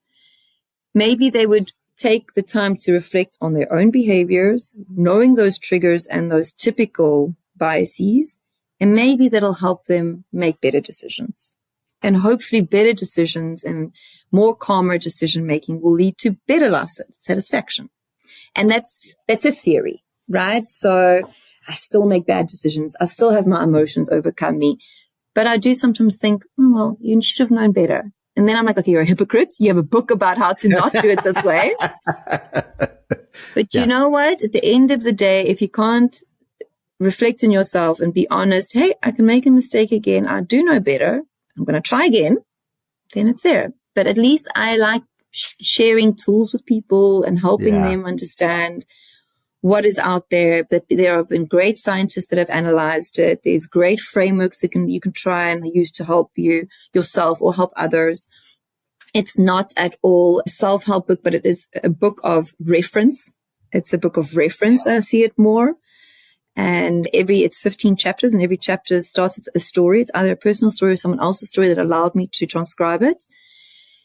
maybe 0.93 1.29
they 1.29 1.45
would 1.45 1.71
take 1.95 2.33
the 2.33 2.41
time 2.41 2.75
to 2.75 2.93
reflect 2.93 3.37
on 3.39 3.53
their 3.53 3.71
own 3.71 3.91
behaviors, 3.91 4.75
knowing 4.89 5.35
those 5.35 5.57
triggers 5.57 6.07
and 6.07 6.31
those 6.31 6.51
typical 6.51 7.35
biases, 7.55 8.37
and 8.79 8.93
maybe 8.93 9.29
that'll 9.29 9.53
help 9.53 9.85
them 9.85 10.25
make 10.31 10.59
better 10.61 10.81
decisions. 10.81 11.55
And 12.01 12.17
hopefully 12.17 12.61
better 12.61 12.91
decisions 12.91 13.63
and 13.63 13.93
more 14.31 14.55
calmer 14.55 14.97
decision 14.97 15.45
making 15.45 15.81
will 15.81 15.93
lead 15.93 16.17
to 16.17 16.37
better 16.47 16.69
life 16.69 16.89
satisfaction. 17.17 17.89
And 18.55 18.69
that's, 18.69 18.99
that's 19.27 19.45
a 19.45 19.51
theory, 19.51 20.03
right? 20.27 20.67
So 20.67 21.21
I 21.67 21.73
still 21.73 22.05
make 22.05 22.25
bad 22.25 22.47
decisions. 22.47 22.95
I 22.99 23.05
still 23.05 23.31
have 23.31 23.47
my 23.47 23.63
emotions 23.63 24.09
overcome 24.09 24.57
me. 24.57 24.79
But 25.33 25.47
I 25.47 25.57
do 25.57 25.73
sometimes 25.73 26.17
think, 26.17 26.43
oh, 26.59 26.73
well, 26.73 26.97
you 26.99 27.21
should 27.21 27.39
have 27.39 27.51
known 27.51 27.71
better. 27.71 28.11
And 28.35 28.49
then 28.49 28.57
I'm 28.57 28.65
like, 28.65 28.77
okay, 28.77 28.91
you're 28.91 29.01
a 29.01 29.05
hypocrite. 29.05 29.53
You 29.59 29.67
have 29.67 29.77
a 29.77 29.83
book 29.83 30.09
about 30.09 30.37
how 30.37 30.53
to 30.53 30.67
not 30.67 30.91
do 30.93 31.09
it 31.09 31.23
this 31.23 31.41
way. 31.43 31.75
but 32.17 33.73
yeah. 33.73 33.81
you 33.81 33.85
know 33.85 34.09
what? 34.09 34.43
At 34.43 34.53
the 34.53 34.63
end 34.63 34.89
of 34.91 35.03
the 35.03 35.11
day, 35.11 35.45
if 35.45 35.61
you 35.61 35.69
can't 35.69 36.21
reflect 36.99 37.43
on 37.43 37.51
yourself 37.51 37.99
and 37.99 38.13
be 38.13 38.27
honest, 38.29 38.73
hey, 38.73 38.95
I 39.03 39.11
can 39.11 39.25
make 39.25 39.45
a 39.45 39.51
mistake 39.51 39.91
again. 39.91 40.25
I 40.25 40.41
do 40.41 40.63
know 40.63 40.79
better. 40.79 41.21
I'm 41.57 41.63
going 41.63 41.75
to 41.75 41.81
try 41.81 42.05
again. 42.05 42.37
Then 43.13 43.27
it's 43.27 43.43
there. 43.43 43.73
But 43.93 44.07
at 44.07 44.17
least 44.17 44.47
I 44.55 44.77
like 44.77 45.03
sh- 45.31 45.53
sharing 45.61 46.15
tools 46.15 46.53
with 46.53 46.65
people 46.65 47.23
and 47.23 47.39
helping 47.39 47.75
yeah. 47.75 47.89
them 47.89 48.05
understand 48.05 48.85
what 49.63 49.85
is 49.85 49.97
out 49.97 50.29
there. 50.29 50.65
But 50.65 50.83
there 50.89 51.15
have 51.15 51.29
been 51.29 51.45
great 51.45 51.77
scientists 51.77 52.27
that 52.27 52.37
have 52.37 52.49
analyzed 52.49 53.17
it. 53.17 53.41
There's 53.43 53.65
great 53.65 54.01
frameworks 54.01 54.59
that 54.59 54.73
can 54.73 54.89
you 54.89 54.99
can 54.99 55.13
try 55.13 55.49
and 55.49 55.65
use 55.73 55.89
to 55.91 56.03
help 56.03 56.31
you 56.35 56.67
yourself 56.93 57.41
or 57.41 57.53
help 57.53 57.71
others. 57.77 58.27
It's 59.13 59.39
not 59.39 59.71
at 59.77 59.95
all 60.01 60.43
a 60.45 60.49
self-help 60.49 61.07
book, 61.07 61.21
but 61.23 61.33
it 61.33 61.45
is 61.45 61.67
a 61.81 61.89
book 61.89 62.19
of 62.23 62.53
reference. 62.59 63.31
It's 63.71 63.93
a 63.93 63.97
book 63.97 64.17
of 64.17 64.35
reference. 64.35 64.85
I 64.85 64.99
see 64.99 65.23
it 65.23 65.37
more. 65.37 65.75
And 66.57 67.07
every, 67.13 67.43
it's 67.43 67.61
15 67.61 67.95
chapters 67.95 68.33
and 68.33 68.43
every 68.43 68.57
chapter 68.57 68.99
starts 68.99 69.37
with 69.37 69.47
a 69.55 69.59
story. 69.59 70.01
It's 70.01 70.11
either 70.13 70.33
a 70.33 70.35
personal 70.35 70.71
story 70.71 70.91
or 70.91 70.97
someone 70.97 71.21
else's 71.21 71.49
story 71.49 71.69
that 71.69 71.79
allowed 71.79 72.15
me 72.15 72.27
to 72.33 72.45
transcribe 72.45 73.01
it. 73.01 73.23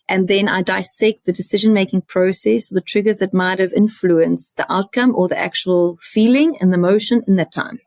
And 0.09 0.27
then 0.27 0.49
I 0.49 0.63
dissect 0.63 1.27
the 1.27 1.33
decision 1.33 1.75
making 1.75 2.03
process 2.03 2.73
or 2.73 2.77
the 2.77 2.81
triggers 2.81 3.19
that 3.19 3.35
might 3.35 3.59
have 3.59 3.73
influenced 3.75 4.57
the 4.57 4.71
outcome 4.73 5.15
or 5.15 5.29
the 5.29 5.39
actual 5.39 5.99
feeling 6.01 6.57
and 6.61 6.73
the 6.73 6.79
emotion 6.79 7.23
in 7.29 7.37
that 7.37 7.53
time. 7.53 7.79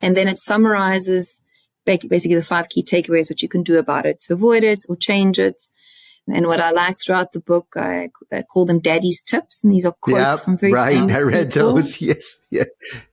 And 0.00 0.16
then 0.16 0.28
it 0.28 0.38
summarizes 0.38 1.42
basically 1.84 2.36
the 2.36 2.42
five 2.42 2.68
key 2.68 2.82
takeaways, 2.82 3.30
what 3.30 3.42
you 3.42 3.48
can 3.48 3.62
do 3.62 3.78
about 3.78 4.06
it 4.06 4.20
to 4.20 4.34
avoid 4.34 4.62
it 4.62 4.84
or 4.88 4.96
change 4.96 5.38
it. 5.38 5.60
And 6.26 6.46
what 6.46 6.60
I 6.60 6.70
like 6.70 6.96
throughout 6.98 7.32
the 7.32 7.40
book, 7.40 7.74
I, 7.76 8.08
I 8.32 8.42
call 8.42 8.64
them 8.64 8.80
daddy's 8.80 9.22
tips. 9.22 9.62
And 9.62 9.72
these 9.72 9.84
are 9.84 9.94
quotes 10.00 10.18
yeah, 10.18 10.36
from 10.36 10.56
very 10.56 10.72
right. 10.72 10.94
famous 10.94 11.16
I 11.16 11.20
read 11.20 11.52
people. 11.52 11.74
those. 11.74 12.00
Yes. 12.00 12.38
Yeah. 12.50 12.64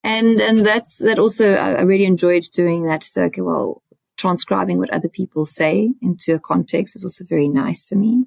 And, 0.04 0.40
and 0.40 0.60
that's, 0.60 0.98
that 0.98 1.20
also, 1.20 1.56
I 1.56 1.82
really 1.82 2.06
enjoyed 2.06 2.44
doing 2.54 2.86
that. 2.86 3.04
So, 3.04 3.24
okay, 3.24 3.42
well, 3.42 3.82
transcribing 4.22 4.78
what 4.78 4.92
other 4.92 5.10
people 5.10 5.46
say 5.46 5.92
into 6.02 6.34
a 6.36 6.40
context 6.40 6.96
is 6.96 7.04
also 7.04 7.26
very 7.28 7.50
nice 7.50 7.84
for 7.84 7.96
me. 7.96 8.26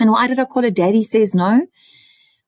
And 0.00 0.10
why 0.10 0.26
did 0.26 0.38
I 0.38 0.44
call 0.46 0.64
it 0.64 0.74
Daddy 0.74 1.02
Says 1.02 1.34
No? 1.34 1.66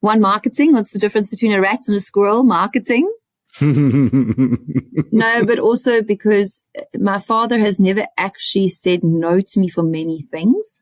One, 0.00 0.20
marketing. 0.20 0.72
What's 0.72 0.92
the 0.92 0.98
difference 0.98 1.28
between 1.30 1.52
a 1.52 1.60
rat 1.60 1.80
and 1.86 1.96
a 1.96 2.00
squirrel? 2.00 2.42
Marketing. 2.42 3.12
no, 3.60 5.44
but 5.44 5.58
also 5.58 6.02
because 6.02 6.62
my 6.94 7.18
father 7.18 7.58
has 7.58 7.78
never 7.78 8.06
actually 8.16 8.68
said 8.68 9.04
no 9.04 9.40
to 9.40 9.60
me 9.60 9.68
for 9.68 9.82
many 9.82 10.22
things. 10.22 10.80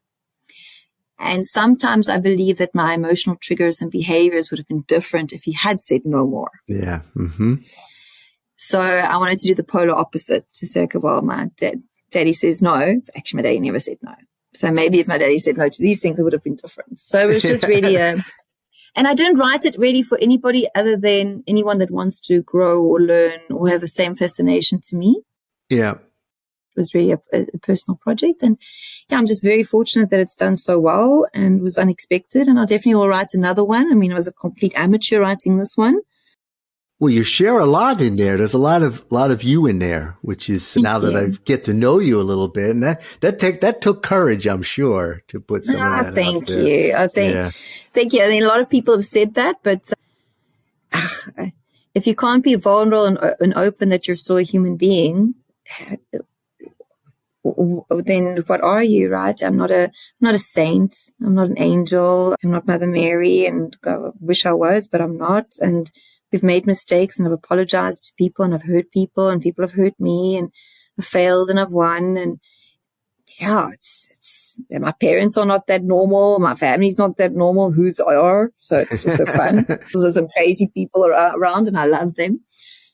And 1.18 1.44
sometimes 1.44 2.08
I 2.08 2.18
believe 2.18 2.58
that 2.58 2.74
my 2.74 2.94
emotional 2.94 3.36
triggers 3.36 3.80
and 3.82 3.90
behaviors 3.90 4.50
would 4.50 4.60
have 4.60 4.68
been 4.68 4.84
different 4.86 5.32
if 5.32 5.42
he 5.42 5.52
had 5.52 5.80
said 5.80 6.02
no 6.04 6.26
more. 6.26 6.50
Yeah. 6.68 7.00
Mm-hmm. 7.16 7.56
So 8.56 8.80
I 8.80 9.16
wanted 9.18 9.38
to 9.38 9.48
do 9.48 9.54
the 9.54 9.64
polar 9.64 9.94
opposite 9.94 10.44
to 10.54 10.66
say, 10.66 10.82
okay, 10.82 10.98
well, 10.98 11.22
my 11.22 11.50
dad, 11.56 11.82
daddy 12.10 12.32
says 12.32 12.62
no. 12.62 13.00
Actually, 13.16 13.38
my 13.38 13.42
daddy 13.42 13.60
never 13.60 13.78
said 13.78 13.98
no. 14.02 14.14
So 14.54 14.72
maybe 14.72 14.98
if 14.98 15.08
my 15.08 15.18
daddy 15.18 15.38
said 15.38 15.56
no 15.56 15.68
to 15.68 15.82
these 15.82 16.00
things, 16.00 16.18
it 16.18 16.22
would 16.22 16.32
have 16.32 16.42
been 16.42 16.56
different. 16.56 16.98
So 16.98 17.20
it 17.20 17.34
was 17.34 17.42
just 17.42 17.66
really 17.66 17.96
a, 17.96 18.12
um, 18.14 18.24
and 18.96 19.06
I 19.06 19.14
didn't 19.14 19.38
write 19.38 19.64
it 19.64 19.78
really 19.78 20.02
for 20.02 20.18
anybody 20.20 20.66
other 20.74 20.96
than 20.96 21.44
anyone 21.46 21.78
that 21.78 21.90
wants 21.90 22.20
to 22.22 22.42
grow 22.42 22.82
or 22.82 23.00
learn 23.00 23.38
or 23.50 23.68
have 23.68 23.80
the 23.80 23.88
same 23.88 24.16
fascination 24.16 24.80
to 24.88 24.96
me. 24.96 25.22
Yeah. 25.68 25.92
It 25.92 26.76
was 26.76 26.94
really 26.94 27.12
a, 27.12 27.20
a 27.32 27.58
personal 27.58 27.96
project. 27.96 28.42
And 28.42 28.58
yeah, 29.08 29.18
I'm 29.18 29.26
just 29.26 29.44
very 29.44 29.62
fortunate 29.62 30.10
that 30.10 30.20
it's 30.20 30.34
done 30.34 30.56
so 30.56 30.78
well 30.78 31.26
and 31.34 31.60
was 31.60 31.78
unexpected. 31.78 32.48
And 32.48 32.58
I 32.58 32.64
definitely 32.64 32.96
will 32.96 33.08
write 33.08 33.34
another 33.34 33.64
one. 33.64 33.90
I 33.90 33.94
mean, 33.94 34.12
I 34.12 34.16
was 34.16 34.26
a 34.26 34.32
complete 34.32 34.72
amateur 34.76 35.20
writing 35.20 35.58
this 35.58 35.76
one. 35.76 36.00
Well, 37.00 37.10
you 37.10 37.22
share 37.22 37.58
a 37.58 37.66
lot 37.66 38.00
in 38.00 38.16
there. 38.16 38.36
There's 38.36 38.54
a 38.54 38.58
lot 38.58 38.82
of 38.82 39.04
lot 39.10 39.30
of 39.30 39.44
you 39.44 39.66
in 39.66 39.78
there, 39.78 40.16
which 40.22 40.50
is 40.50 40.76
now 40.76 40.98
that 40.98 41.14
I 41.14 41.28
get 41.44 41.64
to 41.66 41.72
know 41.72 42.00
you 42.00 42.20
a 42.20 42.26
little 42.26 42.48
bit, 42.48 42.70
and 42.70 42.82
that 42.82 43.02
that 43.20 43.38
take 43.38 43.60
that 43.60 43.80
took 43.80 44.02
courage, 44.02 44.48
I'm 44.48 44.62
sure, 44.62 45.22
to 45.28 45.38
put 45.38 45.64
some. 45.64 45.76
Oh, 45.76 45.78
of 45.78 45.84
ah, 45.84 46.02
that 46.02 46.14
thank 46.14 46.48
you. 46.48 46.92
Oh, 46.96 47.06
thank, 47.06 47.34
yeah. 47.34 47.50
thank 47.94 48.12
you. 48.12 48.22
I 48.24 48.28
mean, 48.28 48.42
a 48.42 48.48
lot 48.48 48.60
of 48.60 48.68
people 48.68 48.94
have 48.94 49.04
said 49.04 49.34
that, 49.34 49.56
but 49.62 49.92
uh, 50.92 51.46
if 51.94 52.06
you 52.08 52.16
can't 52.16 52.42
be 52.42 52.56
vulnerable 52.56 53.04
and, 53.04 53.18
uh, 53.18 53.34
and 53.40 53.54
open 53.54 53.90
that 53.90 54.08
you're 54.08 54.16
still 54.16 54.38
a 54.38 54.42
human 54.42 54.76
being, 54.76 55.34
then 57.44 58.44
what 58.46 58.60
are 58.60 58.82
you, 58.82 59.08
right? 59.08 59.40
I'm 59.42 59.56
not 59.56 59.70
a 59.70 59.84
I'm 59.84 60.20
not 60.20 60.34
a 60.34 60.38
saint. 60.38 60.96
I'm 61.20 61.36
not 61.36 61.48
an 61.48 61.62
angel. 61.62 62.34
I'm 62.42 62.50
not 62.50 62.66
Mother 62.66 62.88
Mary, 62.88 63.46
and 63.46 63.76
I 63.84 64.10
wish 64.20 64.46
I 64.46 64.52
was, 64.52 64.88
but 64.88 65.00
I'm 65.00 65.16
not. 65.16 65.46
And 65.60 65.90
we've 66.32 66.42
made 66.42 66.66
mistakes 66.66 67.18
and 67.18 67.26
I've 67.26 67.32
apologized 67.32 68.04
to 68.04 68.12
people 68.16 68.44
and 68.44 68.54
I've 68.54 68.62
hurt 68.62 68.90
people 68.90 69.28
and 69.28 69.42
people 69.42 69.62
have 69.62 69.72
hurt 69.72 69.98
me 69.98 70.36
and 70.36 70.50
I've 70.98 71.06
failed 71.06 71.50
and 71.50 71.58
I've 71.58 71.70
won 71.70 72.16
and 72.16 72.40
yeah, 73.40 73.70
it's 73.72 74.08
it's 74.10 74.60
my 74.70 74.92
parents 74.92 75.36
are 75.36 75.46
not 75.46 75.68
that 75.68 75.84
normal, 75.84 76.40
my 76.40 76.54
family's 76.54 76.98
not 76.98 77.18
that 77.18 77.32
normal, 77.32 77.70
whose 77.70 78.00
I 78.00 78.16
are, 78.16 78.52
so 78.58 78.78
it's 78.78 79.06
also 79.06 79.26
fun. 79.26 79.64
There's 79.94 80.14
some 80.14 80.28
crazy 80.28 80.70
people 80.74 81.04
around 81.06 81.68
and 81.68 81.78
I 81.78 81.86
love 81.86 82.16
them. 82.16 82.40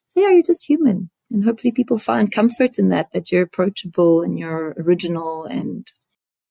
So 0.06 0.20
yeah, 0.20 0.30
you're 0.30 0.42
just 0.42 0.68
human. 0.68 1.10
And 1.30 1.44
hopefully 1.44 1.72
people 1.72 1.98
find 1.98 2.30
comfort 2.30 2.78
in 2.78 2.90
that, 2.90 3.12
that 3.12 3.32
you're 3.32 3.42
approachable 3.42 4.22
and 4.22 4.38
you're 4.38 4.74
original 4.78 5.44
and 5.46 5.90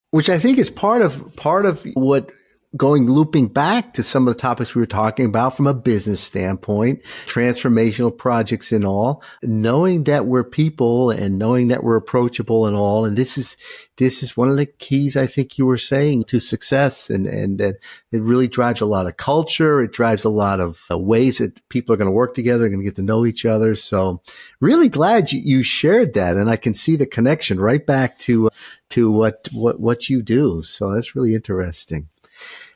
which 0.10 0.30
I 0.30 0.38
think 0.38 0.60
is 0.60 0.70
part 0.70 1.02
of 1.02 1.36
part 1.36 1.66
of 1.66 1.84
what 1.94 2.30
going 2.76 3.08
looping 3.08 3.48
back 3.48 3.94
to 3.94 4.02
some 4.02 4.28
of 4.28 4.34
the 4.34 4.40
topics 4.40 4.74
we 4.74 4.82
were 4.82 4.88
talking 4.88 5.26
about 5.26 5.56
from 5.56 5.68
a 5.68 5.74
business 5.74 6.20
standpoint, 6.20 7.04
transformational 7.28 8.16
projects 8.16 8.72
and 8.72 8.84
all, 8.84 9.22
knowing 9.44 10.06
that 10.06 10.26
we're 10.26 10.44
people 10.44 11.12
and 11.12 11.38
knowing 11.38 11.68
that 11.68 11.84
we're 11.84 11.96
approachable 11.96 12.66
and 12.66 12.76
all. 12.76 13.06
And 13.06 13.16
this 13.16 13.38
is, 13.38 13.58
this 13.98 14.24
is 14.24 14.36
one 14.36 14.50
of 14.50 14.58
the 14.58 14.66
keys 14.66 15.16
I 15.16 15.28
think 15.28 15.58
you 15.58 15.68
were 15.68 15.78
saying 15.78 16.24
to 16.26 16.40
success 16.40 17.12
and, 17.12 17.28
and 17.28 17.60
that 17.60 17.76
it 18.12 18.22
really 18.22 18.48
drives 18.48 18.82
a 18.82 18.88
lot 18.88 19.06
of 19.06 19.18
culture. 19.18 19.82
It 19.82 19.92
drives 19.92 20.24
a 20.24 20.30
lot 20.30 20.60
of 20.60 20.86
uh, 20.90 20.98
ways 20.98 21.38
that 21.38 21.68
people 21.70 21.94
are 21.94 21.98
going 21.98 22.08
to 22.08 22.12
work 22.12 22.34
together, 22.34 22.70
going 22.70 22.80
to 22.80 22.86
get 22.86 22.96
to 22.96 23.04
know 23.04 23.24
each 23.26 23.46
other. 23.46 23.76
So 23.76 24.24
really 24.60 24.90
glad 24.90 25.32
you, 25.32 25.40
you 25.40 25.62
shared 25.62 26.16
that. 26.16 26.38
And 26.38 26.50
I 26.50 26.56
can 26.56 26.74
see 26.74 26.96
the 26.96 27.06
connection 27.06 27.60
right 27.60 27.86
back 27.86 28.18
to, 28.20 28.50
to 28.90 29.12
what, 29.12 29.48
what, 29.52 29.80
what 29.80 30.10
you 30.10 30.24
do. 30.24 30.64
So 30.64 30.92
that's 30.92 31.16
really 31.16 31.36
interesting. 31.36 32.10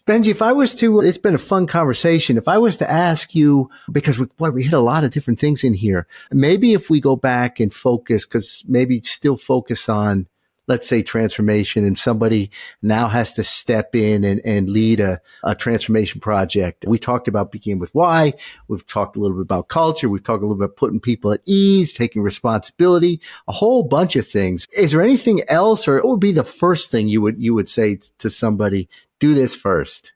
Benji, 0.07 0.29
if 0.29 0.41
I 0.41 0.53
was 0.53 0.73
to, 0.75 1.01
it's 1.01 1.17
been 1.17 1.35
a 1.35 1.37
fun 1.37 1.67
conversation. 1.67 2.37
If 2.37 2.47
I 2.47 2.57
was 2.59 2.77
to 2.77 2.89
ask 2.89 3.35
you, 3.35 3.69
because 3.91 4.17
we, 4.17 4.27
boy, 4.37 4.51
we 4.51 4.63
hit 4.63 4.71
a 4.71 4.79
lot 4.79 5.03
of 5.03 5.11
different 5.11 5.37
things 5.37 5.65
in 5.65 5.73
here. 5.73 6.07
Maybe 6.31 6.71
if 6.71 6.89
we 6.89 7.01
go 7.01 7.17
back 7.17 7.59
and 7.59 7.73
focus, 7.73 8.25
because 8.25 8.63
maybe 8.69 9.01
still 9.01 9.35
focus 9.35 9.89
on, 9.89 10.27
let's 10.67 10.88
say 10.88 11.01
transformation 11.01 11.86
and 11.86 11.97
somebody 11.97 12.51
now 12.82 13.08
has 13.08 13.34
to 13.34 13.43
step 13.43 13.95
in 13.95 14.23
and, 14.23 14.41
and 14.45 14.69
lead 14.69 14.99
a, 14.99 15.21
a 15.43 15.56
transformation 15.56 16.19
project. 16.19 16.86
We 16.88 16.99
talked 16.99 17.27
about 17.27 17.51
beginning 17.51 17.80
with 17.80 17.95
why. 17.95 18.33
We've 18.67 18.85
talked 18.85 19.15
a 19.15 19.19
little 19.19 19.37
bit 19.37 19.44
about 19.44 19.69
culture. 19.69 20.10
We've 20.10 20.23
talked 20.23 20.44
a 20.44 20.46
little 20.46 20.58
bit 20.58 20.65
about 20.65 20.75
putting 20.75 21.00
people 21.00 21.31
at 21.31 21.41
ease, 21.46 21.94
taking 21.94 22.21
responsibility, 22.21 23.21
a 23.48 23.54
whole 23.54 23.83
bunch 23.83 24.15
of 24.15 24.27
things. 24.27 24.67
Is 24.75 24.91
there 24.91 25.02
anything 25.02 25.44
else 25.48 25.87
or 25.87 25.96
what 25.98 26.06
would 26.06 26.19
be 26.19 26.31
the 26.31 26.44
first 26.44 26.91
thing 26.91 27.08
you 27.08 27.21
would, 27.21 27.41
you 27.41 27.54
would 27.54 27.69
say 27.69 28.00
to 28.19 28.29
somebody 28.29 28.89
do 29.19 29.33
this 29.33 29.56
first? 29.56 30.13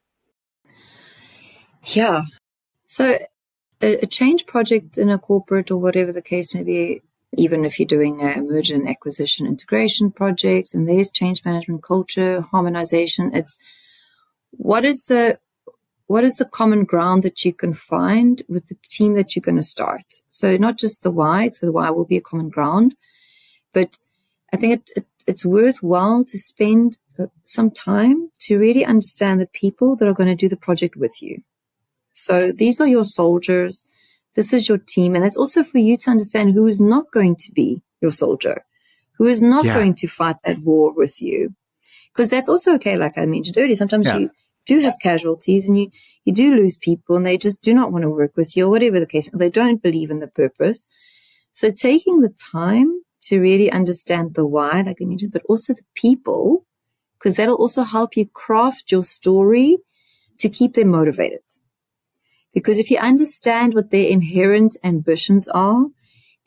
Yeah. 1.84 2.24
So 2.86 3.18
a, 3.82 4.04
a, 4.04 4.06
change 4.06 4.46
project 4.46 4.98
in 4.98 5.10
a 5.10 5.18
corporate 5.18 5.72
or 5.72 5.78
whatever 5.78 6.12
the 6.12 6.22
case 6.22 6.54
may 6.54 6.64
be, 6.64 7.02
even 7.38 7.64
if 7.64 7.80
you're 7.80 7.88
doing 7.88 8.22
a 8.22 8.42
merger 8.42 8.76
and 8.76 8.90
acquisition 8.90 9.48
integration 9.48 10.12
project 10.12 10.74
and 10.74 10.88
there's 10.88 11.12
change 11.12 11.46
management 11.46 11.84
culture, 11.84 12.42
harmonization, 12.42 13.34
it's 13.34 13.58
what 14.52 14.84
is 14.84 15.06
the 15.06 15.40
what 16.08 16.26
is 16.26 16.36
the 16.36 16.46
common 16.46 16.84
ground 16.84 17.24
that 17.24 17.46
you 17.46 17.54
can 17.54 17.74
find 17.74 18.42
with 18.50 18.68
the 18.68 18.76
team 18.90 19.14
that 19.14 19.34
you're 19.34 19.42
going 19.42 19.56
to 19.56 19.64
start? 19.64 20.04
So 20.28 20.58
not 20.58 20.78
just 20.78 21.04
the 21.04 21.12
why, 21.12 21.50
so 21.50 21.66
the 21.66 21.72
why 21.72 21.90
will 21.90 22.04
be 22.04 22.18
a 22.18 22.22
common 22.22 22.50
ground, 22.50 22.96
but 23.72 23.96
I 24.52 24.58
think 24.58 24.74
it, 24.74 24.92
it, 24.98 25.06
it's 25.26 25.46
worthwhile 25.46 26.26
to 26.26 26.38
spend 26.38 26.98
uh, 27.18 27.28
some 27.44 27.72
time 27.72 28.30
to 28.40 28.60
really 28.60 28.84
understand 28.84 29.40
the 29.40 29.48
people 29.48 29.96
that 29.96 30.08
are 30.08 30.14
going 30.14 30.28
to 30.28 30.36
do 30.36 30.50
the 30.50 30.58
project 30.58 30.98
with 30.98 31.22
you. 31.22 31.44
So 32.12 32.52
these 32.52 32.82
are 32.82 32.88
your 32.88 33.06
soldiers. 33.06 33.86
This 34.36 34.54
is 34.54 34.70
your 34.70 34.78
team. 34.78 35.16
And 35.16 35.26
it's 35.26 35.38
also 35.38 35.64
for 35.64 35.78
you 35.78 35.98
to 35.98 36.12
understand 36.12 36.54
who 36.54 36.68
is 36.68 36.80
not 36.80 37.12
going 37.12 37.36
to 37.38 37.52
be 37.52 37.82
your 38.02 38.12
soldier, 38.12 38.64
who 39.18 39.26
is 39.28 39.44
not 39.44 39.66
yeah. 39.66 39.74
going 39.74 39.96
to 39.96 40.08
fight 40.08 40.38
that 40.44 40.58
war 40.64 40.94
with 40.94 41.22
you. 41.22 41.54
Because 42.14 42.30
that's 42.30 42.50
also 42.50 42.74
okay. 42.76 42.98
Like 42.98 43.18
I 43.18 43.26
mentioned 43.26 43.58
earlier, 43.58 43.76
sometimes 43.76 44.08
yeah. 44.08 44.18
you 44.18 44.32
do 44.66 44.80
have 44.80 44.96
casualties 45.02 45.68
and 45.68 45.80
you, 45.80 45.92
you 46.26 46.34
do 46.34 46.56
lose 46.56 46.78
people 46.78 47.16
and 47.16 47.26
they 47.26 47.38
just 47.38 47.62
do 47.62 47.74
not 47.74 47.92
want 47.92 48.04
to 48.04 48.10
work 48.10 48.36
with 48.36 48.56
you 48.56 48.68
or 48.68 48.70
whatever 48.70 49.00
the 49.00 49.06
case. 49.06 49.30
They 49.34 49.50
don't 49.50 49.82
believe 49.82 50.12
in 50.12 50.20
the 50.20 50.28
purpose. 50.28 50.88
So 51.52 51.72
taking 51.72 52.22
the 52.22 52.34
time 52.52 53.02
to 53.22 53.40
really 53.40 53.72
understand 53.72 54.34
the 54.34 54.46
why, 54.46 54.82
like 54.82 54.98
I 55.02 55.06
mentioned, 55.06 55.32
but 55.32 55.44
also 55.48 55.74
the 55.74 55.84
people, 55.96 56.66
because 57.18 57.36
that'll 57.36 57.56
also 57.56 57.84
help 57.84 58.18
you 58.18 58.26
craft 58.26 58.92
your 58.92 59.04
story 59.04 59.78
to 60.40 60.50
keep 60.50 60.74
them 60.74 60.90
motivated. 60.90 61.42
Because 62.54 62.78
if 62.78 62.92
you 62.92 62.98
understand 62.98 63.74
what 63.74 63.92
their 63.92 64.10
inherent 64.10 64.76
ambitions 64.84 65.48
are 65.48 65.86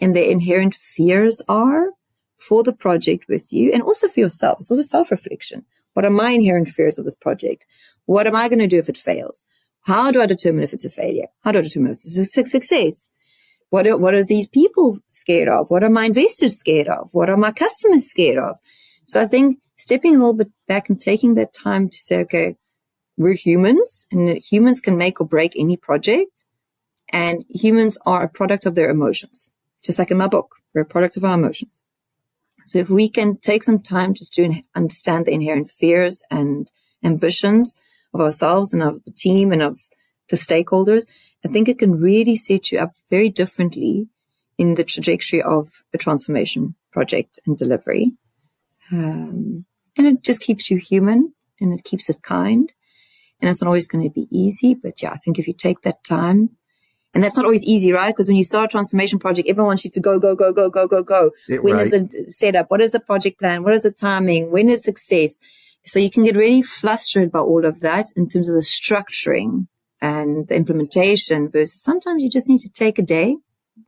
and 0.00 0.14
their 0.14 0.30
inherent 0.30 0.74
fears 0.74 1.40
are 1.48 1.90
for 2.38 2.62
the 2.62 2.72
project 2.72 3.26
with 3.28 3.52
you 3.52 3.72
and 3.72 3.82
also 3.82 4.08
for 4.08 4.20
yourself, 4.20 4.58
it's 4.60 4.70
also 4.70 4.82
self 4.82 5.10
reflection. 5.10 5.64
What 5.94 6.04
are 6.04 6.10
my 6.10 6.32
inherent 6.32 6.68
fears 6.68 6.98
of 6.98 7.04
this 7.04 7.14
project? 7.14 7.64
What 8.06 8.26
am 8.26 8.36
I 8.36 8.48
going 8.48 8.58
to 8.58 8.66
do 8.66 8.78
if 8.78 8.88
it 8.88 8.98
fails? 8.98 9.44
How 9.82 10.10
do 10.10 10.20
I 10.20 10.26
determine 10.26 10.64
if 10.64 10.72
it's 10.72 10.84
a 10.84 10.90
failure? 10.90 11.28
How 11.42 11.52
do 11.52 11.58
I 11.58 11.62
determine 11.62 11.92
if 11.92 11.98
it's 11.98 12.18
a 12.18 12.44
success? 12.44 13.10
What 13.70 13.86
are, 13.86 13.96
what 13.96 14.14
are 14.14 14.24
these 14.24 14.46
people 14.46 14.98
scared 15.08 15.48
of? 15.48 15.70
What 15.70 15.84
are 15.84 15.90
my 15.90 16.06
investors 16.06 16.58
scared 16.58 16.88
of? 16.88 17.08
What 17.12 17.30
are 17.30 17.36
my 17.36 17.52
customers 17.52 18.08
scared 18.08 18.38
of? 18.38 18.56
So 19.06 19.20
I 19.20 19.26
think 19.26 19.58
stepping 19.76 20.14
a 20.14 20.18
little 20.18 20.34
bit 20.34 20.50
back 20.68 20.88
and 20.88 20.98
taking 20.98 21.34
that 21.34 21.52
time 21.52 21.88
to 21.88 21.96
say, 21.96 22.20
okay, 22.20 22.56
we're 23.16 23.34
humans 23.34 24.06
and 24.10 24.38
humans 24.38 24.80
can 24.80 24.96
make 24.96 25.20
or 25.20 25.26
break 25.26 25.54
any 25.56 25.76
project 25.76 26.44
and 27.12 27.44
humans 27.48 27.96
are 28.06 28.24
a 28.24 28.28
product 28.28 28.66
of 28.66 28.74
their 28.74 28.90
emotions. 28.90 29.52
Just 29.82 29.98
like 29.98 30.10
in 30.10 30.18
my 30.18 30.26
book, 30.26 30.56
we're 30.74 30.82
a 30.82 30.86
product 30.86 31.16
of 31.16 31.24
our 31.24 31.34
emotions. 31.34 31.82
So 32.66 32.78
if 32.78 32.88
we 32.88 33.08
can 33.08 33.36
take 33.36 33.62
some 33.62 33.80
time 33.80 34.14
just 34.14 34.32
to 34.34 34.62
understand 34.74 35.26
the 35.26 35.32
inherent 35.32 35.70
fears 35.70 36.22
and 36.30 36.70
ambitions 37.04 37.74
of 38.14 38.20
ourselves 38.20 38.72
and 38.72 38.82
of 38.82 39.04
the 39.04 39.10
team 39.10 39.52
and 39.52 39.62
of 39.62 39.80
the 40.30 40.36
stakeholders, 40.36 41.06
I 41.44 41.48
think 41.48 41.68
it 41.68 41.78
can 41.78 42.00
really 42.00 42.36
set 42.36 42.72
you 42.72 42.78
up 42.78 42.94
very 43.10 43.28
differently 43.28 44.08
in 44.56 44.74
the 44.74 44.84
trajectory 44.84 45.42
of 45.42 45.82
a 45.92 45.98
transformation 45.98 46.74
project 46.90 47.38
and 47.46 47.56
delivery. 47.56 48.12
Um, 48.90 49.66
and 49.96 50.06
it 50.06 50.22
just 50.22 50.40
keeps 50.40 50.70
you 50.70 50.78
human 50.78 51.34
and 51.60 51.72
it 51.78 51.84
keeps 51.84 52.08
it 52.08 52.22
kind. 52.22 52.72
And 53.44 53.50
it's 53.50 53.60
not 53.60 53.66
always 53.66 53.86
going 53.86 54.02
to 54.02 54.08
be 54.08 54.26
easy, 54.30 54.72
but 54.72 55.02
yeah, 55.02 55.10
I 55.10 55.18
think 55.18 55.38
if 55.38 55.46
you 55.46 55.52
take 55.52 55.82
that 55.82 56.02
time, 56.02 56.56
and 57.12 57.22
that's 57.22 57.36
not 57.36 57.44
always 57.44 57.62
easy, 57.62 57.92
right? 57.92 58.08
Because 58.08 58.26
when 58.26 58.38
you 58.38 58.42
start 58.42 58.70
a 58.70 58.72
transformation 58.72 59.18
project, 59.18 59.50
everyone 59.50 59.66
wants 59.66 59.84
you 59.84 59.90
to 59.90 60.00
go, 60.00 60.18
go, 60.18 60.34
go, 60.34 60.50
go, 60.50 60.70
go, 60.70 60.88
go, 60.88 61.02
go. 61.02 61.30
It, 61.46 61.62
when 61.62 61.74
right. 61.74 61.82
is 61.82 61.90
the 61.90 62.24
setup? 62.30 62.70
What 62.70 62.80
is 62.80 62.92
the 62.92 63.00
project 63.00 63.38
plan? 63.38 63.62
What 63.62 63.74
is 63.74 63.82
the 63.82 63.92
timing? 63.92 64.50
When 64.50 64.70
is 64.70 64.82
success? 64.82 65.40
So 65.84 65.98
you 65.98 66.10
can 66.10 66.22
get 66.22 66.36
really 66.36 66.62
flustered 66.62 67.30
by 67.30 67.40
all 67.40 67.66
of 67.66 67.80
that 67.80 68.06
in 68.16 68.28
terms 68.28 68.48
of 68.48 68.54
the 68.54 68.62
structuring 68.62 69.66
and 70.00 70.48
the 70.48 70.54
implementation 70.54 71.50
versus 71.50 71.82
sometimes 71.82 72.22
you 72.22 72.30
just 72.30 72.48
need 72.48 72.60
to 72.60 72.72
take 72.72 72.98
a 72.98 73.02
day 73.02 73.36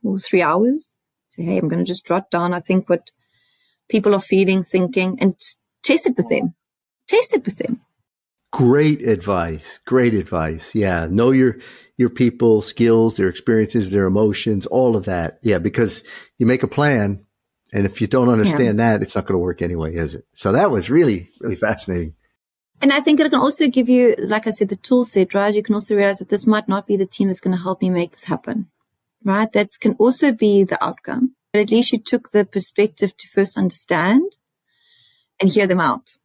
or 0.03 0.19
three 0.19 0.43
hours. 0.43 0.93
Say, 1.29 1.41
hey, 1.41 1.57
I'm 1.57 1.67
going 1.67 1.83
to 1.83 1.91
just 1.91 2.05
jot 2.05 2.29
down, 2.29 2.53
I 2.53 2.59
think, 2.59 2.87
what 2.87 3.09
people 3.89 4.13
are 4.13 4.21
feeling, 4.21 4.61
thinking, 4.61 5.17
and 5.19 5.33
test 5.81 6.05
it 6.05 6.15
with 6.15 6.29
them. 6.29 6.53
Test 7.07 7.33
it 7.33 7.43
with 7.43 7.57
them. 7.57 7.81
Great 8.57 9.07
advice. 9.07 9.79
Great 9.85 10.15
advice. 10.15 10.73
Yeah. 10.73 11.07
Know 11.11 11.29
your, 11.29 11.57
your 11.95 12.09
people, 12.09 12.63
skills, 12.63 13.15
their 13.15 13.29
experiences, 13.29 13.91
their 13.91 14.07
emotions, 14.07 14.65
all 14.65 14.95
of 14.95 15.05
that. 15.05 15.37
Yeah. 15.43 15.59
Because 15.59 16.03
you 16.39 16.47
make 16.47 16.63
a 16.63 16.67
plan 16.67 17.23
and 17.71 17.85
if 17.85 18.01
you 18.01 18.07
don't 18.07 18.29
understand 18.29 18.79
yeah. 18.79 18.93
that, 18.93 19.03
it's 19.03 19.13
not 19.13 19.27
going 19.27 19.35
to 19.35 19.43
work 19.43 19.61
anyway, 19.61 19.93
is 19.93 20.15
it? 20.15 20.25
So 20.33 20.53
that 20.53 20.71
was 20.71 20.89
really, 20.89 21.29
really 21.39 21.55
fascinating. 21.55 22.15
And 22.81 22.91
I 22.91 22.99
think 22.99 23.19
it 23.19 23.29
can 23.29 23.39
also 23.39 23.67
give 23.67 23.89
you, 23.89 24.15
like 24.17 24.47
I 24.47 24.49
said, 24.49 24.69
the 24.69 24.75
tool 24.75 25.05
set, 25.05 25.35
right? 25.35 25.53
You 25.53 25.61
can 25.61 25.75
also 25.75 25.95
realize 25.95 26.17
that 26.17 26.29
this 26.29 26.47
might 26.47 26.67
not 26.67 26.87
be 26.87 26.97
the 26.97 27.05
team 27.05 27.27
that's 27.27 27.39
going 27.39 27.55
to 27.55 27.61
help 27.61 27.83
me 27.83 27.91
make 27.91 28.11
this 28.13 28.23
happen, 28.23 28.71
right? 29.23 29.51
That 29.53 29.69
can 29.79 29.93
also 29.99 30.31
be 30.31 30.63
the 30.63 30.83
outcome. 30.83 31.35
But 31.53 31.61
at 31.61 31.69
least 31.69 31.91
you 31.91 31.99
took 31.99 32.31
the 32.31 32.43
perspective 32.43 33.15
to 33.17 33.27
first 33.27 33.55
understand 33.55 34.23
and 35.39 35.47
hear 35.47 35.67
them 35.67 35.79
out. 35.79 36.15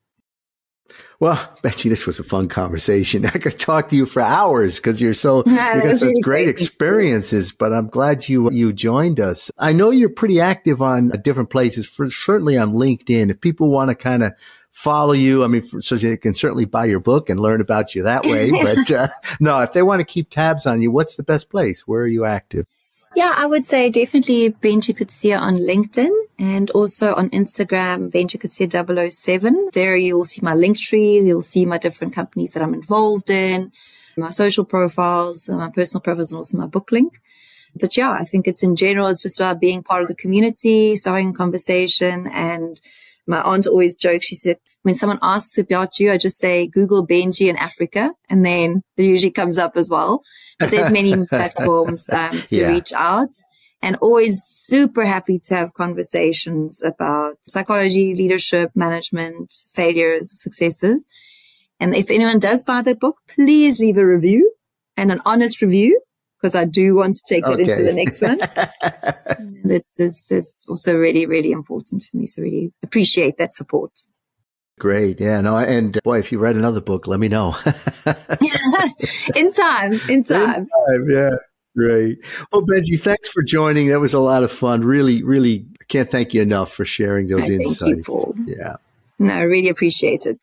Well, 1.21 1.57
Betsy, 1.63 1.89
this 1.89 2.07
was 2.07 2.19
a 2.19 2.25
fun 2.25 2.49
conversation. 2.49 3.27
I 3.35 3.39
could 3.39 3.59
talk 3.59 3.89
to 3.91 3.97
you 3.97 4.07
for 4.07 4.21
hours 4.21 4.77
because 4.77 5.01
you're 5.01 5.15
so 5.15 5.43
yeah, 5.47 5.77
you 5.77 5.83
got 5.83 5.97
such 5.97 6.15
great, 6.23 6.49
experiences. 6.49 7.53
But 7.53 7.73
I'm 7.73 7.89
glad 7.89 8.29
you 8.29 8.51
you 8.51 8.73
joined 8.73 9.21
us. 9.21 9.51
I 9.59 9.73
know 9.73 9.91
you're 9.91 10.09
pretty 10.09 10.41
active 10.41 10.83
on 10.83 11.11
different 11.23 11.51
places, 11.51 11.87
for, 11.87 12.09
certainly 12.09 12.57
on 12.57 12.73
LinkedIn. 12.73 13.31
If 13.31 13.41
people 13.41 13.69
want 13.69 13.91
to 13.91 13.95
kind 13.95 14.23
of 14.23 14.33
follow 14.71 15.13
you, 15.13 15.45
I 15.45 15.47
mean, 15.47 15.63
for, 15.63 15.81
so 15.81 15.97
they 15.97 16.17
can 16.17 16.35
certainly 16.35 16.65
buy 16.65 16.87
your 16.87 17.01
book 17.01 17.31
and 17.31 17.39
learn 17.39 17.61
about 17.61 17.95
you 17.95 18.03
that 18.03 18.25
way. 18.25 18.51
but 18.51 18.91
uh, 18.91 19.09
no, 19.39 19.61
if 19.61 19.73
they 19.73 19.83
want 19.83 20.01
to 20.01 20.07
keep 20.07 20.31
tabs 20.31 20.67
on 20.67 20.83
you, 20.83 20.91
what's 20.91 21.17
the 21.17 21.23
best 21.23 21.51
place? 21.51 21.87
Where 21.87 22.03
are 22.03 22.07
you 22.07 22.25
active? 22.25 22.67
Yeah, 23.15 23.35
I 23.37 23.45
would 23.45 23.65
say 23.65 23.91
definitely 23.91 24.51
Benji 24.51 24.97
Coetzee 24.97 25.39
on 25.39 25.57
LinkedIn 25.57 26.11
and 26.39 26.71
also 26.71 27.15
on 27.15 27.29
Instagram, 27.31 28.11
Benji 28.11 28.41
Coetzee 28.41 29.11
007. 29.11 29.71
There 29.75 29.97
you'll 29.97 30.25
see 30.25 30.41
my 30.43 30.55
Linktree. 30.55 31.27
You'll 31.27 31.43
see 31.43 31.67
my 31.67 31.77
different 31.77 32.15
companies 32.15 32.53
that 32.53 32.63
I'm 32.63 32.73
involved 32.73 33.29
in, 33.29 33.71
my 34.17 34.31
social 34.31 34.65
profiles, 34.65 35.47
my 35.49 35.71
personal 35.71 36.01
profiles, 36.01 36.33
and 36.33 36.39
also 36.39 36.57
my 36.57 36.67
book 36.67 36.91
link. 36.91 37.21
But 37.79 37.97
yeah, 37.99 38.11
I 38.11 38.25
think 38.25 38.49
it's 38.49 38.63
in 38.63 38.77
general, 38.77 39.09
it's 39.09 39.23
just 39.23 39.39
about 39.41 39.61
being 39.61 39.83
part 39.83 40.03
of 40.03 40.09
the 40.09 40.15
community, 40.15 40.97
starting 40.97 41.31
a 41.31 41.35
conversation. 41.35 42.27
And 42.29 42.81
my 43.27 43.41
aunt 43.43 43.67
always 43.67 43.97
jokes, 43.97 44.27
she 44.27 44.35
said, 44.35 44.57
when 44.83 44.95
someone 44.95 45.19
asks 45.23 45.59
about 45.59 45.99
you, 45.99 46.11
I 46.11 46.19
just 46.19 46.39
say 46.39 46.67
Google 46.67 47.07
Benji 47.07 47.49
in 47.49 47.57
Africa, 47.57 48.13
and 48.29 48.45
then 48.45 48.83
it 48.97 49.05
usually 49.05 49.31
comes 49.31 49.59
up 49.59 49.77
as 49.77 49.89
well. 49.89 50.23
But 50.59 50.71
there's 50.71 50.91
many 50.91 51.15
platforms 51.29 52.09
um, 52.11 52.31
to 52.31 52.57
yeah. 52.57 52.69
reach 52.69 52.93
out, 52.93 53.31
and 53.81 53.97
always 53.97 54.43
super 54.43 55.05
happy 55.05 55.39
to 55.39 55.55
have 55.55 55.75
conversations 55.75 56.83
about 56.83 57.39
psychology, 57.43 58.15
leadership, 58.15 58.71
management, 58.75 59.53
failures, 59.73 60.33
successes. 60.41 61.07
And 61.79 61.95
if 61.95 62.11
anyone 62.11 62.39
does 62.39 62.63
buy 62.63 62.83
the 62.83 62.95
book, 62.95 63.19
please 63.29 63.79
leave 63.79 63.99
a 63.99 64.07
review 64.07 64.53
and 64.97 65.11
an 65.11 65.21
honest 65.25 65.63
review 65.63 66.01
because 66.43 66.57
I 66.57 66.65
do 66.65 66.97
want 66.97 67.17
to 67.17 67.23
take 67.27 67.47
okay. 67.47 67.63
it 67.63 67.69
into 67.69 67.85
the 67.85 67.93
next 67.93 68.21
one. 68.21 68.39
that's, 69.65 69.97
that's, 69.97 70.27
that's 70.27 70.65
also 70.69 70.99
really, 70.99 71.25
really 71.25 71.53
important 71.53 72.03
for 72.03 72.17
me. 72.17 72.27
So 72.27 72.43
really 72.43 72.73
appreciate 72.83 73.37
that 73.37 73.53
support. 73.53 74.03
Great. 74.81 75.21
Yeah. 75.21 75.41
No, 75.41 75.57
and 75.57 75.97
uh, 75.97 76.01
boy, 76.03 76.19
if 76.19 76.33
you 76.33 76.41
write 76.41 76.57
another 76.57 76.81
book, 76.81 77.07
let 77.07 77.21
me 77.21 77.29
know. 77.29 77.57
in 79.37 79.53
time. 79.53 80.01
In 80.09 80.25
time. 80.25 80.67
In 80.67 80.69
time. 80.69 80.69
Yeah. 81.09 81.31
Great. 81.77 82.19
Well, 82.53 82.63
Benji, 82.63 83.01
thanks 83.01 83.31
for 83.31 83.43
joining. 83.43 83.89
That 83.89 84.01
was 84.01 84.13
a 84.13 84.21
lot 84.21 84.43
of 84.43 84.51
fun. 84.51 84.83
Really, 84.83 85.23
really 85.23 85.67
can't 85.89 86.11
thank 86.11 86.35
you 86.35 86.43
enough 86.43 86.73
for 86.73 86.85
sharing 86.85 87.29
those 87.29 87.49
I 87.49 87.55
insights. 87.55 88.09
You, 88.09 88.35
yeah. 88.59 88.77
No, 89.19 89.33
I 89.33 89.43
really 89.43 89.69
appreciate 89.69 90.27
it. 90.27 90.39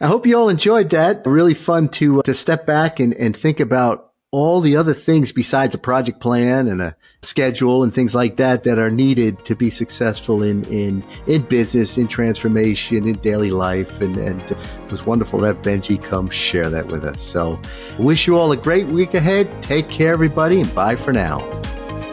I 0.00 0.06
hope 0.06 0.26
you 0.26 0.36
all 0.36 0.48
enjoyed 0.48 0.90
that. 0.90 1.24
Really 1.24 1.54
fun 1.54 1.88
to 1.90 2.20
uh, 2.20 2.22
to 2.22 2.34
step 2.34 2.66
back 2.66 3.00
and, 3.00 3.14
and 3.14 3.36
think 3.36 3.60
about 3.60 4.07
all 4.30 4.60
the 4.60 4.76
other 4.76 4.92
things 4.92 5.32
besides 5.32 5.74
a 5.74 5.78
project 5.78 6.20
plan 6.20 6.68
and 6.68 6.82
a 6.82 6.94
schedule 7.22 7.82
and 7.82 7.94
things 7.94 8.14
like 8.14 8.36
that 8.36 8.62
that 8.64 8.78
are 8.78 8.90
needed 8.90 9.42
to 9.46 9.56
be 9.56 9.70
successful 9.70 10.42
in 10.42 10.64
in 10.64 11.02
in 11.26 11.42
business, 11.42 11.96
in 11.96 12.06
transformation, 12.06 13.08
in 13.08 13.14
daily 13.20 13.50
life. 13.50 14.00
And, 14.00 14.16
and 14.18 14.40
it 14.42 14.58
was 14.90 15.06
wonderful 15.06 15.40
to 15.40 15.46
have 15.46 15.62
Benji 15.62 16.02
come 16.02 16.28
share 16.28 16.68
that 16.68 16.86
with 16.88 17.04
us. 17.04 17.22
So 17.22 17.58
wish 17.98 18.26
you 18.26 18.36
all 18.36 18.52
a 18.52 18.56
great 18.56 18.86
week 18.88 19.14
ahead. 19.14 19.62
Take 19.62 19.88
care, 19.88 20.12
everybody, 20.12 20.60
and 20.60 20.74
bye 20.74 20.96
for 20.96 21.12
now. 21.12 21.38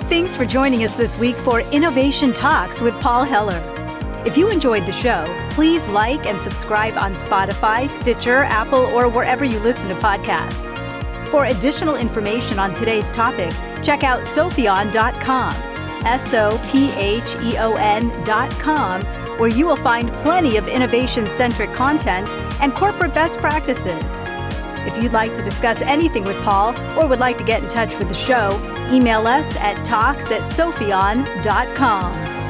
Thanks 0.07 0.36
for 0.36 0.45
joining 0.45 0.84
us 0.84 0.95
this 0.95 1.18
week 1.18 1.36
for 1.38 1.61
Innovation 1.61 2.32
Talks 2.32 2.82
with 2.82 2.93
Paul 3.01 3.26
Heller. 3.26 3.61
If 4.26 4.38
you 4.38 4.49
enjoyed 4.49 4.86
the 4.86 4.91
show, 4.91 5.26
please 5.51 5.88
like 5.88 6.26
and 6.26 6.41
subscribe 6.41 6.95
on 6.95 7.13
Spotify, 7.13 7.89
Stitcher, 7.89 8.43
Apple, 8.43 8.86
or 8.86 9.07
wherever 9.07 9.43
you 9.43 9.59
listen 9.59 9.89
to 9.89 9.95
podcasts. 9.95 10.95
For 11.28 11.45
additional 11.45 11.95
information 11.95 12.59
on 12.59 12.73
today's 12.73 13.11
topic, 13.11 13.53
check 13.84 14.03
out 14.03 14.21
sopheon.com, 14.21 15.53
S 16.05 16.34
O 16.34 16.59
P 16.71 16.91
H 16.93 17.36
E 17.41 17.57
O 17.57 17.76
N.com, 17.76 19.01
where 19.39 19.49
you 19.49 19.65
will 19.65 19.76
find 19.76 20.11
plenty 20.13 20.57
of 20.57 20.67
innovation 20.67 21.28
centric 21.28 21.73
content 21.73 22.32
and 22.61 22.73
corporate 22.73 23.13
best 23.13 23.39
practices. 23.39 24.03
If 24.88 25.01
you'd 25.01 25.13
like 25.13 25.36
to 25.36 25.43
discuss 25.43 25.82
anything 25.82 26.26
with 26.26 26.39
Paul 26.43 26.78
or 26.97 27.07
would 27.07 27.19
like 27.19 27.39
to 27.39 27.43
get 27.43 27.63
in 27.63 27.69
touch 27.69 27.97
with 27.97 28.07
the 28.07 28.13
show, 28.13 28.51
email 28.91 29.26
us 29.26 29.55
at 29.57 29.84
talks 29.84 30.32
at 30.32 30.41
sopheon.com. 30.41 32.45